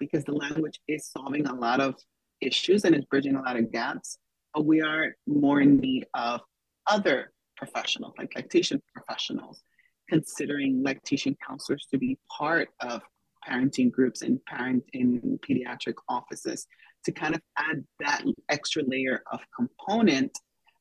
because 0.00 0.24
the 0.24 0.32
language 0.32 0.80
is 0.88 1.06
solving 1.06 1.46
a 1.46 1.54
lot 1.54 1.80
of 1.80 1.94
issues 2.40 2.84
and 2.84 2.92
it's 2.96 3.06
bridging 3.06 3.36
a 3.36 3.42
lot 3.42 3.56
of 3.56 3.70
gaps. 3.70 4.18
But 4.52 4.66
we 4.66 4.82
are 4.82 5.14
more 5.28 5.60
in 5.60 5.76
need 5.76 6.06
of 6.12 6.40
other 6.88 7.32
professionals, 7.62 8.14
like 8.18 8.32
lactation 8.34 8.82
professionals, 8.94 9.62
considering 10.08 10.82
lactation 10.82 11.36
counselors 11.46 11.86
to 11.90 11.98
be 11.98 12.18
part 12.38 12.68
of 12.80 13.00
parenting 13.48 13.90
groups 13.90 14.22
and 14.22 14.44
parent 14.46 14.82
in 14.92 15.38
pediatric 15.48 15.94
offices 16.08 16.66
to 17.04 17.12
kind 17.12 17.34
of 17.34 17.40
add 17.58 17.84
that 18.00 18.22
extra 18.48 18.82
layer 18.86 19.22
of 19.32 19.40
component 19.56 20.36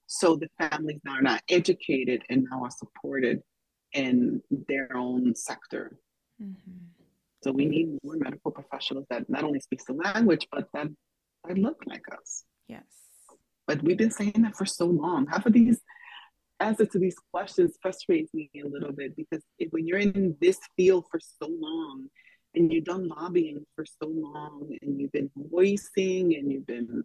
so 0.07 0.36
the 0.36 0.49
families 0.59 0.99
now 1.05 1.13
are 1.13 1.21
not 1.21 1.41
educated 1.49 2.21
and 2.29 2.45
now 2.51 2.63
are 2.63 2.71
supported 2.71 3.41
in 3.93 4.41
their 4.67 4.95
own 4.95 5.34
sector. 5.36 5.97
Mm-hmm. 6.41 6.77
So 7.43 7.51
we 7.51 7.65
need 7.65 7.97
more 8.03 8.17
medical 8.17 8.51
professionals 8.51 9.05
that 9.09 9.29
not 9.29 9.43
only 9.43 9.59
speaks 9.59 9.86
the 9.86 9.93
language, 9.93 10.47
but 10.51 10.67
that, 10.73 10.88
that 11.47 11.57
look 11.57 11.82
like 11.88 12.03
us. 12.11 12.43
Yes. 12.67 12.84
But 13.67 13.82
we've 13.84 13.97
been 13.97 14.11
saying 14.11 14.41
that 14.43 14.55
for 14.55 14.65
so 14.65 14.86
long. 14.86 15.27
Half 15.27 15.45
of 15.45 15.53
these 15.53 15.79
answers 16.62 16.89
to 16.89 16.99
these 16.99 17.16
questions 17.34 17.78
frustrates 17.82 18.34
me 18.34 18.49
a 18.64 18.68
little 18.68 18.91
bit 18.91 19.16
because 19.16 19.43
if, 19.59 19.72
when 19.72 19.88
you're 19.88 19.99
in 19.99 20.36
this 20.41 20.59
field 20.78 21.05
for 21.09 21.20
so 21.20 21.47
long 21.49 22.07
and 22.55 22.72
you've 22.72 22.86
done 22.86 23.07
lobbying 23.07 23.66
for 23.76 23.86
so 23.86 24.07
long 24.07 24.70
and 24.82 24.99
you've 24.99 25.12
been 25.12 25.32
voicing 25.36 26.36
and 26.36 26.51
you've 26.51 26.68
been 26.68 27.03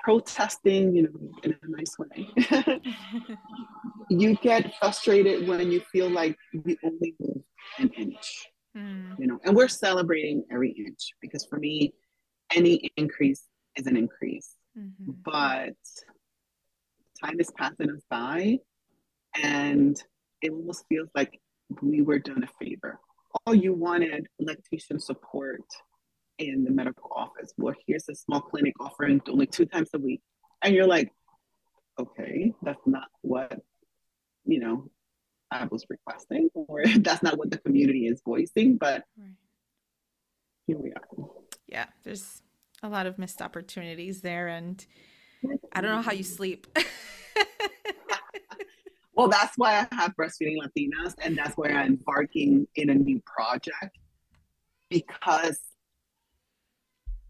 protesting, 0.00 0.94
you 0.94 1.02
know, 1.02 1.30
in 1.42 1.56
a 1.62 1.68
nice 1.68 1.96
way. 1.98 2.80
you 4.10 4.36
get 4.36 4.74
frustrated 4.78 5.46
when 5.48 5.70
you 5.70 5.80
feel 5.92 6.10
like 6.10 6.36
you 6.52 6.76
only 6.82 7.14
move 7.20 7.42
an 7.78 7.88
inch, 7.90 8.48
mm. 8.76 9.18
you 9.18 9.26
know, 9.26 9.38
and 9.44 9.54
we're 9.54 9.68
celebrating 9.68 10.44
every 10.50 10.72
inch 10.72 11.12
because 11.20 11.46
for 11.46 11.58
me, 11.58 11.94
any 12.54 12.90
increase 12.96 13.44
is 13.76 13.86
an 13.86 13.96
increase. 13.96 14.54
Mm-hmm. 14.78 15.12
But 15.24 15.76
time 17.22 17.38
is 17.38 17.50
passing 17.56 17.90
us 17.90 18.02
by, 18.10 18.58
and 19.40 20.02
it 20.40 20.50
almost 20.50 20.84
feels 20.88 21.08
like 21.14 21.40
we 21.80 22.02
were 22.02 22.18
done 22.18 22.42
a 22.42 22.64
favor. 22.64 22.98
All 23.46 23.54
you 23.54 23.72
wanted 23.72 24.26
lactation 24.38 24.98
support 25.00 25.62
in 26.38 26.64
the 26.64 26.70
medical 26.70 27.10
office. 27.14 27.52
Well, 27.56 27.74
here's 27.86 28.08
a 28.08 28.14
small 28.14 28.40
clinic 28.40 28.74
offering 28.80 29.20
only 29.28 29.46
two 29.46 29.66
times 29.66 29.90
a 29.94 29.98
week. 29.98 30.20
And 30.62 30.74
you're 30.74 30.86
like, 30.86 31.10
okay, 31.98 32.52
that's 32.62 32.86
not 32.86 33.08
what, 33.22 33.60
you 34.44 34.60
know, 34.60 34.90
I 35.50 35.66
was 35.70 35.84
requesting, 35.88 36.50
or 36.54 36.82
that's 36.98 37.22
not 37.22 37.38
what 37.38 37.50
the 37.50 37.58
community 37.58 38.06
is 38.06 38.22
voicing, 38.24 38.76
but 38.76 39.04
right. 39.18 39.34
here 40.66 40.78
we 40.78 40.92
are. 40.92 41.28
Yeah, 41.66 41.86
there's 42.04 42.42
a 42.82 42.88
lot 42.88 43.06
of 43.06 43.18
missed 43.18 43.40
opportunities 43.40 44.20
there. 44.20 44.48
And 44.48 44.84
I 45.72 45.80
don't 45.80 45.90
know 45.90 46.02
how 46.02 46.12
you 46.12 46.24
sleep. 46.24 46.66
well, 49.14 49.28
that's 49.28 49.56
why 49.56 49.86
I 49.90 49.94
have 49.94 50.14
Breastfeeding 50.16 50.56
Latinas, 50.58 51.14
and 51.22 51.36
that's 51.36 51.56
why 51.56 51.68
I'm 51.68 51.86
embarking 51.86 52.66
in 52.76 52.90
a 52.90 52.94
new 52.94 53.20
project 53.26 53.98
because 54.88 55.58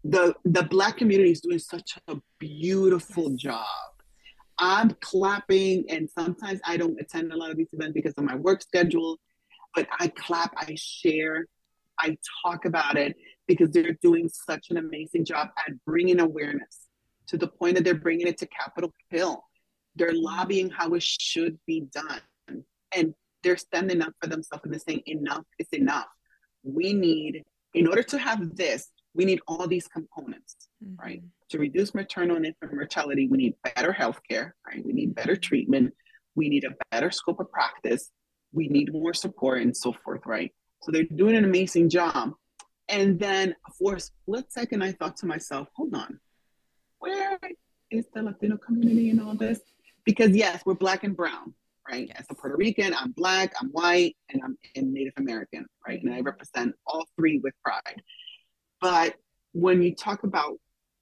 the 0.03 0.35
the 0.45 0.63
black 0.63 0.97
community 0.97 1.31
is 1.31 1.41
doing 1.41 1.59
such 1.59 1.97
a 2.07 2.17
beautiful 2.39 3.35
job. 3.35 3.65
I'm 4.59 4.91
clapping 5.01 5.85
and 5.89 6.09
sometimes 6.09 6.59
i 6.65 6.77
don't 6.77 6.99
attend 6.99 7.33
a 7.33 7.37
lot 7.37 7.49
of 7.49 7.57
these 7.57 7.69
events 7.73 7.93
because 7.93 8.13
of 8.17 8.23
my 8.23 8.35
work 8.35 8.61
schedule 8.61 9.19
but 9.73 9.87
i 9.99 10.07
clap 10.07 10.53
i 10.57 10.75
share 10.77 11.47
i 11.99 12.15
talk 12.43 12.65
about 12.65 12.95
it 12.95 13.15
because 13.47 13.71
they're 13.71 13.97
doing 14.01 14.29
such 14.29 14.67
an 14.69 14.77
amazing 14.77 15.25
job 15.25 15.49
at 15.67 15.73
bringing 15.85 16.19
awareness 16.19 16.87
to 17.27 17.37
the 17.37 17.47
point 17.47 17.75
that 17.75 17.83
they're 17.83 17.95
bringing 17.95 18.27
it 18.27 18.37
to 18.37 18.45
capitol 18.47 18.93
hill 19.09 19.43
they're 19.95 20.13
lobbying 20.13 20.69
how 20.69 20.93
it 20.93 21.03
should 21.03 21.57
be 21.67 21.81
done 21.93 22.21
and 22.95 23.13
they're 23.43 23.57
standing 23.57 24.01
up 24.01 24.13
for 24.21 24.27
themselves 24.27 24.63
and 24.63 24.73
they're 24.73 24.79
saying 24.79 25.03
enough 25.05 25.43
is 25.59 25.67
enough 25.71 26.07
we 26.63 26.93
need 26.93 27.43
in 27.73 27.87
order 27.87 28.03
to 28.03 28.17
have 28.17 28.55
this 28.55 28.91
we 29.13 29.25
need 29.25 29.39
all 29.47 29.67
these 29.67 29.87
components, 29.87 30.55
mm-hmm. 30.83 31.01
right? 31.01 31.21
To 31.49 31.59
reduce 31.59 31.93
maternal 31.93 32.35
and 32.35 32.45
infant 32.45 32.73
mortality, 32.73 33.27
we 33.27 33.37
need 33.37 33.55
better 33.75 33.91
health 33.91 34.19
care, 34.29 34.55
right? 34.67 34.83
We 34.83 34.93
need 34.93 35.15
better 35.15 35.35
treatment. 35.35 35.93
We 36.35 36.49
need 36.49 36.63
a 36.63 36.73
better 36.91 37.11
scope 37.11 37.39
of 37.39 37.51
practice. 37.51 38.09
We 38.51 38.67
need 38.67 38.91
more 38.91 39.13
support 39.13 39.61
and 39.61 39.75
so 39.75 39.93
forth, 40.03 40.21
right? 40.25 40.51
So 40.81 40.91
they're 40.91 41.03
doing 41.03 41.35
an 41.35 41.45
amazing 41.45 41.89
job. 41.89 42.33
And 42.89 43.19
then 43.19 43.55
for 43.79 43.95
a 43.95 43.99
split 43.99 44.51
second, 44.51 44.83
I 44.83 44.91
thought 44.91 45.15
to 45.17 45.25
myself, 45.25 45.67
hold 45.75 45.93
on, 45.95 46.19
where 46.99 47.39
is 47.91 48.05
the 48.13 48.23
Latino 48.23 48.57
community 48.57 49.09
in 49.09 49.19
all 49.19 49.35
this? 49.35 49.59
Because 50.05 50.35
yes, 50.35 50.61
we're 50.65 50.73
black 50.73 51.03
and 51.03 51.15
brown, 51.15 51.53
right? 51.89 52.07
Yes. 52.07 52.17
As 52.19 52.25
a 52.29 52.35
Puerto 52.35 52.55
Rican, 52.57 52.93
I'm 52.93 53.11
black, 53.11 53.53
I'm 53.59 53.69
white, 53.69 54.15
and 54.29 54.41
I'm 54.43 54.57
Native 54.75 55.13
American, 55.17 55.65
right? 55.87 56.01
And 56.01 56.13
I 56.13 56.21
represent 56.21 56.75
all 56.85 57.05
three 57.15 57.39
with 57.39 57.53
pride. 57.63 58.01
But 58.81 59.15
when 59.53 59.81
you 59.81 59.95
talk 59.95 60.23
about 60.23 60.57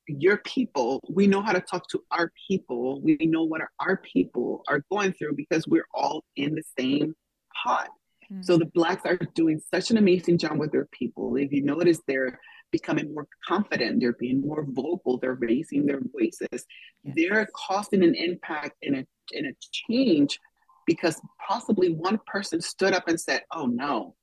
your 0.08 0.38
people, 0.38 1.02
we 1.10 1.28
know 1.28 1.42
how 1.42 1.54
to 1.54 1.62
talk 1.62 1.88
to 1.90 2.04
our 2.12 2.32
people. 2.48 3.02
We 3.02 3.18
know 3.22 3.44
what 3.44 3.62
our, 3.62 3.72
our 3.80 3.98
people 3.98 4.64
are 4.68 4.84
going 4.92 5.14
through 5.14 5.36
because 5.36 5.68
we're 5.68 5.88
all 5.94 6.24
in 6.36 6.56
the 6.56 6.64
same 6.78 7.16
pot. 7.64 7.90
Mm-hmm. 8.32 8.44
So 8.44 8.58
the 8.58 8.66
blacks 8.66 9.04
are 9.06 9.18
doing 9.36 9.62
such 9.74 9.92
an 9.92 9.98
amazing 9.98 10.38
job 10.38 10.58
with 10.58 10.72
their 10.72 10.88
people. 10.92 11.36
If 11.38 11.52
you 11.52 11.64
notice, 11.64 12.00
they're 12.08 12.40
becoming 12.72 13.14
more 13.14 13.28
confident, 13.48 14.00
they're 14.00 14.14
being 14.14 14.42
more 14.42 14.66
vocal, 14.68 15.18
they're 15.18 15.36
raising 15.36 15.86
their 15.86 16.02
voices. 16.14 16.66
Yes. 17.04 17.14
They're 17.16 17.48
causing 17.54 18.04
an 18.04 18.16
impact 18.16 18.76
and 18.82 18.96
a, 18.98 19.06
and 19.34 19.48
a 19.48 19.54
change 19.72 20.40
because 20.86 21.22
possibly 21.48 21.94
one 21.94 22.20
person 22.26 22.62
stood 22.62 22.94
up 22.94 23.08
and 23.08 23.20
said, 23.20 23.44
Oh 23.52 23.66
no, 23.66 24.16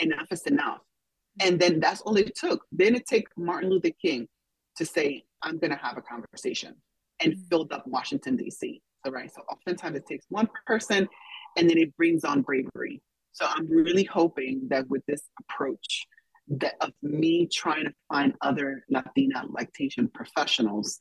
enough 0.00 0.28
is 0.30 0.42
enough. 0.42 0.80
And 1.40 1.60
then 1.60 1.80
that's 1.80 2.00
all 2.02 2.16
it 2.16 2.34
took. 2.34 2.62
Then 2.72 2.94
it 2.94 3.06
took 3.06 3.24
Martin 3.36 3.70
Luther 3.70 3.90
King 4.00 4.28
to 4.76 4.86
say, 4.86 5.24
I'm 5.42 5.58
going 5.58 5.70
to 5.70 5.76
have 5.76 5.98
a 5.98 6.02
conversation 6.02 6.74
and 7.20 7.32
mm-hmm. 7.32 7.42
filled 7.48 7.72
up 7.72 7.86
Washington, 7.86 8.36
D.C. 8.36 8.80
So, 9.04 9.12
right. 9.12 9.30
So, 9.34 9.42
oftentimes 9.50 9.96
it 9.96 10.06
takes 10.06 10.26
one 10.28 10.48
person 10.66 11.08
and 11.56 11.68
then 11.68 11.78
it 11.78 11.96
brings 11.96 12.24
on 12.24 12.42
bravery. 12.42 13.02
So, 13.32 13.46
I'm 13.48 13.68
really 13.70 14.04
hoping 14.04 14.62
that 14.70 14.88
with 14.88 15.02
this 15.06 15.22
approach, 15.40 16.06
that 16.48 16.74
of 16.80 16.92
me 17.02 17.48
trying 17.52 17.84
to 17.84 17.92
find 18.08 18.34
other 18.40 18.84
Latina 18.88 19.44
lactation 19.48 20.08
professionals, 20.08 20.98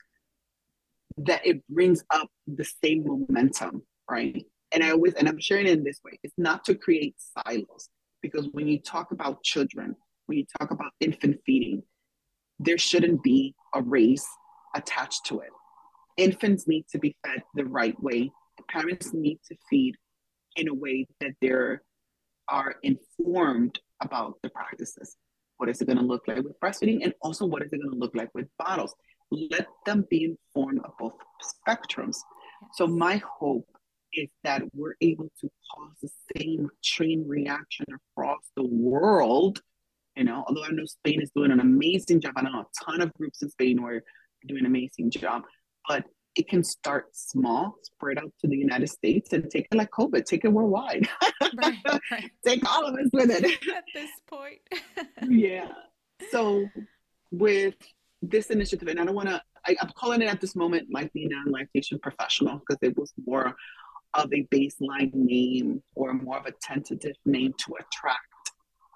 that 1.17 1.45
it 1.45 1.61
brings 1.69 2.03
up 2.11 2.29
the 2.47 2.65
same 2.83 3.05
momentum, 3.05 3.83
right? 4.09 4.45
And 4.73 4.83
I 4.83 4.91
always, 4.91 5.13
and 5.13 5.27
I'm 5.27 5.39
sharing 5.39 5.67
it 5.67 5.73
in 5.73 5.83
this 5.83 5.99
way, 6.03 6.19
it's 6.23 6.33
not 6.37 6.65
to 6.65 6.75
create 6.75 7.15
silos 7.19 7.89
because 8.21 8.49
when 8.51 8.67
you 8.67 8.79
talk 8.79 9.11
about 9.11 9.43
children, 9.43 9.95
when 10.25 10.39
you 10.39 10.45
talk 10.59 10.71
about 10.71 10.91
infant 10.99 11.39
feeding, 11.45 11.83
there 12.59 12.77
shouldn't 12.77 13.21
be 13.21 13.53
a 13.73 13.81
race 13.81 14.27
attached 14.75 15.25
to 15.27 15.39
it. 15.41 15.49
Infants 16.17 16.67
need 16.67 16.85
to 16.91 16.97
be 16.97 17.15
fed 17.25 17.43
the 17.53 17.65
right 17.65 18.01
way. 18.01 18.31
Parents 18.69 19.13
need 19.13 19.39
to 19.47 19.55
feed 19.69 19.95
in 20.55 20.69
a 20.69 20.73
way 20.73 21.05
that 21.19 21.31
they're 21.41 21.83
are 22.49 22.75
informed 22.83 23.79
about 24.01 24.35
the 24.43 24.49
practices. 24.49 25.17
What 25.57 25.69
is 25.69 25.81
it 25.81 25.85
going 25.85 25.97
to 25.97 26.03
look 26.03 26.27
like 26.27 26.37
with 26.37 26.59
breastfeeding? 26.59 27.03
And 27.03 27.13
also, 27.21 27.45
what 27.45 27.61
is 27.63 27.71
it 27.71 27.77
going 27.77 27.91
to 27.91 27.97
look 27.97 28.15
like 28.15 28.29
with 28.33 28.47
bottles? 28.57 28.93
Let 29.31 29.67
them 29.85 30.05
be 30.09 30.35
informed 30.55 30.81
of 30.83 30.91
both 30.99 31.13
spectrums. 31.41 32.17
So, 32.73 32.87
my 32.87 33.21
hope 33.39 33.67
is 34.13 34.29
that 34.43 34.63
we're 34.73 34.95
able 35.01 35.31
to 35.41 35.49
cause 35.71 35.95
the 36.01 36.09
same 36.37 36.69
chain 36.81 37.25
reaction 37.27 37.85
across 38.17 38.41
the 38.55 38.65
world. 38.65 39.61
You 40.15 40.23
know, 40.23 40.43
although 40.47 40.63
I 40.63 40.69
know 40.71 40.85
Spain 40.85 41.21
is 41.21 41.31
doing 41.35 41.51
an 41.51 41.59
amazing 41.59 42.21
job, 42.21 42.33
I 42.37 42.43
know 42.43 42.61
a 42.61 42.65
ton 42.85 43.01
of 43.01 43.13
groups 43.13 43.41
in 43.41 43.49
Spain 43.49 43.79
are 43.83 44.01
doing 44.47 44.61
an 44.61 44.65
amazing 44.65 45.11
job, 45.11 45.43
but 45.87 46.05
it 46.35 46.47
can 46.47 46.63
start 46.63 47.15
small, 47.15 47.75
spread 47.83 48.17
out 48.17 48.31
to 48.41 48.47
the 48.47 48.57
United 48.57 48.87
States, 48.87 49.33
and 49.33 49.49
take 49.49 49.67
it 49.71 49.75
like 49.75 49.89
COVID, 49.91 50.25
take 50.25 50.43
it 50.43 50.49
worldwide. 50.49 51.07
Right, 51.57 51.77
right. 52.11 52.31
take 52.45 52.69
all 52.69 52.85
of 52.85 52.95
us 52.95 53.09
with 53.13 53.31
it. 53.31 53.45
At 53.45 53.83
this 53.93 54.09
point. 54.27 54.59
yeah. 55.29 55.69
So, 56.31 56.65
with 57.31 57.75
this 58.21 58.49
initiative, 58.49 58.87
and 58.87 58.99
I 58.99 59.05
don't 59.05 59.15
want 59.15 59.29
to, 59.29 59.41
I'm 59.67 59.91
calling 59.95 60.21
it 60.21 60.27
at 60.27 60.41
this 60.41 60.55
moment 60.55 60.87
Latina 60.91 61.35
and 61.45 61.53
Lactation 61.53 61.99
Professional 61.99 62.59
because 62.59 62.77
it 62.81 62.97
was 62.97 63.13
more 63.25 63.55
of 64.13 64.31
a 64.33 64.45
baseline 64.53 65.13
name 65.13 65.81
or 65.95 66.13
more 66.13 66.37
of 66.37 66.45
a 66.45 66.53
tentative 66.61 67.15
name 67.25 67.53
to 67.65 67.75
attract 67.79 68.19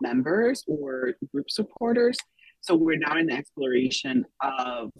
members 0.01 0.63
or 0.67 1.13
group 1.33 1.49
supporters. 1.49 2.17
So 2.61 2.75
we're 2.75 2.97
now 2.97 3.17
in 3.17 3.27
the 3.27 3.33
exploration 3.33 4.25
of 4.41 4.91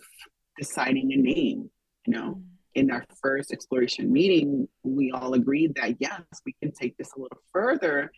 deciding 0.58 1.12
a 1.14 1.18
name. 1.18 1.70
You 2.06 2.14
know, 2.14 2.42
in 2.76 2.92
our 2.92 3.04
first 3.22 3.52
exploration 3.52 4.12
meeting, 4.12 4.68
we 4.84 5.12
all 5.12 5.34
agreed 5.34 5.76
that 5.76 5.96
yes, 6.00 6.22
we 6.46 6.54
can 6.62 6.72
take 6.72 6.98
this 6.98 7.12
a 7.16 7.20
little 7.20 7.42
further 7.52 8.12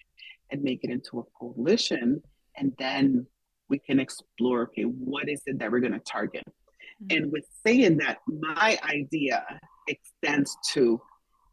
and 0.50 0.62
make 0.62 0.84
it 0.84 0.90
into 0.90 1.20
a 1.20 1.24
coalition. 1.40 2.22
And 2.56 2.74
then 2.78 3.26
we 3.70 3.80
can 3.80 4.00
explore 4.00 4.64
okay, 4.64 4.84
what 4.84 5.30
is 5.30 5.42
it 5.46 5.60
that 5.60 5.72
we're 5.72 5.80
going 5.80 5.94
to 5.94 6.00
target? 6.00 6.44
Mm-hmm. 7.04 7.18
And 7.18 7.32
with 7.32 7.46
saying 7.66 7.98
that, 7.98 8.20
my 8.28 8.78
idea 8.84 9.46
extends 9.88 10.56
to 10.74 11.02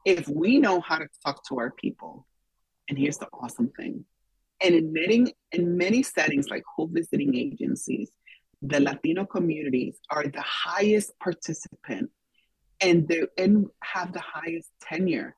if 0.05 0.29
we 0.29 0.59
know 0.59 0.81
how 0.81 0.99
to 0.99 1.07
talk 1.25 1.47
to 1.49 1.59
our 1.59 1.71
people, 1.71 2.27
and 2.89 2.99
here's 2.99 3.19
the 3.19 3.29
awesome 3.33 3.71
thing, 3.77 4.05
and 4.63 4.75
in 4.75 4.93
many 4.93 5.35
in 5.53 5.77
many 5.77 6.03
settings 6.03 6.49
like 6.49 6.63
home 6.77 6.93
visiting 6.95 7.37
agencies, 7.37 8.11
the 8.63 8.81
Latino 8.81 9.25
communities 9.25 9.99
are 10.11 10.27
the 10.27 10.41
highest 10.43 11.13
participant 11.21 12.11
and 12.81 13.09
they 13.09 13.23
and 13.37 13.67
have 13.83 14.13
the 14.13 14.21
highest 14.21 14.71
tenure 14.81 15.35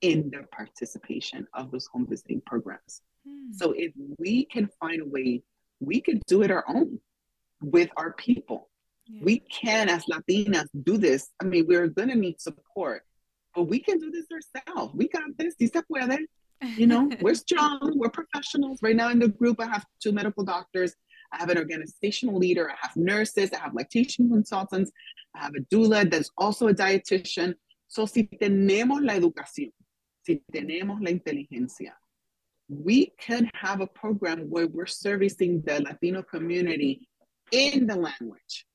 in 0.00 0.30
the 0.30 0.44
participation 0.52 1.46
of 1.54 1.70
those 1.70 1.86
home 1.86 2.06
visiting 2.08 2.42
programs. 2.46 3.02
Hmm. 3.26 3.52
So 3.52 3.72
if 3.72 3.92
we 4.18 4.44
can 4.46 4.68
find 4.80 5.02
a 5.02 5.06
way, 5.06 5.42
we 5.80 6.00
could 6.00 6.22
do 6.26 6.42
it 6.42 6.50
our 6.50 6.64
own 6.68 7.00
with 7.62 7.90
our 7.96 8.12
people. 8.12 8.68
Yeah. 9.06 9.20
We 9.24 9.38
can, 9.38 9.88
as 9.88 10.04
Latinas, 10.06 10.66
do 10.82 10.98
this. 10.98 11.30
I 11.40 11.44
mean, 11.44 11.66
we're 11.66 11.88
going 11.88 12.08
to 12.08 12.16
need 12.16 12.40
support 12.40 13.02
but 13.56 13.64
we 13.64 13.80
can 13.80 13.98
do 13.98 14.10
this 14.10 14.26
ourselves. 14.30 14.94
We 14.94 15.08
got 15.08 15.22
this. 15.38 15.54
Si 15.58 15.66
se 15.66 15.80
puede. 15.90 16.18
You 16.76 16.86
know, 16.86 17.10
we're 17.22 17.34
strong. 17.34 17.94
We're 17.96 18.10
professionals. 18.10 18.78
Right 18.82 18.94
now 18.94 19.08
in 19.08 19.18
the 19.18 19.28
group, 19.28 19.58
I 19.60 19.66
have 19.66 19.84
two 20.00 20.12
medical 20.12 20.44
doctors. 20.44 20.94
I 21.32 21.38
have 21.38 21.50
an 21.50 21.58
organizational 21.58 22.38
leader. 22.38 22.70
I 22.70 22.74
have 22.80 22.96
nurses. 22.96 23.50
I 23.52 23.58
have 23.58 23.74
lactation 23.74 24.28
consultants. 24.28 24.90
I 25.34 25.40
have 25.40 25.54
a 25.54 25.74
doula 25.74 26.10
that's 26.10 26.30
also 26.36 26.68
a 26.68 26.74
dietitian. 26.74 27.54
So 27.88 28.06
si 28.06 28.24
tenemos 28.24 29.04
la 29.04 29.14
educación, 29.14 29.72
si 30.24 30.42
tenemos 30.52 31.00
la 31.00 31.10
inteligencia, 31.10 31.92
we 32.68 33.12
can 33.20 33.48
have 33.54 33.80
a 33.80 33.86
program 33.86 34.50
where 34.50 34.66
we're 34.66 34.86
servicing 34.86 35.62
the 35.64 35.82
Latino 35.82 36.22
community 36.22 37.08
in 37.52 37.86
the 37.86 37.94
language 37.94 38.66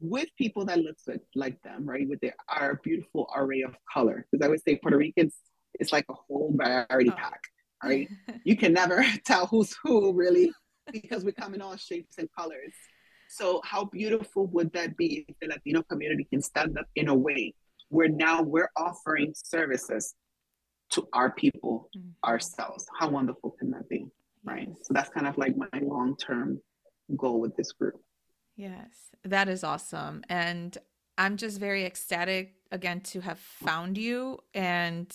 with 0.00 0.28
people 0.36 0.64
that 0.66 0.78
look 0.78 0.96
like 1.34 1.60
them, 1.62 1.86
right? 1.86 2.08
With 2.08 2.20
their, 2.20 2.34
our 2.48 2.80
beautiful 2.82 3.30
array 3.34 3.62
of 3.62 3.74
color. 3.92 4.26
Because 4.30 4.44
I 4.44 4.48
would 4.48 4.62
say 4.62 4.76
Puerto 4.76 4.96
Ricans 4.96 5.34
is 5.78 5.92
like 5.92 6.06
a 6.08 6.14
whole 6.14 6.54
variety 6.54 7.10
oh. 7.10 7.16
pack, 7.16 7.40
right? 7.84 8.08
you 8.44 8.56
can 8.56 8.72
never 8.72 9.04
tell 9.24 9.46
who's 9.46 9.74
who 9.82 10.12
really 10.12 10.52
because 10.92 11.24
we 11.24 11.32
come 11.32 11.54
in 11.54 11.62
all 11.62 11.76
shapes 11.76 12.18
and 12.18 12.28
colors. 12.36 12.74
So 13.28 13.60
how 13.64 13.84
beautiful 13.84 14.46
would 14.48 14.72
that 14.72 14.96
be 14.96 15.24
if 15.28 15.36
the 15.40 15.48
Latino 15.48 15.82
community 15.82 16.24
can 16.24 16.42
stand 16.42 16.76
up 16.78 16.86
in 16.96 17.08
a 17.08 17.14
way 17.14 17.54
where 17.88 18.08
now 18.08 18.42
we're 18.42 18.70
offering 18.76 19.32
services 19.34 20.14
to 20.90 21.06
our 21.12 21.30
people 21.30 21.88
mm-hmm. 21.96 22.08
ourselves? 22.28 22.86
How 22.98 23.08
wonderful 23.08 23.54
can 23.58 23.70
that 23.70 23.88
be? 23.88 24.06
Right. 24.44 24.68
So 24.82 24.94
that's 24.94 25.10
kind 25.10 25.26
of 25.26 25.38
like 25.38 25.54
my 25.56 25.68
long 25.80 26.16
term 26.16 26.60
goal 27.16 27.40
with 27.40 27.56
this 27.56 27.72
group. 27.72 28.00
Yes, 28.56 29.10
that 29.24 29.48
is 29.48 29.64
awesome. 29.64 30.22
And 30.28 30.76
I'm 31.16 31.36
just 31.36 31.60
very 31.60 31.84
ecstatic 31.84 32.54
again 32.72 33.00
to 33.00 33.20
have 33.20 33.38
found 33.38 33.98
you 33.98 34.38
and 34.54 35.14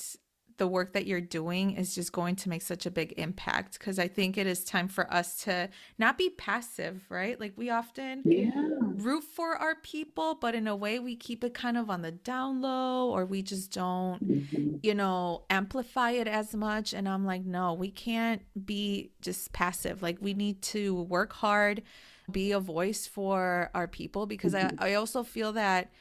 the 0.57 0.67
work 0.67 0.93
that 0.93 1.05
you're 1.05 1.21
doing 1.21 1.71
is 1.71 1.93
just 1.93 2.11
going 2.11 2.35
to 2.37 2.49
make 2.49 2.61
such 2.61 2.85
a 2.85 2.91
big 2.91 3.13
impact 3.17 3.77
because 3.77 3.99
I 3.99 4.07
think 4.07 4.37
it 4.37 4.47
is 4.47 4.63
time 4.63 4.87
for 4.87 5.11
us 5.13 5.43
to 5.43 5.69
not 5.97 6.17
be 6.17 6.29
passive, 6.29 7.03
right? 7.09 7.39
Like 7.39 7.53
we 7.55 7.69
often 7.69 8.21
yeah. 8.25 8.51
root 8.55 9.23
for 9.23 9.55
our 9.55 9.75
people, 9.75 10.35
but 10.35 10.55
in 10.55 10.67
a 10.67 10.75
way 10.75 10.99
we 10.99 11.15
keep 11.15 11.43
it 11.43 11.53
kind 11.53 11.77
of 11.77 11.89
on 11.89 12.01
the 12.01 12.11
down 12.11 12.61
low 12.61 13.09
or 13.09 13.25
we 13.25 13.41
just 13.41 13.71
don't, 13.71 14.23
mm-hmm. 14.25 14.77
you 14.81 14.93
know, 14.93 15.43
amplify 15.49 16.11
it 16.11 16.27
as 16.27 16.55
much. 16.55 16.93
And 16.93 17.09
I'm 17.09 17.25
like, 17.25 17.45
no, 17.45 17.73
we 17.73 17.91
can't 17.91 18.41
be 18.65 19.11
just 19.21 19.51
passive. 19.51 20.01
Like 20.01 20.17
we 20.21 20.33
need 20.33 20.61
to 20.63 20.93
work 21.03 21.33
hard 21.33 21.83
be 22.31 22.51
a 22.51 22.59
voice 22.59 23.05
for 23.05 23.69
our 23.75 23.87
people 23.87 24.25
because 24.25 24.53
mm-hmm. 24.53 24.81
I, 24.81 24.91
I 24.91 24.93
also 24.95 25.23
feel 25.23 25.53
that 25.53 25.91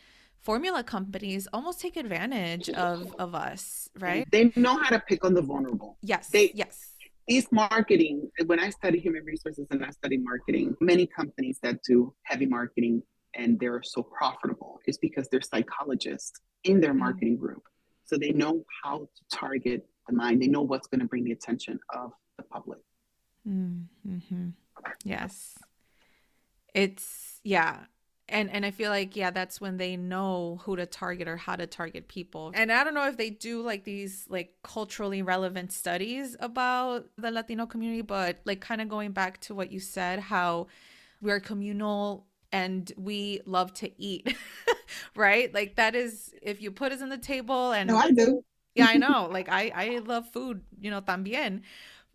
formula 0.45 0.85
companies 0.85 1.49
almost 1.53 1.81
take 1.81 1.97
advantage 1.97 2.69
of 2.71 3.15
of 3.19 3.35
us, 3.35 3.89
right? 3.99 4.27
They 4.31 4.53
know 4.57 4.77
how 4.77 4.91
to 4.91 5.01
pick 5.01 5.25
on 5.25 5.35
the 5.35 5.43
vulnerable. 5.43 5.99
Yes. 6.03 6.29
They, 6.29 6.53
yes. 6.55 6.93
These 7.27 7.51
marketing, 7.51 8.31
when 8.47 8.61
I 8.61 8.69
study 8.69 9.01
human 9.01 9.25
resources 9.25 9.67
and 9.71 9.83
I 9.85 9.91
study 9.91 10.19
marketing, 10.19 10.77
many 10.81 11.07
companies 11.07 11.59
that 11.63 11.83
do 11.83 12.15
heavy 12.25 12.45
marketing 12.45 13.03
and 13.35 13.59
they're 13.59 13.83
so 13.83 14.03
profitable 14.03 14.79
is 14.87 14.99
because 14.99 15.29
they're 15.31 15.41
psychologists 15.41 16.39
in 16.65 16.81
their 16.81 16.91
mm-hmm. 16.91 17.01
marketing 17.01 17.37
group. 17.39 17.63
So 18.05 18.19
they 18.19 18.33
know 18.33 18.65
how 18.83 18.99
to 18.99 19.37
target 19.37 19.87
the 20.07 20.15
mind. 20.15 20.43
They 20.43 20.49
know 20.49 20.61
what's 20.61 20.87
going 20.87 21.01
to 21.01 21.07
bring 21.07 21.25
the 21.25 21.33
attention 21.33 21.81
of 21.95 22.13
the 22.37 22.45
public. 22.45 22.81
Mm-hmm. 23.49 24.49
Yes 25.03 25.55
it's 26.75 27.41
yeah 27.45 27.85
and 28.29 28.51
and 28.51 28.65
i 28.65 28.71
feel 28.71 28.91
like 28.91 29.17
yeah 29.17 29.31
that's 29.31 29.61
when 29.61 29.77
they 29.77 29.97
know 29.97 30.61
who 30.65 30.77
to 30.77 30.87
target 30.87 31.29
or 31.29 31.37
how 31.37 31.55
to 31.57 31.67
target 31.67 32.09
people. 32.09 32.53
And 32.55 32.73
i 32.73 32.83
don't 32.85 32.95
know 32.95 33.07
if 33.09 33.17
they 33.17 33.31
do 33.31 33.63
like 33.63 33.85
these 33.85 34.27
like 34.29 34.55
culturally 34.63 35.23
relevant 35.23 35.73
studies 35.73 36.37
about 36.41 37.07
the 37.19 37.31
latino 37.31 37.67
community 37.67 38.03
but 38.03 38.39
like 38.45 38.61
kind 38.61 38.81
of 38.81 38.89
going 38.89 39.13
back 39.13 39.41
to 39.43 39.55
what 39.55 39.71
you 39.71 39.81
said 39.81 40.19
how 40.19 40.67
we're 41.21 41.41
communal 41.41 42.27
and 42.53 42.93
we 42.97 43.41
love 43.47 43.75
to 43.75 43.91
eat 44.01 44.37
right? 45.17 45.53
Like 45.53 45.77
that 45.77 45.95
is 45.95 46.33
if 46.43 46.63
you 46.63 46.71
put 46.71 46.93
us 46.93 47.03
on 47.03 47.09
the 47.09 47.19
table 47.19 47.73
and 47.73 47.89
no, 47.89 47.97
i 47.97 48.11
do. 48.11 48.43
Yeah 48.75 48.87
i 48.89 48.97
know. 48.97 49.29
Like 49.31 49.49
i 49.49 49.73
i 49.75 49.99
love 49.99 50.29
food 50.31 50.63
you 50.81 50.91
know 50.91 51.01
también 51.01 51.63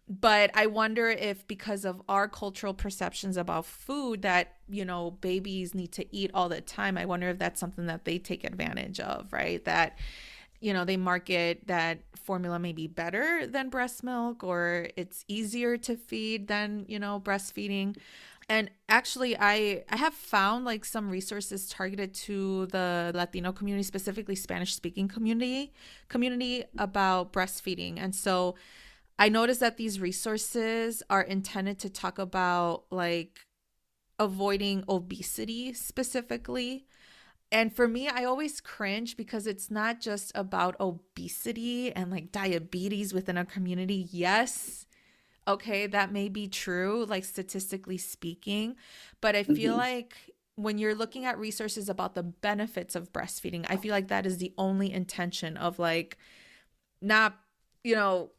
but 0.10 0.50
I 0.56 0.66
wonder 0.66 1.08
if 1.08 1.48
because 1.48 1.86
of 1.86 2.02
our 2.10 2.28
cultural 2.28 2.74
perceptions 2.74 3.38
about 3.38 3.66
food 3.66 4.24
that, 4.24 4.56
you 4.68 4.84
know, 4.84 5.12
babies 5.12 5.76
need 5.76 5.92
to 5.94 6.16
eat 6.16 6.32
all 6.34 6.50
the 6.50 6.62
time, 6.62 6.98
I 6.98 7.06
wonder 7.06 7.30
if 7.30 7.38
that's 7.38 7.60
something 7.60 7.86
that 7.86 8.06
they 8.06 8.18
take 8.18 8.44
advantage 8.44 9.00
of, 9.00 9.32
right? 9.32 9.64
That, 9.66 10.00
you 10.60 10.74
know, 10.74 10.84
they 10.84 10.98
market 10.98 11.68
that 11.68 12.00
formula 12.16 12.58
may 12.58 12.74
be 12.74 12.88
better 12.88 13.46
than 13.46 13.70
breast 13.70 14.04
milk 14.04 14.44
or 14.44 14.88
it's 14.96 15.24
easier 15.28 15.78
to 15.78 15.96
feed 15.96 16.48
than, 16.48 16.86
you 16.88 16.98
know, 16.98 17.20
breastfeeding. 17.20 17.96
And 18.50 18.72
actually 18.90 19.38
I 19.40 19.84
I 19.92 19.98
have 19.98 20.16
found 20.16 20.66
like 20.66 20.86
some 20.86 21.08
resources 21.12 21.70
targeted 21.70 22.16
to 22.26 22.66
the 22.68 23.12
Latino 23.14 23.52
community, 23.52 23.84
specifically 23.84 24.36
Spanish 24.36 24.74
speaking 24.74 25.08
community 25.08 25.72
community 26.08 26.64
about 26.80 27.32
breastfeeding. 27.32 28.00
And 28.00 28.16
so 28.16 28.56
I 29.20 29.28
noticed 29.28 29.60
that 29.60 29.76
these 29.76 30.00
resources 30.00 31.04
are 31.10 31.22
intended 31.22 31.78
to 31.80 31.90
talk 31.90 32.18
about 32.18 32.86
like 32.90 33.46
avoiding 34.18 34.86
obesity 34.88 35.74
specifically. 35.74 36.86
And 37.52 37.76
for 37.76 37.88
me, 37.88 38.08
I 38.08 38.24
always 38.24 38.62
cringe 38.62 39.18
because 39.18 39.46
it's 39.46 39.70
not 39.70 40.00
just 40.00 40.32
about 40.36 40.80
obesity 40.80 41.92
and 41.92 42.10
like 42.10 42.32
diabetes 42.32 43.14
within 43.14 43.38
a 43.38 43.46
community. 43.46 44.08
Yes, 44.10 44.86
okay, 45.48 45.88
that 45.88 46.14
may 46.14 46.30
be 46.30 46.48
true, 46.48 47.06
like 47.10 47.26
statistically 47.26 47.98
speaking, 47.98 48.76
but 49.20 49.36
I 49.36 49.44
feel 49.44 49.72
mm-hmm. 49.72 49.80
like 49.80 50.14
when 50.56 50.78
you're 50.78 50.96
looking 50.96 51.26
at 51.26 51.40
resources 51.40 51.90
about 51.90 52.16
the 52.16 52.24
benefits 52.24 52.96
of 52.96 53.12
breastfeeding, 53.12 53.66
I 53.68 53.78
feel 53.78 53.92
like 53.92 54.10
that 54.10 54.26
is 54.26 54.38
the 54.38 54.54
only 54.58 54.94
intention 54.94 55.58
of 55.58 55.80
like 55.80 56.18
not, 57.02 57.38
you 57.84 57.96
know, 57.96 58.32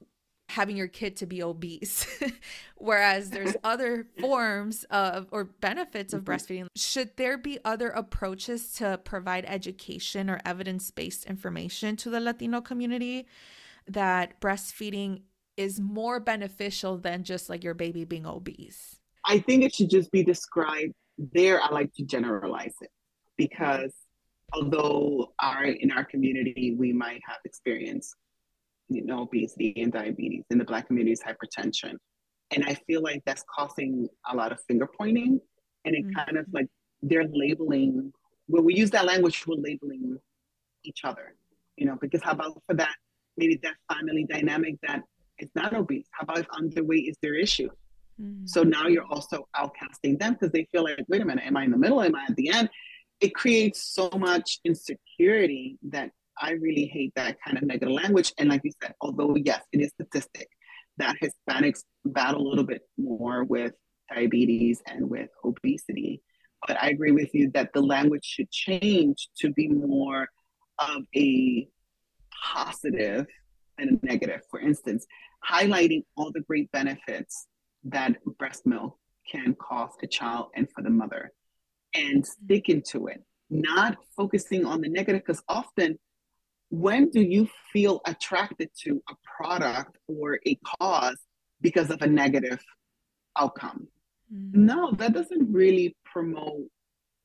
having 0.51 0.77
your 0.77 0.89
kid 0.89 1.17
to 1.17 1.27
be 1.27 1.43
obese. 1.43 2.07
Whereas 2.77 3.31
there's 3.31 3.57
other 3.63 4.07
forms 4.21 4.85
of 4.91 5.29
or 5.31 5.45
benefits 5.45 6.13
of 6.13 6.25
breastfeeding. 6.25 6.67
Should 6.77 7.17
there 7.17 7.39
be 7.39 7.59
other 7.65 7.89
approaches 7.89 8.73
to 8.75 8.99
provide 8.99 9.45
education 9.47 10.29
or 10.29 10.41
evidence 10.45 10.91
based 10.91 11.25
information 11.27 11.97
to 11.97 12.11
the 12.11 12.21
Latino 12.21 12.61
community 12.61 13.27
that 13.87 14.41
breastfeeding 14.41 15.23
is 15.57 15.79
more 15.81 16.21
beneficial 16.21 16.99
than 16.99 17.23
just 17.23 17.49
like 17.49 17.63
your 17.63 17.75
baby 17.75 18.05
being 18.05 18.27
obese? 18.27 18.97
I 19.25 19.39
think 19.39 19.63
it 19.63 19.75
should 19.75 19.91
just 19.91 20.11
be 20.11 20.25
described 20.25 20.95
there. 21.19 21.63
I 21.63 21.71
like 21.71 21.93
to 21.95 22.05
generalize 22.05 22.75
it 22.81 22.91
because 23.37 23.93
although 24.53 25.33
our 25.41 25.65
in 25.65 25.93
our 25.93 26.05
community 26.05 26.75
we 26.77 26.93
might 26.93 27.21
have 27.25 27.39
experienced 27.45 28.17
you 28.91 29.05
know 29.05 29.23
obesity 29.23 29.73
and 29.77 29.93
diabetes 29.93 30.45
in 30.51 30.59
the 30.59 30.65
black 30.65 30.87
community 30.87 31.13
is 31.13 31.23
hypertension. 31.23 31.95
And 32.53 32.65
i 32.65 32.75
feel 32.87 33.01
like 33.03 33.23
that's 33.25 33.45
causing 33.57 34.09
a 34.31 34.37
lot 34.37 34.51
of 34.53 34.59
finger 34.67 34.89
pointing 34.99 35.41
and 35.85 35.95
it 35.95 36.05
mm-hmm. 36.05 36.17
kind 36.17 36.37
of 36.37 36.47
like 36.53 36.67
they're 37.01 37.29
labeling 37.33 38.13
when 38.49 38.65
we 38.65 38.75
use 38.75 38.91
that 38.91 39.07
language 39.07 39.47
we're 39.47 39.55
labeling 39.55 40.19
each 40.83 41.01
other 41.05 41.35
you 41.77 41.87
know 41.87 41.97
because 42.01 42.23
how 42.23 42.33
about 42.33 42.61
for 42.67 42.75
that 42.75 42.95
maybe 43.37 43.59
that 43.63 43.75
family 43.93 44.27
dynamic 44.29 44.75
that 44.87 45.03
is 45.39 45.49
not 45.55 45.75
obese? 45.75 46.07
How 46.13 46.25
about 46.25 46.39
if 46.39 46.49
underweight 46.49 47.09
is 47.09 47.17
their 47.23 47.35
issue? 47.35 47.71
Mm-hmm. 48.21 48.45
so 48.45 48.63
now 48.63 48.87
you're 48.87 49.07
also 49.07 49.49
outcasting 49.57 50.19
them 50.19 50.35
because 50.35 50.51
they 50.53 50.69
feel 50.71 50.85
like 50.85 50.99
wait 51.09 51.23
a 51.23 51.25
minute 51.25 51.43
am 51.47 51.57
i 51.57 51.65
in 51.65 51.71
the 51.71 51.79
middle? 51.79 52.03
Am 52.03 52.15
i 52.15 52.27
at 52.29 52.37
the 52.37 52.51
end? 52.51 52.69
It 53.21 53.35
creates 53.35 53.83
so 53.95 54.11
much 54.11 54.59
insecurity 54.65 55.79
that 55.89 56.11
I 56.39 56.53
really 56.53 56.87
hate 56.87 57.13
that 57.17 57.37
kind 57.45 57.57
of 57.57 57.65
negative 57.65 57.95
language. 57.95 58.33
And 58.39 58.49
like 58.49 58.63
you 58.65 58.73
said, 58.83 58.95
although 59.01 59.37
yes, 59.37 59.63
it 59.73 59.81
is 59.81 59.91
statistic 59.91 60.49
that 60.99 61.17
Hispanics 61.23 61.81
battle 62.05 62.47
a 62.47 62.49
little 62.49 62.65
bit 62.65 62.83
more 62.99 63.45
with 63.45 63.73
diabetes 64.15 64.83
and 64.87 65.09
with 65.09 65.29
obesity. 65.45 66.23
But 66.67 66.83
I 66.83 66.89
agree 66.89 67.13
with 67.13 67.35
you 67.35 67.51
that 67.55 67.73
the 67.73 67.81
language 67.81 68.25
should 68.25 68.51
change 68.51 69.29
to 69.39 69.53
be 69.53 69.69
more 69.69 70.29
of 70.79 71.03
a 71.17 71.69
positive 72.43 73.27
and 73.79 73.99
a 74.03 74.07
negative. 74.07 74.43
For 74.51 74.61
instance, 74.61 75.07
highlighting 75.49 76.05
all 76.17 76.33
the 76.33 76.41
great 76.41 76.71
benefits 76.73 77.47
that 77.85 78.17
breast 78.39 78.67
milk 78.67 78.99
can 79.31 79.55
cause 79.55 79.93
a 80.03 80.07
child 80.07 80.49
and 80.55 80.69
for 80.75 80.83
the 80.83 80.91
mother 80.91 81.33
and 81.95 82.27
sticking 82.27 82.83
to 82.89 83.07
it, 83.07 83.23
not 83.49 83.97
focusing 84.17 84.67
on 84.67 84.81
the 84.81 84.89
negative. 84.89 85.23
Because 85.25 85.43
often, 85.49 85.99
when 86.71 87.11
do 87.11 87.21
you 87.21 87.49
feel 87.73 88.01
attracted 88.07 88.71
to 88.83 89.03
a 89.11 89.15
product 89.37 89.99
or 90.07 90.39
a 90.47 90.59
cause 90.81 91.19
because 91.61 91.91
of 91.91 92.01
a 92.03 92.07
negative 92.07 92.61
outcome? 93.39 93.89
Mm-hmm. 94.33 94.67
No, 94.67 94.93
that 94.93 95.13
doesn't 95.13 95.53
really 95.53 95.97
promote 96.05 96.67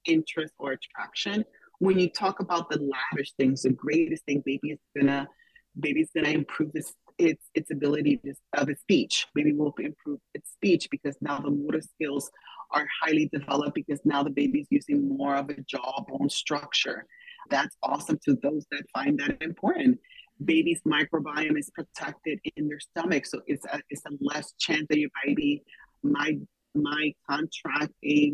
interest 0.05 0.53
or 0.57 0.73
attraction. 0.73 1.45
When 1.79 1.99
you 1.99 2.09
talk 2.09 2.39
about 2.39 2.69
the 2.69 2.79
lavish 2.79 3.33
things, 3.33 3.61
the 3.61 3.71
greatest 3.71 4.25
thing, 4.25 4.41
baby 4.45 4.71
is 4.71 4.79
gonna, 4.97 5.27
baby's 5.79 6.09
gonna 6.15 6.29
improve 6.29 6.73
this 6.73 6.93
its 7.17 7.45
its 7.53 7.71
ability 7.71 8.17
to, 8.17 8.33
of 8.57 8.69
its 8.69 8.81
speech. 8.81 9.27
Baby 9.33 9.53
will 9.53 9.73
improve 9.79 10.19
its 10.33 10.51
speech 10.51 10.89
because 10.89 11.15
now 11.21 11.39
the 11.39 11.51
motor 11.51 11.81
skills 11.81 12.31
are 12.71 12.85
highly 13.01 13.29
developed 13.31 13.75
because 13.75 13.99
now 14.03 14.23
the 14.23 14.29
baby's 14.29 14.67
using 14.69 15.17
more 15.17 15.35
of 15.35 15.49
a 15.49 15.61
jawbone 15.61 16.29
structure. 16.29 17.05
That's 17.49 17.75
awesome 17.83 18.19
to 18.25 18.37
those 18.41 18.65
that 18.71 18.83
find 18.93 19.19
that 19.19 19.41
important. 19.41 19.99
Baby's 20.43 20.81
microbiome 20.85 21.57
is 21.57 21.71
protected 21.71 22.39
in 22.55 22.67
their 22.67 22.79
stomach, 22.79 23.25
so 23.25 23.41
it's 23.47 23.65
a 23.65 23.81
it's 23.89 24.01
a 24.05 24.11
less 24.19 24.53
chance 24.59 24.85
that 24.89 24.99
your 24.99 25.09
baby 25.25 25.63
might 26.03 26.39
might 26.73 27.15
contract 27.29 27.93
a 28.03 28.33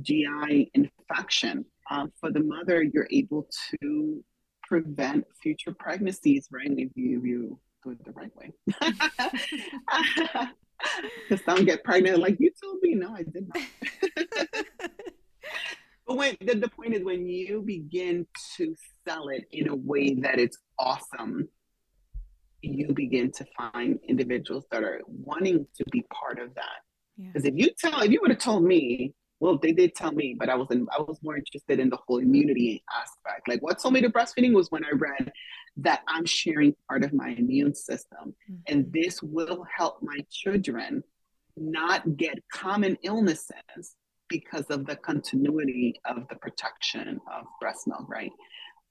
GI 0.00 0.70
infection. 0.74 1.64
Um, 1.90 2.12
for 2.18 2.30
the 2.30 2.40
mother, 2.40 2.82
you're 2.82 3.08
able 3.10 3.46
to 3.70 4.24
prevent 4.62 5.26
future 5.42 5.74
pregnancies, 5.78 6.48
right? 6.50 6.70
If 6.70 6.92
you, 6.94 7.22
you 7.22 7.60
do 7.84 7.90
it 7.90 8.04
the 8.04 8.12
right 8.12 8.32
way. 8.36 8.52
Because 11.28 11.44
some 11.44 11.64
get 11.64 11.82
pregnant, 11.84 12.18
like 12.18 12.36
you 12.38 12.50
told 12.62 12.78
me, 12.82 12.94
no, 12.94 13.14
I 13.14 13.22
did 13.22 13.48
not. 13.48 13.62
but 16.06 16.16
when 16.16 16.36
the, 16.40 16.54
the 16.54 16.68
point 16.68 16.94
is 16.94 17.04
when 17.04 17.26
you 17.26 17.62
begin 17.62 18.26
to 18.56 18.74
sell 19.06 19.28
it 19.28 19.44
in 19.52 19.68
a 19.68 19.74
way 19.74 20.14
that 20.14 20.38
it's 20.38 20.58
awesome, 20.78 21.48
you 22.60 22.92
begin 22.94 23.30
to 23.32 23.46
find 23.56 23.98
individuals 24.08 24.64
that 24.70 24.82
are 24.82 25.00
wanting 25.06 25.66
to 25.76 25.84
be 25.90 26.04
part 26.12 26.38
of 26.38 26.54
that. 26.54 26.82
Because 27.18 27.44
yeah. 27.44 27.52
if 27.52 27.58
you 27.58 27.70
tell, 27.78 28.00
if 28.00 28.10
you 28.10 28.20
would 28.20 28.30
have 28.30 28.40
told 28.40 28.64
me, 28.64 29.14
well, 29.40 29.58
they 29.58 29.72
did 29.72 29.94
tell 29.94 30.12
me, 30.12 30.34
but 30.38 30.48
I 30.48 30.54
was 30.54 30.68
in, 30.70 30.86
I 30.96 31.02
was 31.02 31.18
more 31.22 31.36
interested 31.36 31.78
in 31.78 31.90
the 31.90 31.98
whole 32.06 32.18
immunity 32.18 32.82
aspect. 32.94 33.48
Like 33.48 33.62
what 33.62 33.78
told 33.78 33.94
me 33.94 34.00
to 34.00 34.10
breastfeeding 34.10 34.54
was 34.54 34.70
when 34.70 34.84
I 34.84 34.90
read 34.94 35.32
that 35.78 36.02
I'm 36.08 36.24
sharing 36.24 36.74
part 36.88 37.04
of 37.04 37.12
my 37.12 37.30
immune 37.30 37.74
system. 37.74 38.34
Mm-hmm. 38.50 38.54
And 38.68 38.92
this 38.92 39.22
will 39.22 39.66
help 39.76 39.98
my 40.02 40.18
children 40.30 41.02
not 41.56 42.16
get 42.16 42.38
common 42.52 42.96
illnesses 43.02 43.96
because 44.34 44.64
of 44.64 44.84
the 44.84 44.96
continuity 44.96 45.94
of 46.04 46.26
the 46.28 46.34
protection 46.34 47.20
of 47.32 47.44
breast 47.60 47.86
milk, 47.86 48.04
right? 48.08 48.32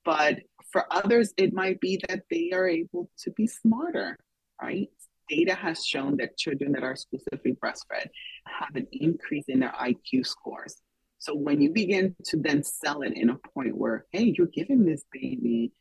But 0.05 0.39
for 0.71 0.85
others, 0.89 1.33
it 1.35 1.53
might 1.53 1.81
be 1.81 2.01
that 2.07 2.21
they 2.31 2.51
are 2.53 2.65
able 2.65 3.09
to 3.23 3.31
be 3.31 3.45
smarter, 3.45 4.17
right? 4.61 4.87
Data 5.27 5.53
has 5.53 5.85
shown 5.85 6.15
that 6.17 6.37
children 6.37 6.71
that 6.71 6.83
are 6.83 6.91
exclusively 6.91 7.57
breastfed 7.61 8.07
have 8.45 8.73
an 8.75 8.87
increase 8.93 9.43
in 9.49 9.59
their 9.59 9.73
IQ 9.89 10.25
scores. 10.25 10.77
So 11.19 11.35
when 11.35 11.61
you 11.61 11.71
begin 11.71 12.15
to 12.29 12.37
then 12.37 12.63
sell 12.63 13.01
it 13.01 13.13
in 13.13 13.29
a 13.29 13.37
point 13.53 13.75
where, 13.77 14.05
hey, 14.11 14.33
you're 14.37 14.47
giving 14.47 14.85
this 14.85 15.03
baby 15.11 15.73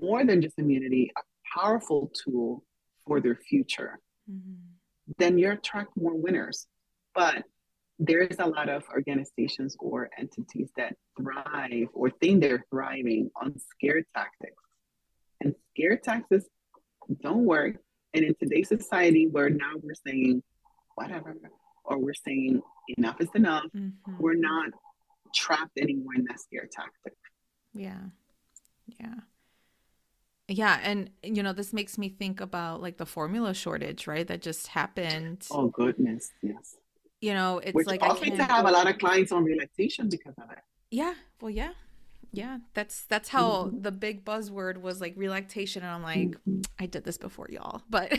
more 0.00 0.24
than 0.24 0.40
just 0.40 0.58
immunity, 0.58 1.12
a 1.18 1.20
powerful 1.58 2.10
tool 2.24 2.64
for 3.06 3.20
their 3.20 3.36
future, 3.36 3.98
mm-hmm. 4.30 4.54
then 5.18 5.36
you 5.36 5.50
attract 5.50 5.90
more 5.98 6.14
winners. 6.14 6.66
But 7.14 7.44
there 7.98 8.20
is 8.20 8.38
a 8.38 8.46
lot 8.46 8.68
of 8.68 8.84
organizations 8.90 9.76
or 9.80 10.10
entities 10.18 10.68
that 10.76 10.94
thrive 11.18 11.88
or 11.94 12.10
think 12.10 12.42
they're 12.42 12.64
thriving 12.70 13.30
on 13.40 13.58
scare 13.58 14.02
tactics. 14.14 14.62
And 15.40 15.54
scare 15.72 15.96
tactics 15.96 16.44
don't 17.22 17.44
work. 17.44 17.76
And 18.14 18.24
in 18.24 18.34
today's 18.40 18.68
society, 18.68 19.28
where 19.30 19.50
now 19.50 19.72
we're 19.82 19.94
saying, 20.06 20.42
whatever, 20.94 21.36
or 21.84 21.98
we're 21.98 22.14
saying 22.14 22.62
enough 22.96 23.20
is 23.20 23.28
enough, 23.34 23.64
mm-hmm. 23.74 24.16
we're 24.18 24.34
not 24.34 24.70
trapped 25.34 25.78
anymore 25.78 26.14
in 26.16 26.24
that 26.24 26.40
scare 26.40 26.68
tactic. 26.70 27.14
Yeah. 27.72 28.00
Yeah. 29.00 29.14
Yeah, 30.48 30.78
and 30.80 31.10
you 31.24 31.42
know, 31.42 31.52
this 31.52 31.72
makes 31.72 31.98
me 31.98 32.08
think 32.08 32.40
about 32.40 32.80
like 32.80 32.98
the 32.98 33.06
formula 33.06 33.52
shortage, 33.52 34.06
right? 34.06 34.26
That 34.26 34.42
just 34.42 34.68
happened. 34.68 35.44
Oh 35.50 35.68
goodness, 35.68 36.30
yes. 36.40 36.76
You 37.20 37.34
know, 37.34 37.58
it's 37.58 37.74
Which 37.74 37.86
like 37.86 38.02
I 38.02 38.14
can 38.14 38.36
have 38.36 38.66
a 38.66 38.70
lot 38.70 38.88
of 38.88 38.98
clients 38.98 39.32
on 39.32 39.44
relactation 39.44 40.08
because 40.08 40.34
of 40.38 40.50
it. 40.50 40.58
Yeah, 40.90 41.14
well, 41.40 41.50
yeah, 41.50 41.72
yeah. 42.30 42.58
That's 42.74 43.04
that's 43.04 43.30
how 43.30 43.64
mm-hmm. 43.64 43.82
the 43.82 43.92
big 43.92 44.24
buzzword 44.24 44.80
was 44.80 45.00
like 45.00 45.14
relactation, 45.16 45.82
and 45.82 45.90
I'm 45.92 46.02
like, 46.02 46.28
mm-hmm. 46.28 46.60
I 46.78 46.86
did 46.86 47.04
this 47.04 47.18
before, 47.18 47.48
y'all, 47.50 47.82
but. 47.88 48.12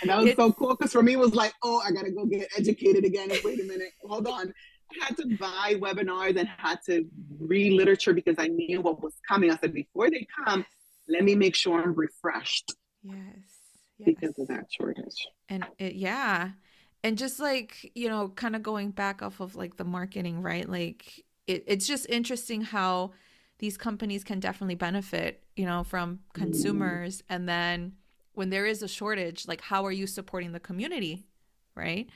and 0.00 0.10
that 0.10 0.18
was 0.18 0.26
it's... 0.28 0.36
so 0.36 0.52
cool 0.52 0.74
because 0.74 0.92
for 0.92 1.02
me 1.02 1.12
it 1.12 1.18
was 1.18 1.34
like, 1.34 1.52
oh, 1.62 1.82
I 1.84 1.90
gotta 1.92 2.10
go 2.10 2.24
get 2.24 2.48
educated 2.56 3.04
again. 3.04 3.30
Wait 3.44 3.60
a 3.60 3.64
minute, 3.64 3.92
hold 4.02 4.26
on 4.26 4.52
I 5.00 5.04
had 5.06 5.16
to 5.18 5.36
buy 5.36 5.74
webinars 5.76 6.38
and 6.38 6.48
had 6.48 6.78
to 6.86 7.04
read 7.38 7.72
literature 7.72 8.12
because 8.12 8.36
I 8.38 8.48
knew 8.48 8.80
what 8.80 9.02
was 9.02 9.14
coming. 9.26 9.50
I 9.50 9.56
said, 9.56 9.72
before 9.72 10.10
they 10.10 10.26
come, 10.44 10.64
let 11.08 11.24
me 11.24 11.34
make 11.34 11.54
sure 11.54 11.82
I'm 11.82 11.94
refreshed. 11.94 12.72
Yes. 13.02 13.16
yes. 13.98 14.06
Because 14.06 14.38
of 14.38 14.48
that 14.48 14.66
shortage. 14.70 15.26
And 15.48 15.66
it, 15.78 15.94
yeah. 15.94 16.50
And 17.04 17.16
just 17.16 17.38
like, 17.38 17.92
you 17.94 18.08
know, 18.08 18.30
kind 18.30 18.56
of 18.56 18.62
going 18.64 18.90
back 18.90 19.22
off 19.22 19.38
of 19.38 19.54
like 19.54 19.76
the 19.76 19.84
marketing, 19.84 20.42
right? 20.42 20.68
Like 20.68 21.24
it, 21.46 21.62
it's 21.68 21.86
just 21.86 22.06
interesting 22.08 22.62
how 22.62 23.12
these 23.58 23.76
companies 23.76 24.24
can 24.24 24.40
definitely 24.40 24.74
benefit, 24.74 25.44
you 25.54 25.66
know, 25.66 25.84
from 25.84 26.18
consumers. 26.32 27.22
And 27.28 27.48
then 27.48 27.92
when 28.32 28.50
there 28.50 28.66
is 28.66 28.82
a 28.82 28.88
shortage, 28.88 29.46
like 29.46 29.60
how 29.60 29.86
are 29.86 29.92
you 29.92 30.08
supporting 30.08 30.50
the 30.50 30.60
community? 30.60 31.26
Right 31.76 32.08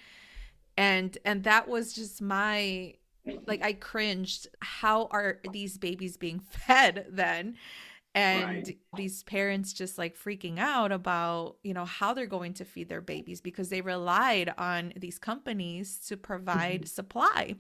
and 0.79 1.19
and 1.25 1.43
that 1.43 1.69
was 1.69 1.93
just 1.93 2.23
my 2.23 2.95
like 3.47 3.63
I 3.63 3.75
cringed. 3.75 4.47
How 4.61 5.07
are 5.11 5.41
these 5.53 5.77
babies 5.77 6.17
being 6.17 6.39
fed 6.51 7.07
then? 7.11 7.57
And 8.19 8.67
right. 8.67 8.79
these 8.97 9.23
parents 9.23 9.73
just 9.73 9.97
like 9.97 10.17
freaking 10.17 10.59
out 10.59 10.91
about, 10.91 11.59
you 11.63 11.73
know, 11.73 11.85
how 11.85 12.15
they're 12.15 12.27
going 12.27 12.53
to 12.55 12.65
feed 12.65 12.89
their 12.89 13.01
babies 13.01 13.41
because 13.41 13.69
they 13.69 13.81
relied 13.81 14.53
on 14.59 14.93
these 14.97 15.21
companies 15.21 16.01
to 16.09 16.17
provide 16.17 16.81
mm-hmm. 16.81 16.87
supply. 16.87 17.55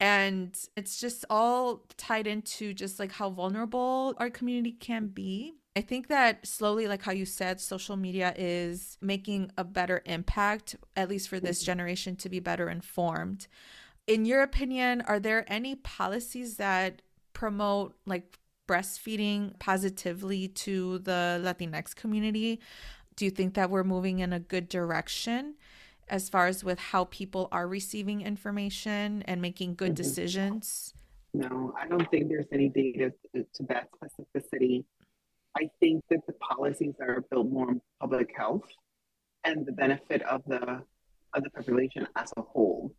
And 0.00 0.58
it's 0.78 0.98
just 0.98 1.26
all 1.28 1.84
tied 1.98 2.26
into 2.26 2.72
just 2.72 2.98
like 2.98 3.12
how 3.12 3.28
vulnerable 3.28 4.14
our 4.16 4.30
community 4.30 4.72
can 4.72 5.08
be. 5.08 5.52
I 5.76 5.82
think 5.82 6.08
that 6.08 6.46
slowly, 6.46 6.88
like 6.88 7.02
how 7.02 7.12
you 7.12 7.26
said, 7.26 7.60
social 7.60 7.96
media 7.96 8.32
is 8.38 8.96
making 9.02 9.52
a 9.58 9.64
better 9.64 10.00
impact, 10.06 10.74
at 10.96 11.10
least 11.10 11.28
for 11.28 11.38
this 11.38 11.62
generation, 11.62 12.16
to 12.16 12.30
be 12.30 12.40
better 12.40 12.70
informed. 12.70 13.46
In 14.06 14.24
your 14.24 14.40
opinion, 14.40 15.02
are 15.02 15.20
there 15.20 15.44
any 15.52 15.74
policies 15.74 16.56
that 16.56 17.02
promote 17.34 17.94
like 18.06 18.38
breastfeeding 18.70 19.58
positively 19.58 20.46
to 20.46 20.98
the 21.00 21.40
Latinx 21.42 21.94
community? 21.94 22.60
Do 23.16 23.24
you 23.24 23.30
think 23.32 23.54
that 23.54 23.68
we're 23.68 23.84
moving 23.84 24.20
in 24.20 24.32
a 24.32 24.38
good 24.38 24.68
direction 24.68 25.56
as 26.08 26.28
far 26.28 26.46
as 26.46 26.62
with 26.62 26.78
how 26.78 27.04
people 27.06 27.48
are 27.50 27.66
receiving 27.66 28.20
information 28.20 29.22
and 29.26 29.42
making 29.42 29.74
good 29.74 29.94
mm-hmm. 29.94 30.02
decisions? 30.02 30.94
No, 31.34 31.74
I 31.80 31.88
don't 31.88 32.08
think 32.10 32.28
there's 32.28 32.46
any 32.52 32.68
data 32.68 33.12
to 33.34 33.62
that 33.68 33.88
specificity. 33.92 34.84
I 35.56 35.68
think 35.80 36.04
that 36.10 36.20
the 36.26 36.32
policies 36.34 36.94
are 37.00 37.24
built 37.30 37.50
more 37.50 37.68
on 37.68 37.80
public 38.00 38.32
health 38.36 38.68
and 39.44 39.66
the 39.66 39.72
benefit 39.72 40.22
of 40.22 40.42
the 40.46 40.82
of 41.32 41.44
the 41.44 41.50
population 41.50 42.06
as 42.16 42.32
a 42.36 42.42
whole. 42.42 42.92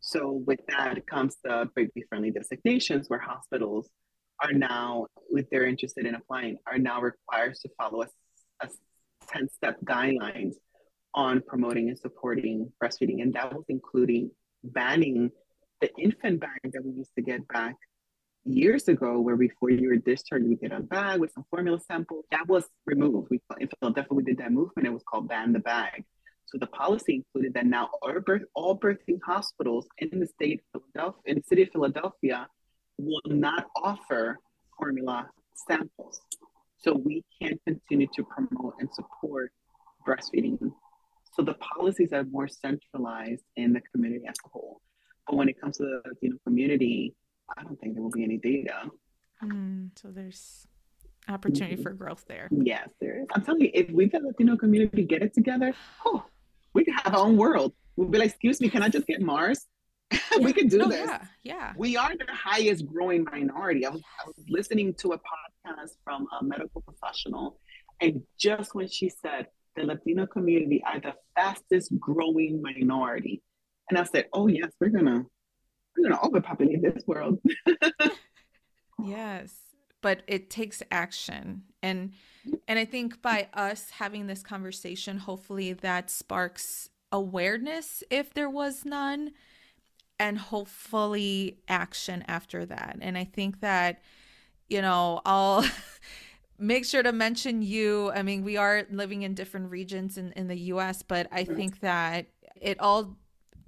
So 0.00 0.42
with 0.46 0.60
that 0.68 1.06
comes 1.06 1.36
the 1.42 1.68
baby 1.74 2.04
friendly 2.08 2.30
designations 2.30 3.08
where 3.08 3.18
hospitals 3.18 3.88
are 4.44 4.52
now, 4.52 5.06
if 5.30 5.48
they're 5.50 5.66
interested 5.66 6.06
in 6.06 6.14
applying, 6.14 6.58
are 6.66 6.78
now 6.78 7.00
required 7.00 7.54
to 7.62 7.68
follow 7.78 8.02
a, 8.02 8.66
a 8.66 8.68
10 9.28 9.48
step 9.48 9.76
guidelines 9.84 10.54
on 11.14 11.42
promoting 11.46 11.88
and 11.88 11.98
supporting 11.98 12.70
breastfeeding. 12.82 13.22
And 13.22 13.32
that 13.34 13.52
was 13.52 13.64
including 13.68 14.30
banning 14.62 15.30
the 15.80 15.90
infant 15.98 16.40
bag 16.40 16.60
that 16.64 16.84
we 16.84 16.92
used 16.92 17.14
to 17.16 17.22
get 17.22 17.46
back 17.48 17.74
years 18.44 18.88
ago, 18.88 19.20
where 19.20 19.36
before 19.36 19.70
you 19.70 19.88
were 19.88 19.96
discharged, 19.96 20.46
you 20.46 20.56
get 20.56 20.72
a 20.72 20.80
bag 20.80 21.20
with 21.20 21.32
some 21.32 21.44
formula 21.50 21.80
sample. 21.80 22.22
That 22.30 22.46
was 22.46 22.64
removed. 22.86 23.28
We 23.30 23.40
in 23.58 23.68
Philadelphia, 23.80 24.14
we 24.14 24.22
did 24.22 24.38
that 24.38 24.52
movement. 24.52 24.86
It 24.86 24.92
was 24.92 25.02
called 25.10 25.28
ban 25.28 25.52
the 25.52 25.60
bag. 25.60 26.04
So 26.46 26.58
the 26.58 26.66
policy 26.66 27.16
included 27.16 27.54
that 27.54 27.66
now 27.66 27.88
all, 28.02 28.20
birth, 28.20 28.42
all 28.54 28.78
birthing 28.78 29.18
hospitals 29.24 29.86
in 29.98 30.20
the 30.20 30.26
state 30.26 30.60
of 30.74 30.82
Philadelphia, 30.82 31.22
in 31.24 31.36
the 31.36 31.42
city 31.42 31.62
of 31.62 31.70
Philadelphia, 31.70 32.46
will 32.98 33.20
not 33.26 33.66
offer 33.82 34.38
formula 34.78 35.28
samples. 35.54 36.20
So 36.78 36.94
we 36.94 37.24
can 37.40 37.58
continue 37.66 38.08
to 38.14 38.24
promote 38.24 38.74
and 38.80 38.88
support 38.92 39.52
breastfeeding. 40.06 40.58
So 41.32 41.42
the 41.42 41.54
policies 41.54 42.12
are 42.12 42.24
more 42.24 42.46
centralized 42.46 43.44
in 43.56 43.72
the 43.72 43.80
community 43.92 44.26
as 44.28 44.36
a 44.44 44.48
whole. 44.50 44.80
But 45.26 45.36
when 45.36 45.48
it 45.48 45.60
comes 45.60 45.78
to 45.78 45.84
the 45.84 46.02
Latino 46.08 46.36
community, 46.44 47.14
I 47.56 47.62
don't 47.62 47.80
think 47.80 47.94
there 47.94 48.02
will 48.02 48.10
be 48.10 48.24
any 48.24 48.36
data. 48.36 48.90
Mm, 49.42 49.90
so 49.96 50.08
there's 50.10 50.66
opportunity 51.28 51.74
mm-hmm. 51.74 51.82
for 51.82 51.92
growth 51.92 52.24
there. 52.28 52.48
Yes, 52.50 52.88
there 53.00 53.20
is. 53.20 53.26
I'm 53.34 53.44
telling 53.44 53.62
you, 53.62 53.70
if 53.72 53.90
we 53.90 54.06
the 54.06 54.20
Latino 54.20 54.56
community 54.56 55.04
get 55.04 55.22
it 55.22 55.34
together, 55.34 55.74
oh, 56.04 56.24
we 56.74 56.84
could 56.84 56.94
have 57.02 57.14
our 57.14 57.24
own 57.24 57.36
world. 57.36 57.72
We'll 57.96 58.08
be 58.08 58.18
like, 58.18 58.30
excuse 58.30 58.60
me, 58.60 58.68
can 58.68 58.82
I 58.82 58.88
just 58.88 59.06
get 59.06 59.20
Mars? 59.20 59.66
we 60.40 60.52
can 60.52 60.68
do 60.68 60.78
no, 60.78 60.88
this. 60.88 61.06
Yeah, 61.06 61.24
yeah. 61.42 61.72
We 61.76 61.96
are 61.96 62.10
the 62.16 62.32
highest 62.32 62.86
growing 62.86 63.24
minority. 63.24 63.86
I 63.86 63.90
was, 63.90 64.02
I 64.22 64.26
was 64.26 64.36
listening 64.48 64.94
to 64.94 65.12
a 65.12 65.18
podcast 65.18 65.96
from 66.04 66.26
a 66.40 66.44
medical 66.44 66.82
professional, 66.82 67.58
and 68.00 68.22
just 68.38 68.74
when 68.74 68.88
she 68.88 69.08
said 69.08 69.46
the 69.76 69.84
Latino 69.84 70.26
community 70.26 70.82
are 70.86 71.00
the 71.00 71.14
fastest 71.34 71.98
growing 71.98 72.62
minority, 72.62 73.42
and 73.90 73.98
I 73.98 74.04
said, 74.04 74.26
"Oh 74.32 74.46
yes, 74.46 74.72
we're 74.80 74.90
gonna 74.90 75.24
we're 75.96 76.08
gonna 76.08 76.22
overpopulate 76.22 76.82
this 76.82 77.04
world." 77.06 77.38
yes, 79.04 79.54
but 80.00 80.22
it 80.26 80.50
takes 80.50 80.82
action, 80.90 81.62
and 81.82 82.12
and 82.68 82.78
I 82.78 82.84
think 82.84 83.22
by 83.22 83.48
us 83.54 83.90
having 83.90 84.26
this 84.26 84.42
conversation, 84.42 85.18
hopefully 85.18 85.72
that 85.72 86.10
sparks 86.10 86.90
awareness 87.10 88.02
if 88.10 88.34
there 88.34 88.50
was 88.50 88.84
none 88.84 89.30
and 90.24 90.38
hopefully 90.38 91.58
action 91.68 92.24
after 92.26 92.64
that. 92.64 92.96
And 93.02 93.18
I 93.18 93.24
think 93.24 93.60
that, 93.60 94.00
you 94.70 94.80
know, 94.80 95.20
I'll 95.26 95.66
make 96.58 96.86
sure 96.86 97.02
to 97.02 97.12
mention 97.12 97.60
you. 97.60 98.10
I 98.10 98.22
mean, 98.22 98.42
we 98.42 98.56
are 98.56 98.86
living 98.90 99.20
in 99.20 99.34
different 99.34 99.70
regions 99.70 100.16
in, 100.16 100.32
in 100.32 100.48
the 100.48 100.56
US, 100.72 101.02
but 101.02 101.26
I 101.30 101.44
think 101.44 101.80
that 101.80 102.28
it 102.58 102.80
all 102.80 103.18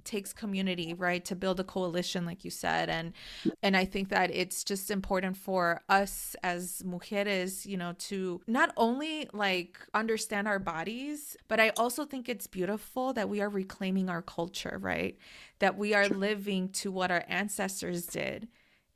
takes 0.07 0.33
community 0.33 0.93
right 0.93 1.23
to 1.25 1.35
build 1.35 1.59
a 1.59 1.63
coalition 1.63 2.25
like 2.25 2.43
you 2.43 2.49
said 2.49 2.89
and 2.89 3.13
and 3.61 3.77
i 3.77 3.85
think 3.85 4.09
that 4.09 4.31
it's 4.33 4.63
just 4.63 4.89
important 4.89 5.37
for 5.37 5.81
us 5.89 6.35
as 6.43 6.81
mujeres 6.83 7.65
you 7.65 7.77
know 7.77 7.93
to 7.99 8.41
not 8.47 8.71
only 8.77 9.29
like 9.33 9.77
understand 9.93 10.47
our 10.47 10.59
bodies 10.59 11.37
but 11.47 11.59
i 11.59 11.69
also 11.77 12.05
think 12.05 12.27
it's 12.27 12.47
beautiful 12.47 13.13
that 13.13 13.29
we 13.29 13.41
are 13.41 13.49
reclaiming 13.49 14.09
our 14.09 14.21
culture 14.21 14.79
right? 14.87 15.17
That 15.59 15.77
we 15.77 15.93
are 15.93 16.07
living 16.07 16.69
to 16.69 16.91
what 16.91 17.11
our 17.11 17.23
ancestors 17.27 18.05
did. 18.05 18.47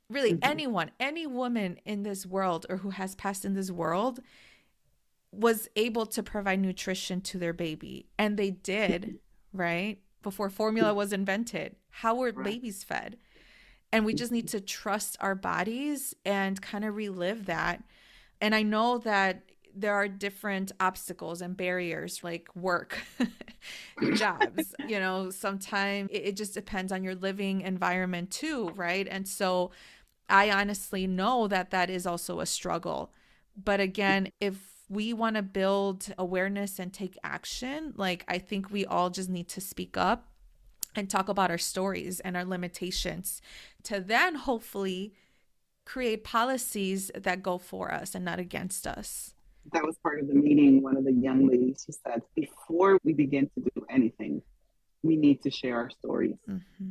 Really 0.08 0.32
mm-hmm. 0.32 0.50
anyone 0.50 0.90
any 0.98 1.26
woman 1.26 1.78
in 1.84 2.02
this 2.02 2.26
world 2.26 2.66
or 2.68 2.78
who 2.78 2.90
has 2.90 3.14
passed 3.14 3.44
in 3.44 3.54
this 3.54 3.70
world 3.70 4.20
was 5.30 5.68
able 5.76 6.04
to 6.04 6.22
provide 6.22 6.60
nutrition 6.60 7.20
to 7.22 7.38
their 7.38 7.54
baby 7.54 8.06
and 8.18 8.36
they 8.36 8.50
did 8.50 9.18
right 9.54 10.01
before 10.22 10.50
formula 10.50 10.94
was 10.94 11.12
invented. 11.12 11.76
How 11.90 12.14
were 12.14 12.32
babies 12.32 12.84
fed? 12.84 13.16
And 13.92 14.04
we 14.04 14.14
just 14.14 14.32
need 14.32 14.48
to 14.48 14.60
trust 14.60 15.16
our 15.20 15.34
bodies 15.34 16.14
and 16.24 16.60
kind 16.60 16.84
of 16.84 16.96
relive 16.96 17.46
that. 17.46 17.82
And 18.40 18.54
I 18.54 18.62
know 18.62 18.98
that 18.98 19.42
there 19.74 19.94
are 19.94 20.08
different 20.08 20.72
obstacles 20.80 21.40
and 21.40 21.56
barriers 21.56 22.22
like 22.22 22.54
work, 22.54 22.98
jobs, 24.14 24.74
you 24.88 24.98
know, 24.98 25.30
sometimes 25.30 26.10
it, 26.10 26.22
it 26.24 26.36
just 26.36 26.54
depends 26.54 26.92
on 26.92 27.04
your 27.04 27.14
living 27.14 27.62
environment 27.62 28.30
too, 28.30 28.70
right? 28.70 29.06
And 29.10 29.26
so 29.26 29.70
I 30.28 30.50
honestly 30.50 31.06
know 31.06 31.48
that 31.48 31.70
that 31.70 31.90
is 31.90 32.06
also 32.06 32.40
a 32.40 32.46
struggle. 32.46 33.12
But 33.62 33.80
again, 33.80 34.30
if 34.40 34.71
we 34.92 35.14
want 35.14 35.36
to 35.36 35.42
build 35.42 36.12
awareness 36.18 36.78
and 36.78 36.92
take 36.92 37.16
action, 37.24 37.94
like 37.96 38.24
I 38.28 38.36
think 38.36 38.70
we 38.70 38.84
all 38.84 39.08
just 39.08 39.30
need 39.30 39.48
to 39.48 39.60
speak 39.60 39.96
up 39.96 40.28
and 40.94 41.08
talk 41.08 41.30
about 41.30 41.50
our 41.50 41.56
stories 41.56 42.20
and 42.20 42.36
our 42.36 42.44
limitations 42.44 43.40
to 43.84 44.00
then 44.00 44.34
hopefully 44.34 45.14
create 45.86 46.24
policies 46.24 47.10
that 47.14 47.42
go 47.42 47.56
for 47.56 47.90
us 47.90 48.14
and 48.14 48.22
not 48.22 48.38
against 48.38 48.86
us. 48.86 49.32
That 49.72 49.82
was 49.82 49.96
part 50.02 50.20
of 50.20 50.28
the 50.28 50.34
meeting. 50.34 50.82
One 50.82 50.98
of 50.98 51.04
the 51.04 51.12
young 51.12 51.46
ladies 51.46 51.84
she 51.86 51.92
said, 51.92 52.20
before 52.34 52.98
we 53.02 53.14
begin 53.14 53.48
to 53.54 53.62
do 53.74 53.86
anything, 53.88 54.42
we 55.02 55.16
need 55.16 55.42
to 55.42 55.50
share 55.50 55.76
our 55.76 55.88
stories. 55.88 56.36
Mm-hmm. 56.46 56.90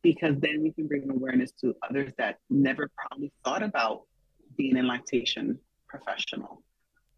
Because 0.00 0.36
then 0.38 0.62
we 0.62 0.70
can 0.70 0.86
bring 0.86 1.10
awareness 1.10 1.50
to 1.62 1.74
others 1.88 2.12
that 2.18 2.38
never 2.50 2.88
probably 2.96 3.32
thought 3.44 3.64
about 3.64 4.02
being 4.56 4.76
a 4.76 4.82
lactation 4.84 5.58
professional 5.88 6.62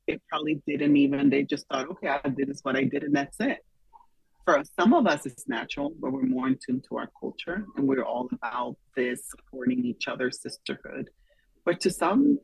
it 0.07 0.23
probably 0.29 0.61
didn't 0.67 0.97
even, 0.97 1.31
they 1.31 1.43
just 1.43 1.67
thought, 1.69 1.89
okay, 1.91 2.09
I 2.09 2.29
did 2.29 2.49
this 2.49 2.61
what 2.63 2.77
I 2.77 2.85
did 2.85 3.03
and 3.03 3.15
that's 3.15 3.39
it. 3.41 3.65
For 4.45 4.63
some 4.79 4.95
of 4.95 5.07
us, 5.07 5.27
it's 5.27 5.49
natural, 5.49 5.93
but 6.01 6.13
we're 6.13 6.23
more 6.23 6.47
in 6.47 6.59
tune 6.65 6.81
to 6.89 6.99
our 6.99 7.11
culture 7.19 7.65
and 7.77 7.89
we're 7.89 8.05
all 8.05 8.29
about 8.33 8.77
this 8.97 9.29
supporting 9.29 9.85
each 9.85 10.07
other, 10.07 10.31
sisterhood. 10.31 11.11
But 11.65 11.81
to 11.81 11.91
some, 11.91 12.39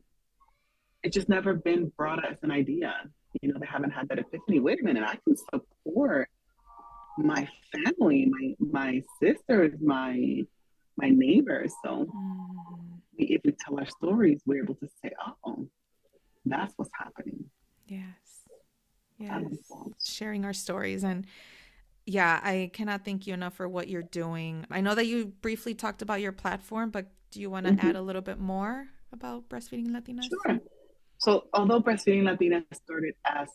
it's 1.01 1.13
just 1.13 1.29
never 1.29 1.53
been 1.53 1.91
brought 1.97 2.29
as 2.29 2.37
an 2.43 2.51
idea. 2.51 2.93
You 3.41 3.51
know, 3.51 3.59
they 3.59 3.65
haven't 3.65 3.91
had 3.91 4.09
that 4.09 4.19
epiphany. 4.19 4.59
Wait 4.59 4.81
a 4.81 4.83
minute, 4.83 5.03
I 5.03 5.17
can 5.25 5.35
support 5.37 6.29
my 7.17 7.47
family, 7.71 8.25
my 8.29 8.55
my 8.59 9.01
sisters, 9.21 9.73
my 9.81 10.43
my 10.97 11.09
neighbors. 11.09 11.73
So 11.83 12.05
mm. 12.05 12.99
if 13.17 13.41
we 13.43 13.51
tell 13.51 13.79
our 13.79 13.85
stories, 13.85 14.41
we're 14.45 14.63
able 14.63 14.75
to 14.75 14.87
say, 15.01 15.11
oh, 15.45 15.67
that's 16.45 16.73
what's 16.75 16.91
happening. 16.97 17.45
Yes. 17.87 18.03
Yes. 19.17 19.43
Sharing 20.03 20.45
our 20.45 20.53
stories. 20.53 21.03
And 21.03 21.25
yeah, 22.05 22.39
I 22.43 22.71
cannot 22.73 23.05
thank 23.05 23.27
you 23.27 23.33
enough 23.33 23.53
for 23.53 23.67
what 23.69 23.87
you're 23.87 24.03
doing. 24.03 24.65
I 24.69 24.81
know 24.81 24.95
that 24.95 25.05
you 25.05 25.27
briefly 25.41 25.73
talked 25.73 26.01
about 26.01 26.21
your 26.21 26.31
platform, 26.31 26.89
but 26.89 27.07
do 27.31 27.39
you 27.39 27.49
want 27.49 27.65
to 27.65 27.73
mm-hmm. 27.73 27.87
add 27.87 27.95
a 27.95 28.01
little 28.01 28.21
bit 28.21 28.39
more 28.39 28.87
about 29.11 29.47
Breastfeeding 29.49 29.89
Latinas? 29.89 30.25
Sure. 30.45 30.59
So, 31.17 31.45
although 31.53 31.81
Breastfeeding 31.81 32.23
Latinas 32.23 32.65
started 32.73 33.13
as 33.25 33.47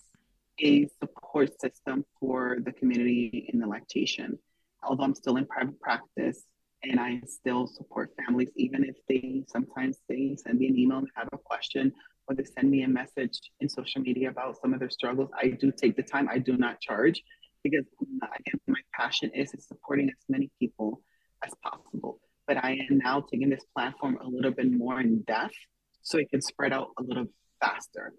a 0.60 0.88
support 0.98 1.60
system 1.60 2.04
for 2.18 2.58
the 2.64 2.72
community 2.72 3.48
in 3.52 3.60
the 3.60 3.66
lactation, 3.66 4.38
although 4.82 5.04
I'm 5.04 5.14
still 5.14 5.36
in 5.36 5.46
private 5.46 5.78
practice 5.80 6.44
and 6.82 6.98
I 6.98 7.20
still 7.26 7.66
support 7.66 8.10
families, 8.16 8.48
even 8.56 8.84
if 8.84 8.96
they 9.08 9.44
sometimes 9.48 9.98
they 10.08 10.36
send 10.36 10.58
me 10.58 10.68
an 10.68 10.78
email 10.78 10.98
and 10.98 11.08
have 11.14 11.28
a 11.32 11.38
question 11.38 11.92
or 12.28 12.34
they 12.34 12.44
send 12.44 12.70
me 12.70 12.82
a 12.82 12.88
message 12.88 13.40
in 13.60 13.68
social 13.68 14.02
media 14.02 14.28
about 14.28 14.60
some 14.60 14.74
of 14.74 14.80
their 14.80 14.90
struggles, 14.90 15.30
I 15.40 15.48
do 15.48 15.72
take 15.72 15.96
the 15.96 16.02
time. 16.02 16.28
I 16.30 16.38
do 16.38 16.56
not 16.56 16.80
charge 16.80 17.22
because 17.64 17.86
again, 18.22 18.60
my 18.66 18.80
passion 18.94 19.30
is 19.34 19.52
supporting 19.58 20.08
as 20.08 20.24
many 20.28 20.50
people 20.58 21.00
as 21.44 21.52
possible. 21.62 22.20
But 22.46 22.62
I 22.64 22.78
am 22.90 22.98
now 22.98 23.20
taking 23.20 23.50
this 23.50 23.64
platform 23.74 24.18
a 24.22 24.28
little 24.28 24.50
bit 24.50 24.70
more 24.70 25.00
in 25.00 25.22
depth 25.22 25.54
so 26.02 26.18
it 26.18 26.30
can 26.30 26.40
spread 26.40 26.72
out 26.72 26.88
a 26.98 27.02
little 27.02 27.26
faster. 27.60 28.12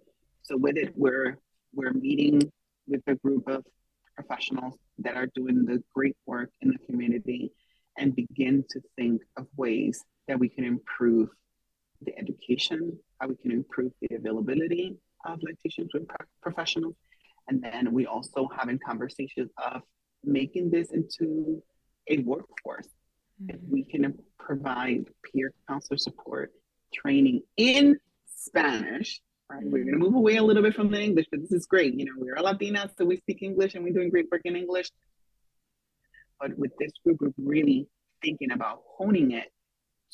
So 0.43 0.57
with 0.57 0.78
it, 0.78 0.93
we're 0.95 1.38
we're 1.74 1.93
meeting 1.93 2.51
with 2.88 3.01
a 3.07 3.16
group 3.16 3.47
of 3.47 3.64
professionals 4.16 4.76
that 4.99 5.16
are 5.16 5.28
doing 5.36 5.66
the 5.66 5.82
great 5.93 6.18
work 6.26 6.49
in 6.62 6.70
the 6.70 6.78
community 6.88 7.51
and 7.97 8.16
begin 8.16 8.64
to 8.72 8.82
think 8.97 9.22
of 9.38 9.45
ways 9.55 10.03
that 10.28 10.39
we 10.39 10.49
can 10.49 10.64
improve 10.64 11.30
the 12.02 12.18
education, 12.18 12.97
how 13.20 13.28
we 13.28 13.36
can 13.36 13.52
improve 13.52 13.91
the 14.02 14.16
availability 14.16 14.97
of 15.26 15.39
lactation 15.43 15.89
professionals. 16.41 16.95
And 17.47 17.62
then 17.62 17.91
we 17.91 18.06
also 18.06 18.47
having 18.56 18.80
conversations 18.86 19.50
of 19.58 19.82
making 20.24 20.70
this 20.70 20.91
into 20.91 21.62
a 22.08 22.20
workforce. 22.20 22.88
Mm-hmm. 23.41 23.56
If 23.56 23.62
we 23.70 23.84
can 23.84 24.14
provide 24.38 25.06
peer 25.24 25.52
counselor 25.68 25.97
support 25.97 26.52
training 26.93 27.41
in 27.58 27.97
Spanish, 28.28 29.22
right? 29.50 29.62
Mm-hmm. 29.62 29.72
We're 29.72 29.84
going 29.84 29.93
to 29.93 30.00
move 30.00 30.16
away 30.16 30.38
a 30.38 30.43
little 30.43 30.64
bit 30.64 30.76
from 30.76 30.91
the 30.91 31.02
English, 31.02 31.26
but 31.32 31.41
this 31.41 31.52
is 31.52 31.66
great. 31.66 31.93
You 31.95 32.06
know, 32.06 32.14
we're 32.18 32.36
Latinas, 32.36 32.91
so 32.97 33.06
we 33.06 33.18
speak 33.18 33.41
English 33.41 33.76
and 33.76 33.84
we're 33.84 33.93
doing 33.93 34.10
great 34.10 34.28
work 34.32 34.41
in 34.45 34.56
English. 34.56 34.89
But 36.39 36.58
with 36.58 36.72
this 36.80 36.91
group, 37.04 37.20
we're 37.20 37.34
really 37.38 37.88
thinking 38.22 38.52
about 38.52 38.84
honing 38.97 39.32
it 39.32 39.52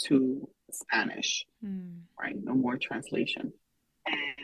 to 0.05 0.47
Spanish, 0.71 1.45
mm. 1.63 1.99
right? 2.19 2.35
No 2.41 2.53
more 2.53 2.77
translation. 2.77 3.53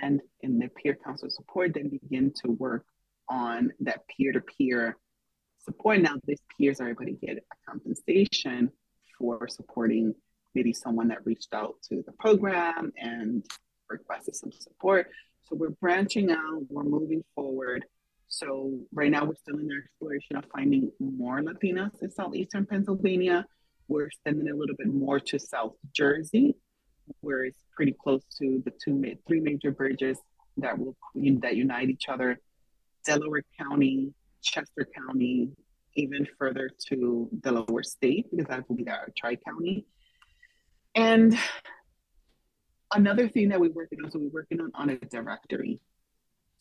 And 0.02 0.22
in 0.42 0.58
the 0.58 0.70
peer 0.70 0.98
counsel 1.04 1.30
support, 1.30 1.74
then 1.74 1.90
begin 1.90 2.34
to 2.44 2.52
work 2.52 2.86
on 3.30 3.72
that 3.82 4.02
peer 4.08 4.32
to 4.32 4.42
peer 4.42 4.98
support. 5.60 6.02
Now, 6.02 6.16
these 6.26 6.42
peers 6.58 6.82
are 6.82 6.90
able 6.90 7.06
to 7.06 7.12
get 7.12 7.38
a 7.38 7.70
compensation 7.70 8.72
for 9.18 9.48
supporting 9.48 10.16
maybe 10.56 10.74
someone 10.74 11.08
that 11.10 11.26
reached 11.26 11.54
out 11.54 11.76
to 11.90 12.04
the 12.06 12.12
program 12.14 12.92
and 12.98 13.46
requested 13.90 14.36
some 14.36 14.52
support. 14.52 15.10
So 15.44 15.56
we're 15.56 15.70
branching 15.70 16.32
out, 16.32 16.64
we're 16.70 16.84
moving 16.84 17.24
forward. 17.36 17.86
So 18.28 18.80
right 18.94 19.12
now 19.12 19.26
we're 19.26 19.36
still 19.36 19.60
in 19.60 19.68
the 19.68 19.76
exploration 19.76 20.38
of 20.38 20.46
finding 20.54 20.92
more 21.00 21.42
Latinas 21.42 22.02
in 22.02 22.10
southeastern 22.12 22.66
Pennsylvania. 22.66 23.46
We're 23.88 24.10
sending 24.26 24.50
a 24.50 24.56
little 24.56 24.76
bit 24.78 24.94
more 24.94 25.20
to 25.20 25.40
South 25.40 25.74
Jersey, 25.94 26.56
where 27.22 27.46
it's 27.46 27.64
pretty 27.76 27.96
close 28.02 28.24
to 28.40 28.62
the 28.66 28.72
two, 28.84 29.02
three 29.28 29.42
major 29.42 29.72
bridges 29.72 30.18
that 30.58 30.78
will 30.78 30.96
that 31.16 31.56
unite 31.56 31.90
each 31.90 32.08
other. 32.10 32.40
Delaware 33.06 33.44
County, 33.60 34.14
Chester 34.42 34.88
County, 34.96 35.50
even 35.96 36.28
further 36.38 36.70
to 36.88 37.30
Delaware 37.42 37.84
State 37.84 38.28
because 38.32 38.48
that 38.48 38.68
will 38.70 38.76
be 38.76 38.88
our 38.88 39.10
tri 39.18 39.36
county. 39.36 39.86
And 40.96 41.38
another 42.94 43.28
thing 43.28 43.50
that 43.50 43.60
we're 43.60 43.72
working 43.72 44.00
on, 44.04 44.12
so 44.12 44.20
we're 44.20 44.30
working 44.30 44.62
on, 44.62 44.72
on 44.76 44.90
a 44.90 44.98
directory. 44.98 45.80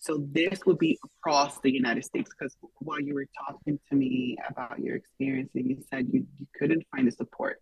So 0.00 0.24
this 0.32 0.64
would 0.64 0.78
be 0.78 0.98
across 1.04 1.60
the 1.60 1.70
United 1.70 2.04
States 2.04 2.30
because 2.30 2.56
while 2.78 3.00
you 3.00 3.14
were 3.14 3.26
talking 3.46 3.78
to 3.90 3.94
me 3.94 4.36
about 4.48 4.78
your 4.78 4.96
experience 4.96 5.50
and 5.54 5.68
you 5.68 5.76
said 5.90 6.08
you, 6.10 6.26
you 6.38 6.46
couldn't 6.58 6.84
find 6.94 7.06
the 7.06 7.12
support. 7.12 7.60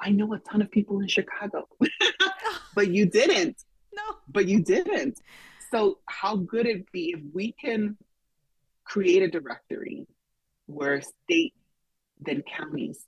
I 0.00 0.10
know 0.10 0.32
a 0.32 0.38
ton 0.38 0.62
of 0.62 0.70
people 0.70 1.00
in 1.00 1.08
Chicago, 1.08 1.68
but 2.74 2.88
you 2.88 3.06
didn't. 3.06 3.62
No. 3.94 4.02
But 4.28 4.46
you 4.46 4.62
didn't. 4.62 5.20
So 5.70 5.98
how 6.06 6.36
good 6.36 6.66
it 6.66 6.90
be 6.92 7.14
if 7.14 7.20
we 7.34 7.52
can 7.52 7.96
create 8.84 9.22
a 9.22 9.28
directory 9.28 10.06
where 10.66 11.02
state 11.02 11.54
then 12.20 12.42
counties 12.42 13.04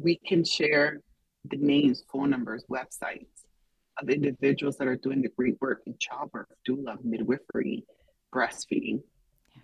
we 0.00 0.16
can 0.16 0.44
share 0.44 1.00
the 1.44 1.56
names, 1.56 2.02
phone 2.12 2.30
numbers, 2.30 2.64
websites 2.70 3.26
of 4.00 4.08
individuals 4.08 4.76
that 4.78 4.88
are 4.88 4.96
doing 4.96 5.22
the 5.22 5.30
great 5.36 5.56
work 5.60 5.82
in 5.86 5.94
childbirth, 5.98 6.46
doula, 6.68 6.96
midwifery, 7.02 7.84
breastfeeding, 8.34 9.02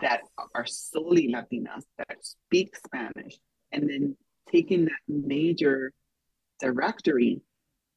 that 0.01 0.23
are 0.55 0.67
solely 0.67 1.33
Latinas, 1.33 1.85
that 1.99 2.17
speak 2.21 2.75
Spanish, 2.77 3.39
and 3.73 3.89
then 3.89 4.17
taking 4.51 4.87
that 4.87 4.93
major 5.09 5.93
directory 6.61 7.41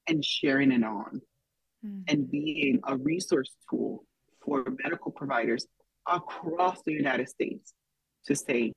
and 0.07 0.23
sharing 0.23 0.71
it 0.71 0.83
on 0.83 1.21
mm. 1.85 2.03
and 2.07 2.29
being 2.29 2.79
a 2.87 2.95
resource 2.97 3.55
tool 3.69 4.05
for 4.43 4.63
medical 4.83 5.11
providers 5.11 5.65
across 6.07 6.81
the 6.85 6.93
United 6.93 7.27
States 7.27 7.73
to 8.25 8.35
say, 8.35 8.73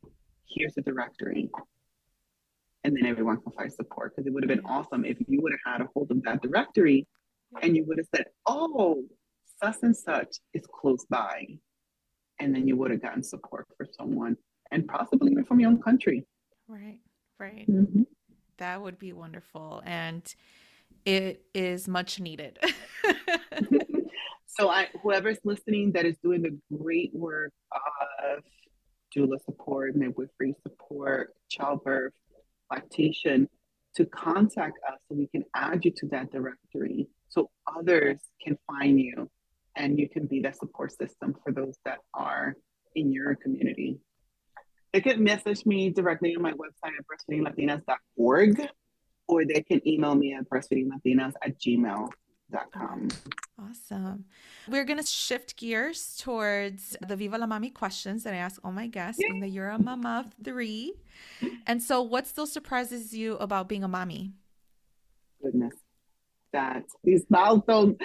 here's 0.48 0.74
the 0.74 0.82
directory. 0.82 1.50
And 2.82 2.96
then 2.96 3.06
everyone 3.06 3.40
can 3.42 3.52
find 3.52 3.72
support 3.72 4.14
because 4.16 4.26
it 4.26 4.32
would 4.32 4.42
have 4.42 4.48
been 4.48 4.64
awesome 4.64 5.04
if 5.04 5.18
you 5.28 5.40
would 5.42 5.52
have 5.52 5.74
had 5.74 5.80
a 5.82 5.88
hold 5.94 6.11
of 6.11 6.22
that 6.22 6.42
directory 6.42 7.06
and 7.62 7.76
you 7.76 7.84
would 7.86 7.98
have 7.98 8.07
said, 8.14 8.26
oh, 8.46 9.03
such 9.62 9.76
and 9.82 9.96
such 9.96 10.36
is 10.55 10.62
close 10.72 11.05
by. 11.11 11.46
And 12.38 12.55
then 12.55 12.66
you 12.66 12.76
would 12.76 12.90
have 12.90 13.03
gotten 13.03 13.22
support 13.22 13.66
for 13.76 13.86
someone 13.98 14.36
and 14.70 14.86
possibly 14.86 15.32
even 15.32 15.44
from 15.44 15.61
your 15.61 15.70
own 15.70 15.82
country. 15.82 16.24
Right, 16.68 17.01
right. 17.38 17.68
Mm-hmm. 17.68 18.03
That 18.59 18.80
would 18.80 18.98
be 18.98 19.12
wonderful. 19.12 19.82
And 19.84 20.22
it 21.05 21.42
is 21.55 21.88
much 21.88 22.20
needed. 22.20 22.59
so 24.46 24.68
I 24.68 24.88
whoever's 25.03 25.38
listening 25.44 25.92
that 25.92 26.05
is 26.05 26.16
doing 26.22 26.42
the 26.42 26.59
great 26.76 27.14
work 27.14 27.53
of 27.72 28.42
doula 29.14 29.42
support, 29.44 29.96
midwifery 29.96 30.55
support, 30.62 31.34
childbirth, 31.48 32.12
lactation, 32.70 33.48
to 33.97 34.05
contact 34.07 34.78
us 34.88 34.99
so 35.09 35.16
we 35.16 35.26
can 35.28 35.45
add 35.55 35.84
you 35.84 35.91
to 35.97 36.07
that 36.09 36.30
directory 36.30 37.09
so 37.28 37.51
others 37.76 38.18
can 38.43 38.57
find 38.66 39.01
you 39.01 39.28
and 39.76 39.99
you 39.99 40.09
can 40.09 40.26
be 40.26 40.41
that 40.41 40.57
support 40.57 40.93
system 40.93 41.34
for 41.43 41.53
those 41.53 41.76
that 41.84 41.99
are 42.14 42.55
in 42.95 43.12
your 43.12 43.34
community. 43.36 43.99
They 44.93 45.01
can 45.01 45.22
message 45.22 45.64
me 45.64 45.91
directly 45.91 46.34
on 46.34 46.43
my 46.43 46.53
website 46.53 46.93
at 46.99 47.05
breastfeedinglatinas.org 47.07 48.68
or 49.28 49.45
they 49.45 49.62
can 49.62 49.86
email 49.86 50.14
me 50.14 50.34
at 50.34 50.49
breastfeedinglatinas 50.49 51.32
at 51.43 51.59
gmail.com. 51.59 52.11
Awesome. 53.61 54.24
We're 54.68 54.84
going 54.84 54.98
to 54.98 55.07
shift 55.07 55.57
gears 55.57 56.16
towards 56.18 56.96
the 57.07 57.16
Viva 57.16 57.38
la 57.38 57.46
Mami 57.46 57.72
questions 57.72 58.24
that 58.24 58.32
I 58.32 58.38
ask 58.38 58.61
all 58.64 58.72
my 58.72 58.86
guests, 58.86 59.20
being 59.20 59.40
that 59.40 59.48
you're 59.48 59.68
a 59.68 59.78
mama 59.78 60.24
of 60.24 60.44
three. 60.44 60.94
And 61.66 61.82
so, 61.82 62.01
what 62.03 62.26
still 62.26 62.46
surprises 62.46 63.12
you 63.14 63.36
about 63.36 63.68
being 63.68 63.84
a 63.84 63.88
mommy? 63.88 64.32
Goodness, 65.42 65.74
that 66.53 66.84
these 67.05 67.24
milestones, 67.28 67.96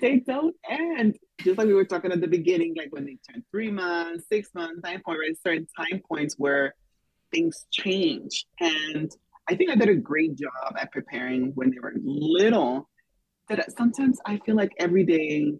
they 0.00 0.20
don't 0.20 0.54
end. 0.68 1.18
Just 1.40 1.56
like 1.56 1.66
we 1.66 1.74
were 1.74 1.86
talking 1.86 2.12
at 2.12 2.20
the 2.20 2.28
beginning, 2.28 2.74
like 2.76 2.92
when 2.92 3.06
they 3.06 3.16
turn 3.30 3.42
three 3.50 3.70
months, 3.70 4.26
six 4.28 4.50
months, 4.54 4.80
nine 4.84 5.00
points, 5.04 5.20
right? 5.22 5.38
Certain 5.42 5.66
time 5.76 6.02
points 6.06 6.34
where 6.36 6.74
things 7.32 7.64
change. 7.70 8.46
And 8.60 9.10
I 9.48 9.54
think 9.54 9.70
I 9.70 9.74
did 9.76 9.88
a 9.88 9.94
great 9.94 10.36
job 10.36 10.74
at 10.78 10.92
preparing 10.92 11.52
when 11.54 11.70
they 11.70 11.78
were 11.78 11.94
little 12.04 12.89
that 13.56 13.76
sometimes 13.76 14.18
I 14.26 14.38
feel 14.38 14.56
like 14.56 14.72
every 14.78 15.04
day 15.04 15.52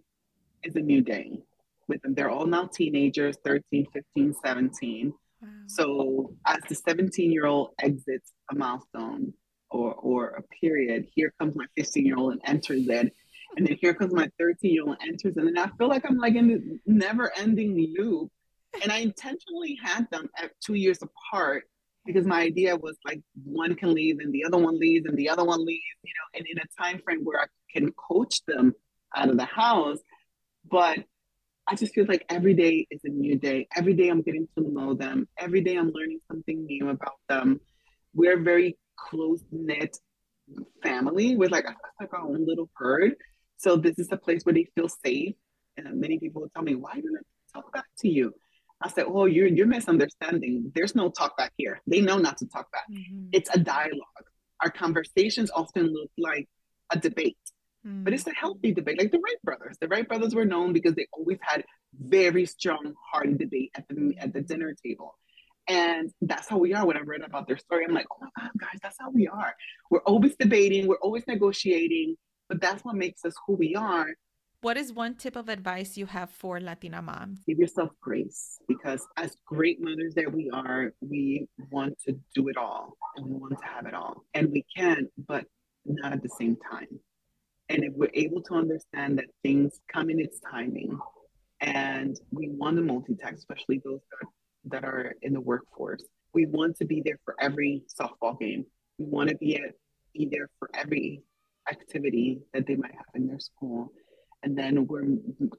is 0.63 0.75
a 0.75 0.79
new 0.79 1.01
day 1.01 1.39
with 1.87 2.01
them. 2.01 2.13
They're 2.13 2.29
all 2.29 2.45
now 2.45 2.67
teenagers 2.67 3.37
13, 3.43 3.87
15, 3.93 4.33
17. 4.43 5.13
Wow. 5.41 5.47
So 5.67 6.35
as 6.45 6.59
the 6.69 6.75
17 6.75 7.31
year 7.31 7.45
old 7.45 7.71
exits 7.79 8.31
a 8.51 8.55
milestone 8.55 9.33
or, 9.69 9.93
or 9.95 10.29
a 10.29 10.43
period, 10.61 11.07
here 11.13 11.33
comes 11.39 11.55
my 11.55 11.65
15 11.77 12.05
year 12.05 12.17
old 12.17 12.33
and 12.33 12.41
enters 12.45 12.87
it. 12.87 13.13
And 13.57 13.67
then 13.67 13.77
here 13.81 13.93
comes 13.93 14.13
my 14.13 14.29
13 14.39 14.73
year 14.73 14.83
old 14.83 14.97
and 15.01 15.09
enters. 15.11 15.35
It. 15.35 15.43
And 15.43 15.47
then 15.47 15.57
I 15.57 15.69
feel 15.77 15.89
like 15.89 16.05
I'm 16.07 16.17
like 16.17 16.35
in 16.35 16.47
this 16.47 16.61
never 16.85 17.31
ending 17.37 17.75
loop. 17.97 18.31
And 18.81 18.91
I 18.91 18.99
intentionally 18.99 19.77
had 19.83 20.09
them 20.11 20.29
at 20.41 20.51
two 20.65 20.75
years 20.75 20.99
apart 21.01 21.65
because 22.05 22.25
my 22.25 22.41
idea 22.41 22.75
was 22.75 22.97
like 23.05 23.21
one 23.43 23.75
can 23.75 23.93
leave 23.93 24.19
and 24.19 24.33
the 24.33 24.45
other 24.45 24.57
one 24.57 24.79
leaves 24.79 25.05
and 25.05 25.17
the 25.17 25.29
other 25.29 25.43
one 25.43 25.65
leaves, 25.65 25.83
you 26.03 26.13
know, 26.13 26.39
and 26.39 26.47
in 26.47 26.57
a 26.57 26.81
time 26.81 27.01
frame 27.03 27.21
where 27.23 27.41
I 27.41 27.45
can 27.73 27.91
coach 27.91 28.41
them 28.47 28.73
out 29.15 29.29
of 29.29 29.37
the 29.37 29.45
house. 29.45 29.99
But 30.69 30.99
I 31.67 31.75
just 31.75 31.93
feel 31.93 32.05
like 32.07 32.25
every 32.29 32.53
day 32.53 32.87
is 32.89 33.01
a 33.03 33.09
new 33.09 33.37
day. 33.37 33.67
Every 33.75 33.93
day 33.93 34.09
I'm 34.09 34.21
getting 34.21 34.47
to 34.57 34.63
know 34.63 34.93
them. 34.93 35.27
Every 35.37 35.61
day 35.61 35.75
I'm 35.75 35.91
learning 35.91 36.19
something 36.29 36.65
new 36.65 36.89
about 36.89 37.19
them. 37.29 37.59
We're 38.13 38.39
a 38.39 38.43
very 38.43 38.77
close 38.97 39.43
knit 39.51 39.97
family 40.83 41.35
with 41.35 41.51
like, 41.51 41.65
like 41.99 42.13
our 42.13 42.21
own 42.21 42.45
little 42.45 42.69
herd. 42.75 43.15
So 43.57 43.75
this 43.75 43.99
is 43.99 44.09
a 44.11 44.17
place 44.17 44.43
where 44.43 44.53
they 44.53 44.67
feel 44.75 44.89
safe. 44.89 45.35
And 45.77 45.99
many 45.99 46.19
people 46.19 46.41
will 46.41 46.49
tell 46.49 46.63
me, 46.63 46.75
why 46.75 46.93
don't 46.93 47.17
I 47.17 47.59
talk 47.59 47.71
back 47.73 47.85
to 47.99 48.09
you? 48.09 48.33
I 48.81 48.89
said, 48.89 49.05
"Oh, 49.07 49.25
you're 49.25 49.47
you're 49.47 49.67
misunderstanding. 49.67 50.71
There's 50.73 50.95
no 50.95 51.09
talk 51.09 51.37
back 51.37 51.53
here. 51.57 51.81
They 51.87 52.01
know 52.01 52.17
not 52.17 52.37
to 52.37 52.47
talk 52.47 52.71
back. 52.71 52.85
Mm-hmm. 52.91 53.27
It's 53.31 53.49
a 53.53 53.59
dialogue. 53.59 54.25
Our 54.61 54.69
conversations 54.69 55.51
often 55.51 55.87
look 55.93 56.09
like 56.17 56.47
a 56.91 56.99
debate, 56.99 57.37
mm-hmm. 57.85 58.03
but 58.03 58.13
it's 58.13 58.27
a 58.27 58.33
healthy 58.33 58.73
debate. 58.73 58.99
Like 58.99 59.11
the 59.11 59.19
Wright 59.19 59.41
brothers. 59.43 59.77
The 59.79 59.87
Wright 59.87 60.07
brothers 60.07 60.35
were 60.35 60.45
known 60.45 60.73
because 60.73 60.95
they 60.95 61.07
always 61.13 61.39
had 61.41 61.63
very 61.99 62.45
strong, 62.45 62.93
hearty 63.11 63.33
debate 63.33 63.71
at 63.75 63.85
the 63.89 64.15
at 64.17 64.33
the 64.33 64.41
dinner 64.41 64.73
table." 64.85 65.15
And 65.67 66.11
that's 66.21 66.49
how 66.49 66.57
we 66.57 66.73
are. 66.73 66.85
When 66.85 66.97
I 66.97 67.01
read 67.01 67.21
about 67.21 67.47
their 67.47 67.57
story, 67.57 67.85
I'm 67.87 67.93
like, 67.93 68.07
oh 68.11 68.17
my 68.19 68.29
God, 68.39 68.51
guys, 68.59 68.79
that's 68.81 68.97
how 68.99 69.11
we 69.11 69.27
are. 69.27 69.53
We're 69.89 69.99
always 69.99 70.35
debating, 70.35 70.87
we're 70.87 70.97
always 70.97 71.25
negotiating, 71.27 72.15
but 72.49 72.59
that's 72.59 72.83
what 72.83 72.95
makes 72.95 73.23
us 73.23 73.33
who 73.45 73.53
we 73.55 73.75
are. 73.75 74.07
What 74.61 74.77
is 74.77 74.93
one 74.93 75.15
tip 75.15 75.35
of 75.35 75.49
advice 75.49 75.97
you 75.97 76.05
have 76.05 76.29
for 76.29 76.59
Latina 76.59 77.01
moms? 77.01 77.39
Give 77.47 77.57
yourself 77.57 77.89
grace 77.99 78.59
because, 78.67 79.07
as 79.17 79.35
great 79.47 79.81
mothers 79.81 80.13
that 80.15 80.31
we 80.31 80.51
are, 80.53 80.93
we 81.01 81.47
want 81.71 81.97
to 82.05 82.19
do 82.35 82.47
it 82.47 82.57
all 82.57 82.93
and 83.15 83.25
we 83.25 83.33
want 83.33 83.57
to 83.57 83.65
have 83.65 83.87
it 83.87 83.95
all. 83.95 84.23
And 84.35 84.51
we 84.51 84.63
can, 84.75 85.07
but 85.27 85.45
not 85.85 86.13
at 86.13 86.21
the 86.21 86.29
same 86.29 86.57
time. 86.71 86.99
And 87.71 87.85
if 87.85 87.93
we're 87.95 88.11
able 88.13 88.41
to 88.43 88.55
understand 88.55 89.17
that 89.17 89.27
things 89.43 89.79
come 89.87 90.09
in 90.09 90.19
its 90.19 90.41
timing 90.41 90.99
and 91.61 92.19
we 92.29 92.49
want 92.49 92.75
to 92.75 92.83
multitask, 92.83 93.35
especially 93.35 93.81
those 93.85 94.01
that, 94.11 94.27
that 94.71 94.83
are 94.83 95.15
in 95.21 95.31
the 95.31 95.39
workforce, 95.39 96.03
we 96.33 96.45
want 96.47 96.75
to 96.77 96.85
be 96.85 97.01
there 97.03 97.17
for 97.23 97.33
every 97.39 97.83
softball 97.97 98.37
game. 98.37 98.65
We 98.97 99.05
want 99.05 99.29
to 99.29 99.37
be 99.37 99.55
at 99.55 99.71
be 100.13 100.27
there 100.29 100.49
for 100.59 100.69
every 100.73 101.21
activity 101.71 102.41
that 102.53 102.67
they 102.67 102.75
might 102.75 102.91
have 102.91 103.15
in 103.15 103.25
their 103.25 103.39
school. 103.39 103.93
And 104.43 104.57
then 104.57 104.85
we're 104.85 105.05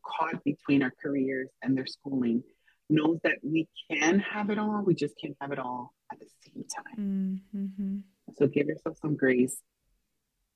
caught 0.05 0.45
between 0.45 0.83
our 0.83 0.93
careers 1.03 1.49
and 1.63 1.75
their 1.75 1.87
schooling. 1.87 2.43
Knows 2.91 3.21
that 3.25 3.39
we 3.43 3.69
can 3.91 4.19
have 4.19 4.51
it 4.51 4.59
all 4.59 4.83
we 4.85 4.95
just 4.95 5.15
can't 5.19 5.37
have 5.41 5.51
it 5.51 5.59
all 5.59 5.95
at 6.13 6.19
the 6.21 6.27
same 6.45 6.65
time. 6.65 7.41
Mm-hmm. 7.57 7.99
so 8.37 8.47
give 8.49 8.67
yourself 8.67 8.99
some 9.01 9.17
grace. 9.17 9.57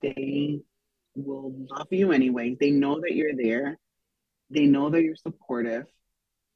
They 0.03 0.61
will 1.17 1.53
love 1.71 1.89
you 1.91 2.13
anyway 2.13 2.57
they 2.61 2.71
know 2.71 3.01
that 3.01 3.15
you're 3.15 3.35
there 3.37 3.79
they 4.51 4.67
know 4.67 4.91
that 4.91 5.03
you're 5.03 5.17
supportive 5.17 5.85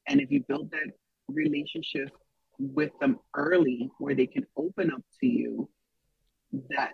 and 0.07 0.21
if 0.21 0.31
you 0.31 0.45
build 0.47 0.71
that 0.71 0.93
relationship 1.29 2.11
with 2.59 2.91
them 3.01 3.19
early 3.35 3.91
where 3.99 4.15
they 4.15 4.27
can 4.27 4.45
open 4.57 4.91
up 4.91 5.03
to 5.19 5.27
you 5.27 5.69
that 6.69 6.91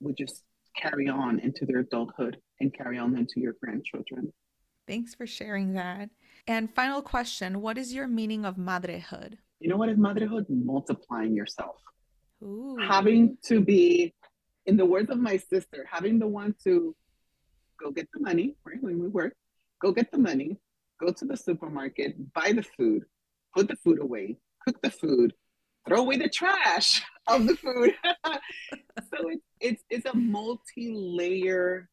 would 0.00 0.16
just 0.16 0.42
carry 0.76 1.08
on 1.08 1.38
into 1.40 1.66
their 1.66 1.80
adulthood 1.80 2.38
and 2.60 2.72
carry 2.74 2.98
on 2.98 3.16
into 3.16 3.40
your 3.40 3.54
grandchildren. 3.62 4.32
Thanks 4.86 5.14
for 5.14 5.26
sharing 5.26 5.74
that. 5.74 6.10
And 6.46 6.72
final 6.74 7.02
question 7.02 7.60
What 7.60 7.78
is 7.78 7.92
your 7.92 8.08
meaning 8.08 8.44
of 8.44 8.56
madrehood? 8.56 9.34
You 9.60 9.68
know 9.68 9.76
what 9.76 9.88
is 9.88 9.98
motherhood? 9.98 10.46
Multiplying 10.48 11.34
yourself. 11.34 11.76
Ooh. 12.42 12.76
Having 12.80 13.38
to 13.44 13.60
be, 13.60 14.12
in 14.66 14.76
the 14.76 14.84
words 14.84 15.10
of 15.10 15.18
my 15.18 15.36
sister, 15.36 15.86
having 15.88 16.18
the 16.18 16.26
one 16.26 16.54
to 16.64 16.96
go 17.82 17.90
get 17.90 18.08
the 18.12 18.20
money, 18.20 18.54
right? 18.64 18.82
When 18.82 18.98
we 19.00 19.08
work, 19.08 19.34
go 19.80 19.92
get 19.92 20.10
the 20.12 20.18
money, 20.18 20.56
go 21.00 21.12
to 21.12 21.24
the 21.24 21.36
supermarket, 21.36 22.32
buy 22.32 22.52
the 22.52 22.62
food, 22.62 23.04
put 23.54 23.68
the 23.68 23.76
food 23.76 24.00
away, 24.00 24.36
cook 24.64 24.80
the 24.82 24.90
food, 24.90 25.32
throw 25.86 26.00
away 26.00 26.16
the 26.16 26.28
trash 26.28 27.02
of 27.26 27.46
the 27.46 27.56
food. 27.56 27.94
so 28.24 29.28
it's 29.28 29.44
it's 29.60 29.82
it's 29.90 30.06
a 30.06 30.16
multi-layer 30.16 31.88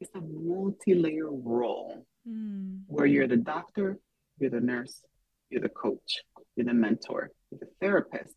it's 0.00 0.14
a 0.14 0.20
multi-layer 0.20 1.28
role 1.30 2.06
mm. 2.28 2.80
where 2.86 3.06
you're 3.06 3.26
the 3.26 3.36
doctor, 3.36 3.98
you're 4.38 4.50
the 4.50 4.60
nurse, 4.60 5.02
you're 5.50 5.60
the 5.60 5.68
coach, 5.68 6.22
you're 6.56 6.66
the 6.66 6.74
mentor, 6.74 7.30
you're 7.50 7.58
the 7.60 7.68
therapist, 7.80 8.34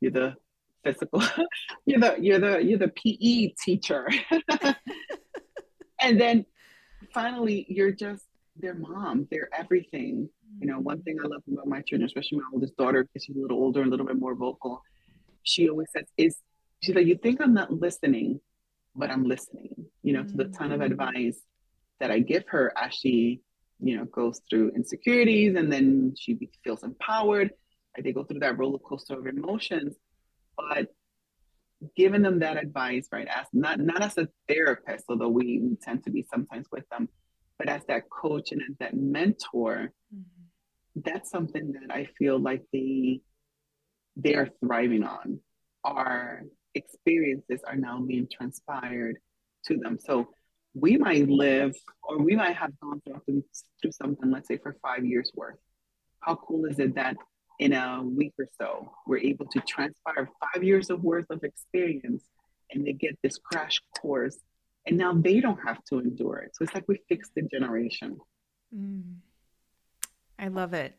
you're 0.00 0.12
the 0.12 0.34
physical, 0.84 1.22
you're 1.86 2.00
the 2.00 2.16
you're 2.20 2.38
the 2.38 2.62
you're 2.62 2.78
the 2.78 2.88
PE 2.88 3.54
teacher. 3.64 4.08
And 6.00 6.20
then 6.20 6.44
finally 7.12 7.66
you're 7.68 7.92
just 7.92 8.24
their 8.56 8.74
mom, 8.74 9.26
they're 9.30 9.48
everything. 9.56 10.28
You 10.58 10.66
know, 10.66 10.78
one 10.80 11.02
thing 11.02 11.16
I 11.22 11.26
love 11.26 11.42
about 11.50 11.66
my 11.66 11.80
children, 11.82 12.06
especially 12.06 12.38
my 12.38 12.44
oldest 12.52 12.76
daughter, 12.76 13.04
because 13.04 13.24
she's 13.24 13.36
a 13.36 13.40
little 13.40 13.58
older, 13.58 13.80
and 13.80 13.88
a 13.88 13.90
little 13.90 14.06
bit 14.06 14.18
more 14.18 14.34
vocal, 14.34 14.82
she 15.42 15.68
always 15.68 15.88
says, 15.94 16.04
is 16.16 16.36
she's 16.82 16.94
like, 16.94 17.06
you 17.06 17.16
think 17.16 17.40
I'm 17.40 17.54
not 17.54 17.72
listening, 17.72 18.40
but 18.94 19.10
I'm 19.10 19.24
listening, 19.24 19.86
you 20.02 20.12
know, 20.12 20.22
mm-hmm. 20.22 20.38
to 20.38 20.44
the 20.44 20.50
ton 20.50 20.72
of 20.72 20.80
mm-hmm. 20.80 20.92
advice 20.92 21.40
that 22.00 22.10
I 22.10 22.18
give 22.18 22.44
her 22.48 22.72
as 22.76 22.94
she, 22.94 23.40
you 23.78 23.96
know, 23.96 24.04
goes 24.06 24.40
through 24.50 24.72
insecurities 24.74 25.54
and 25.56 25.72
then 25.72 26.14
she 26.18 26.38
feels 26.64 26.82
empowered. 26.82 27.50
Like 27.96 28.04
they 28.04 28.12
go 28.12 28.24
through 28.24 28.40
that 28.40 28.58
roller 28.58 28.78
coaster 28.78 29.18
of 29.18 29.26
emotions. 29.26 29.94
But 30.56 30.88
giving 31.96 32.22
them 32.22 32.40
that 32.40 32.56
advice, 32.56 33.08
right, 33.12 33.28
as 33.28 33.46
not 33.52 33.80
not 33.80 34.02
as 34.02 34.18
a 34.18 34.28
therapist, 34.48 35.04
although 35.08 35.28
we, 35.28 35.60
we 35.62 35.76
tend 35.82 36.04
to 36.04 36.10
be 36.10 36.26
sometimes 36.30 36.66
with 36.70 36.88
them, 36.90 37.08
but 37.58 37.68
as 37.68 37.84
that 37.86 38.10
coach 38.10 38.52
and 38.52 38.62
as 38.62 38.76
that 38.78 38.94
mentor, 38.94 39.92
mm-hmm. 40.14 41.00
that's 41.04 41.30
something 41.30 41.72
that 41.72 41.94
I 41.94 42.08
feel 42.18 42.38
like 42.38 42.62
they 42.72 43.20
they 44.16 44.34
are 44.34 44.48
thriving 44.64 45.04
on. 45.04 45.40
Our 45.84 46.42
experiences 46.74 47.60
are 47.66 47.76
now 47.76 48.00
being 48.00 48.28
transpired 48.30 49.16
to 49.66 49.76
them. 49.76 49.98
So 49.98 50.28
we 50.74 50.96
might 50.96 51.28
live 51.28 51.74
or 52.02 52.18
we 52.18 52.36
might 52.36 52.56
have 52.56 52.78
gone 52.80 53.00
through, 53.04 53.44
through 53.80 53.92
something, 53.92 54.30
let's 54.30 54.48
say 54.48 54.58
for 54.58 54.76
five 54.82 55.04
years 55.04 55.32
worth. 55.34 55.58
How 56.20 56.36
cool 56.36 56.66
is 56.66 56.78
it 56.78 56.94
that 56.94 57.16
in 57.60 57.74
a 57.74 58.02
week 58.02 58.32
or 58.38 58.46
so, 58.58 58.90
we're 59.06 59.18
able 59.18 59.46
to 59.46 59.60
transpire 59.60 60.28
five 60.40 60.64
years 60.64 60.88
of 60.88 61.04
worth 61.04 61.26
of 61.28 61.44
experience 61.44 62.24
and 62.72 62.86
they 62.86 62.94
get 62.94 63.16
this 63.22 63.36
crash 63.36 63.78
course 64.00 64.38
and 64.86 64.96
now 64.96 65.12
they 65.12 65.40
don't 65.40 65.58
have 65.64 65.84
to 65.84 65.98
endure 65.98 66.38
it. 66.38 66.52
So 66.54 66.64
it's 66.64 66.74
like 66.74 66.88
we 66.88 66.98
fixed 67.08 67.32
the 67.36 67.42
generation. 67.42 68.18
Mm. 68.74 69.16
I 70.38 70.48
love 70.48 70.72
it. 70.72 70.94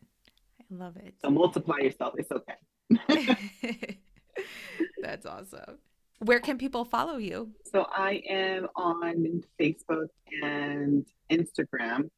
I 0.60 0.76
love 0.76 0.98
it. 0.98 1.16
So 1.24 1.32
multiply 1.32 1.78
yourself. 1.80 2.14
It's 2.18 2.32
okay. 2.32 3.98
That's 5.02 5.26
awesome. 5.26 5.80
Where 6.20 6.40
can 6.40 6.60
people 6.60 6.86
follow 6.86 7.18
you? 7.18 7.50
So 7.72 7.88
I 7.90 8.22
am 8.30 8.68
on 8.76 9.42
Facebook 9.60 10.10
and 10.44 11.08
Instagram, 11.32 12.12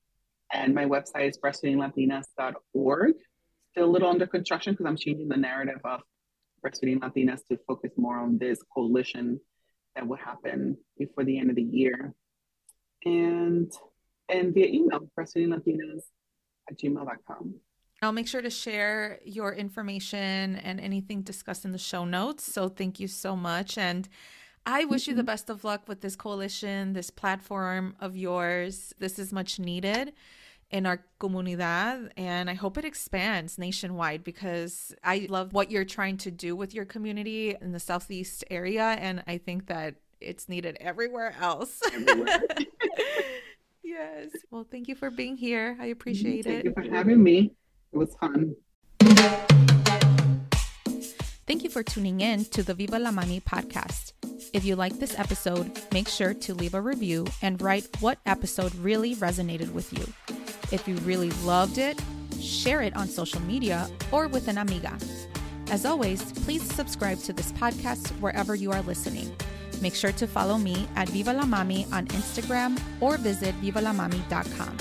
and 0.51 0.75
my 0.75 0.83
website 0.83 1.29
is 1.29 1.37
breastfeedinglatinas.org. 1.37 3.13
Still 3.73 3.85
a 3.85 3.91
little 3.91 4.09
under 4.09 4.27
construction 4.27 4.73
because 4.73 4.85
I'm 4.85 4.95
changing 4.95 5.29
the 5.29 5.37
narrative 5.37 5.79
of 5.83 6.01
breastfeeding 6.63 6.99
Latinas 6.99 7.39
to 7.49 7.57
focus 7.67 7.91
more 7.97 8.17
on 8.17 8.37
this 8.37 8.59
coalition 8.71 9.39
that 9.95 10.07
will 10.07 10.17
happen 10.17 10.77
before 10.95 11.23
the 11.23 11.39
end 11.39 11.49
of 11.49 11.55
the 11.55 11.63
year. 11.63 12.13
And 13.03 13.71
and 14.29 14.53
via 14.53 14.67
email, 14.67 15.09
breastfeedinglatinas 15.19 16.01
at 16.69 16.77
gmail.com. 16.77 17.55
I'll 18.03 18.11
make 18.11 18.27
sure 18.27 18.43
to 18.43 18.49
share 18.51 19.19
your 19.25 19.53
information 19.53 20.57
and 20.57 20.79
anything 20.79 21.23
discussed 21.23 21.65
in 21.65 21.71
the 21.71 21.79
show 21.79 22.05
notes. 22.05 22.43
So 22.43 22.69
thank 22.69 22.99
you 22.99 23.07
so 23.07 23.35
much. 23.35 23.75
And 23.79 24.07
I 24.67 24.85
wish 24.85 25.07
you 25.07 25.15
the 25.15 25.21
mm-hmm. 25.21 25.25
best 25.25 25.49
of 25.49 25.63
luck 25.63 25.87
with 25.87 26.01
this 26.01 26.15
coalition, 26.15 26.93
this 26.93 27.09
platform 27.09 27.95
of 27.99 28.15
yours. 28.15 28.93
This 28.99 29.17
is 29.17 29.33
much 29.33 29.57
needed 29.57 30.13
in 30.73 30.87
our 30.87 31.05
comunidad 31.19 32.09
and 32.17 32.49
I 32.49 32.55
hope 32.55 32.79
it 32.79 32.83
expands 32.83 33.59
nationwide 33.59 34.23
because 34.23 34.93
I 35.03 35.27
love 35.29 35.53
what 35.53 35.69
you're 35.69 35.85
trying 35.85 36.17
to 36.17 36.31
do 36.31 36.55
with 36.55 36.73
your 36.73 36.83
community 36.83 37.55
in 37.61 37.71
the 37.71 37.79
southeast 37.79 38.43
area 38.49 38.83
and 38.83 39.23
I 39.27 39.37
think 39.37 39.67
that 39.67 39.95
it's 40.19 40.49
needed 40.49 40.77
everywhere 40.81 41.35
else. 41.39 41.79
Everywhere. 41.93 42.41
yes. 43.83 44.31
Well, 44.49 44.65
thank 44.69 44.87
you 44.87 44.95
for 44.95 45.11
being 45.11 45.37
here. 45.37 45.77
I 45.79 45.85
appreciate 45.85 46.45
thank 46.45 46.65
it. 46.65 46.73
Thank 46.73 46.85
you 46.85 46.89
for 46.89 46.95
having 46.95 47.21
me. 47.21 47.53
It 47.91 47.97
was 47.97 48.15
fun. 48.15 48.55
Thank 51.45 51.63
you 51.63 51.69
for 51.69 51.83
tuning 51.83 52.21
in 52.21 52.45
to 52.45 52.63
the 52.63 52.73
Viva 52.73 52.97
la 52.97 53.11
Mami 53.11 53.43
podcast. 53.43 54.13
If 54.53 54.65
you 54.65 54.75
like 54.75 54.97
this 54.97 55.19
episode, 55.19 55.71
make 55.91 56.07
sure 56.07 56.33
to 56.33 56.53
leave 56.55 56.73
a 56.73 56.81
review 56.81 57.27
and 57.43 57.61
write 57.61 58.01
what 58.01 58.17
episode 58.25 58.73
really 58.75 59.13
resonated 59.15 59.71
with 59.71 59.93
you. 59.93 60.05
If 60.73 60.87
you 60.87 60.95
really 61.05 61.29
loved 61.45 61.77
it, 61.77 62.01
share 62.41 62.81
it 62.81 62.95
on 62.95 63.07
social 63.07 63.39
media 63.41 63.87
or 64.11 64.27
with 64.27 64.47
an 64.47 64.57
amiga. 64.57 64.97
As 65.69 65.85
always, 65.85 66.23
please 66.43 66.63
subscribe 66.73 67.19
to 67.19 67.31
this 67.31 67.51
podcast 67.51 68.09
wherever 68.19 68.55
you 68.55 68.71
are 68.71 68.81
listening. 68.81 69.31
Make 69.81 69.93
sure 69.93 70.11
to 70.13 70.25
follow 70.25 70.57
me 70.57 70.87
at 70.95 71.09
Viva 71.09 71.31
la 71.31 71.43
Mami 71.43 71.85
on 71.93 72.07
Instagram 72.07 72.79
or 73.01 73.17
visit 73.17 73.53
vivalamami.com. 73.61 74.77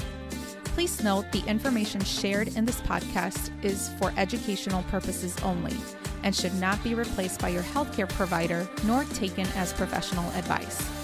Please 0.65 1.05
note 1.05 1.31
the 1.31 1.45
information 1.47 2.01
shared 2.03 2.49
in 2.57 2.65
this 2.65 2.81
podcast 2.81 3.51
is 3.63 3.91
for 3.99 4.15
educational 4.17 4.83
purposes 4.85 5.37
only 5.43 5.77
and 6.23 6.35
should 6.35 6.55
not 6.55 6.83
be 6.83 6.95
replaced 6.95 7.39
by 7.39 7.51
your 7.51 7.63
healthcare 7.63 8.09
provider 8.09 8.67
nor 8.85 9.05
taken 9.13 9.47
as 9.57 9.75
professional 9.75 10.31
advice. 10.31 11.02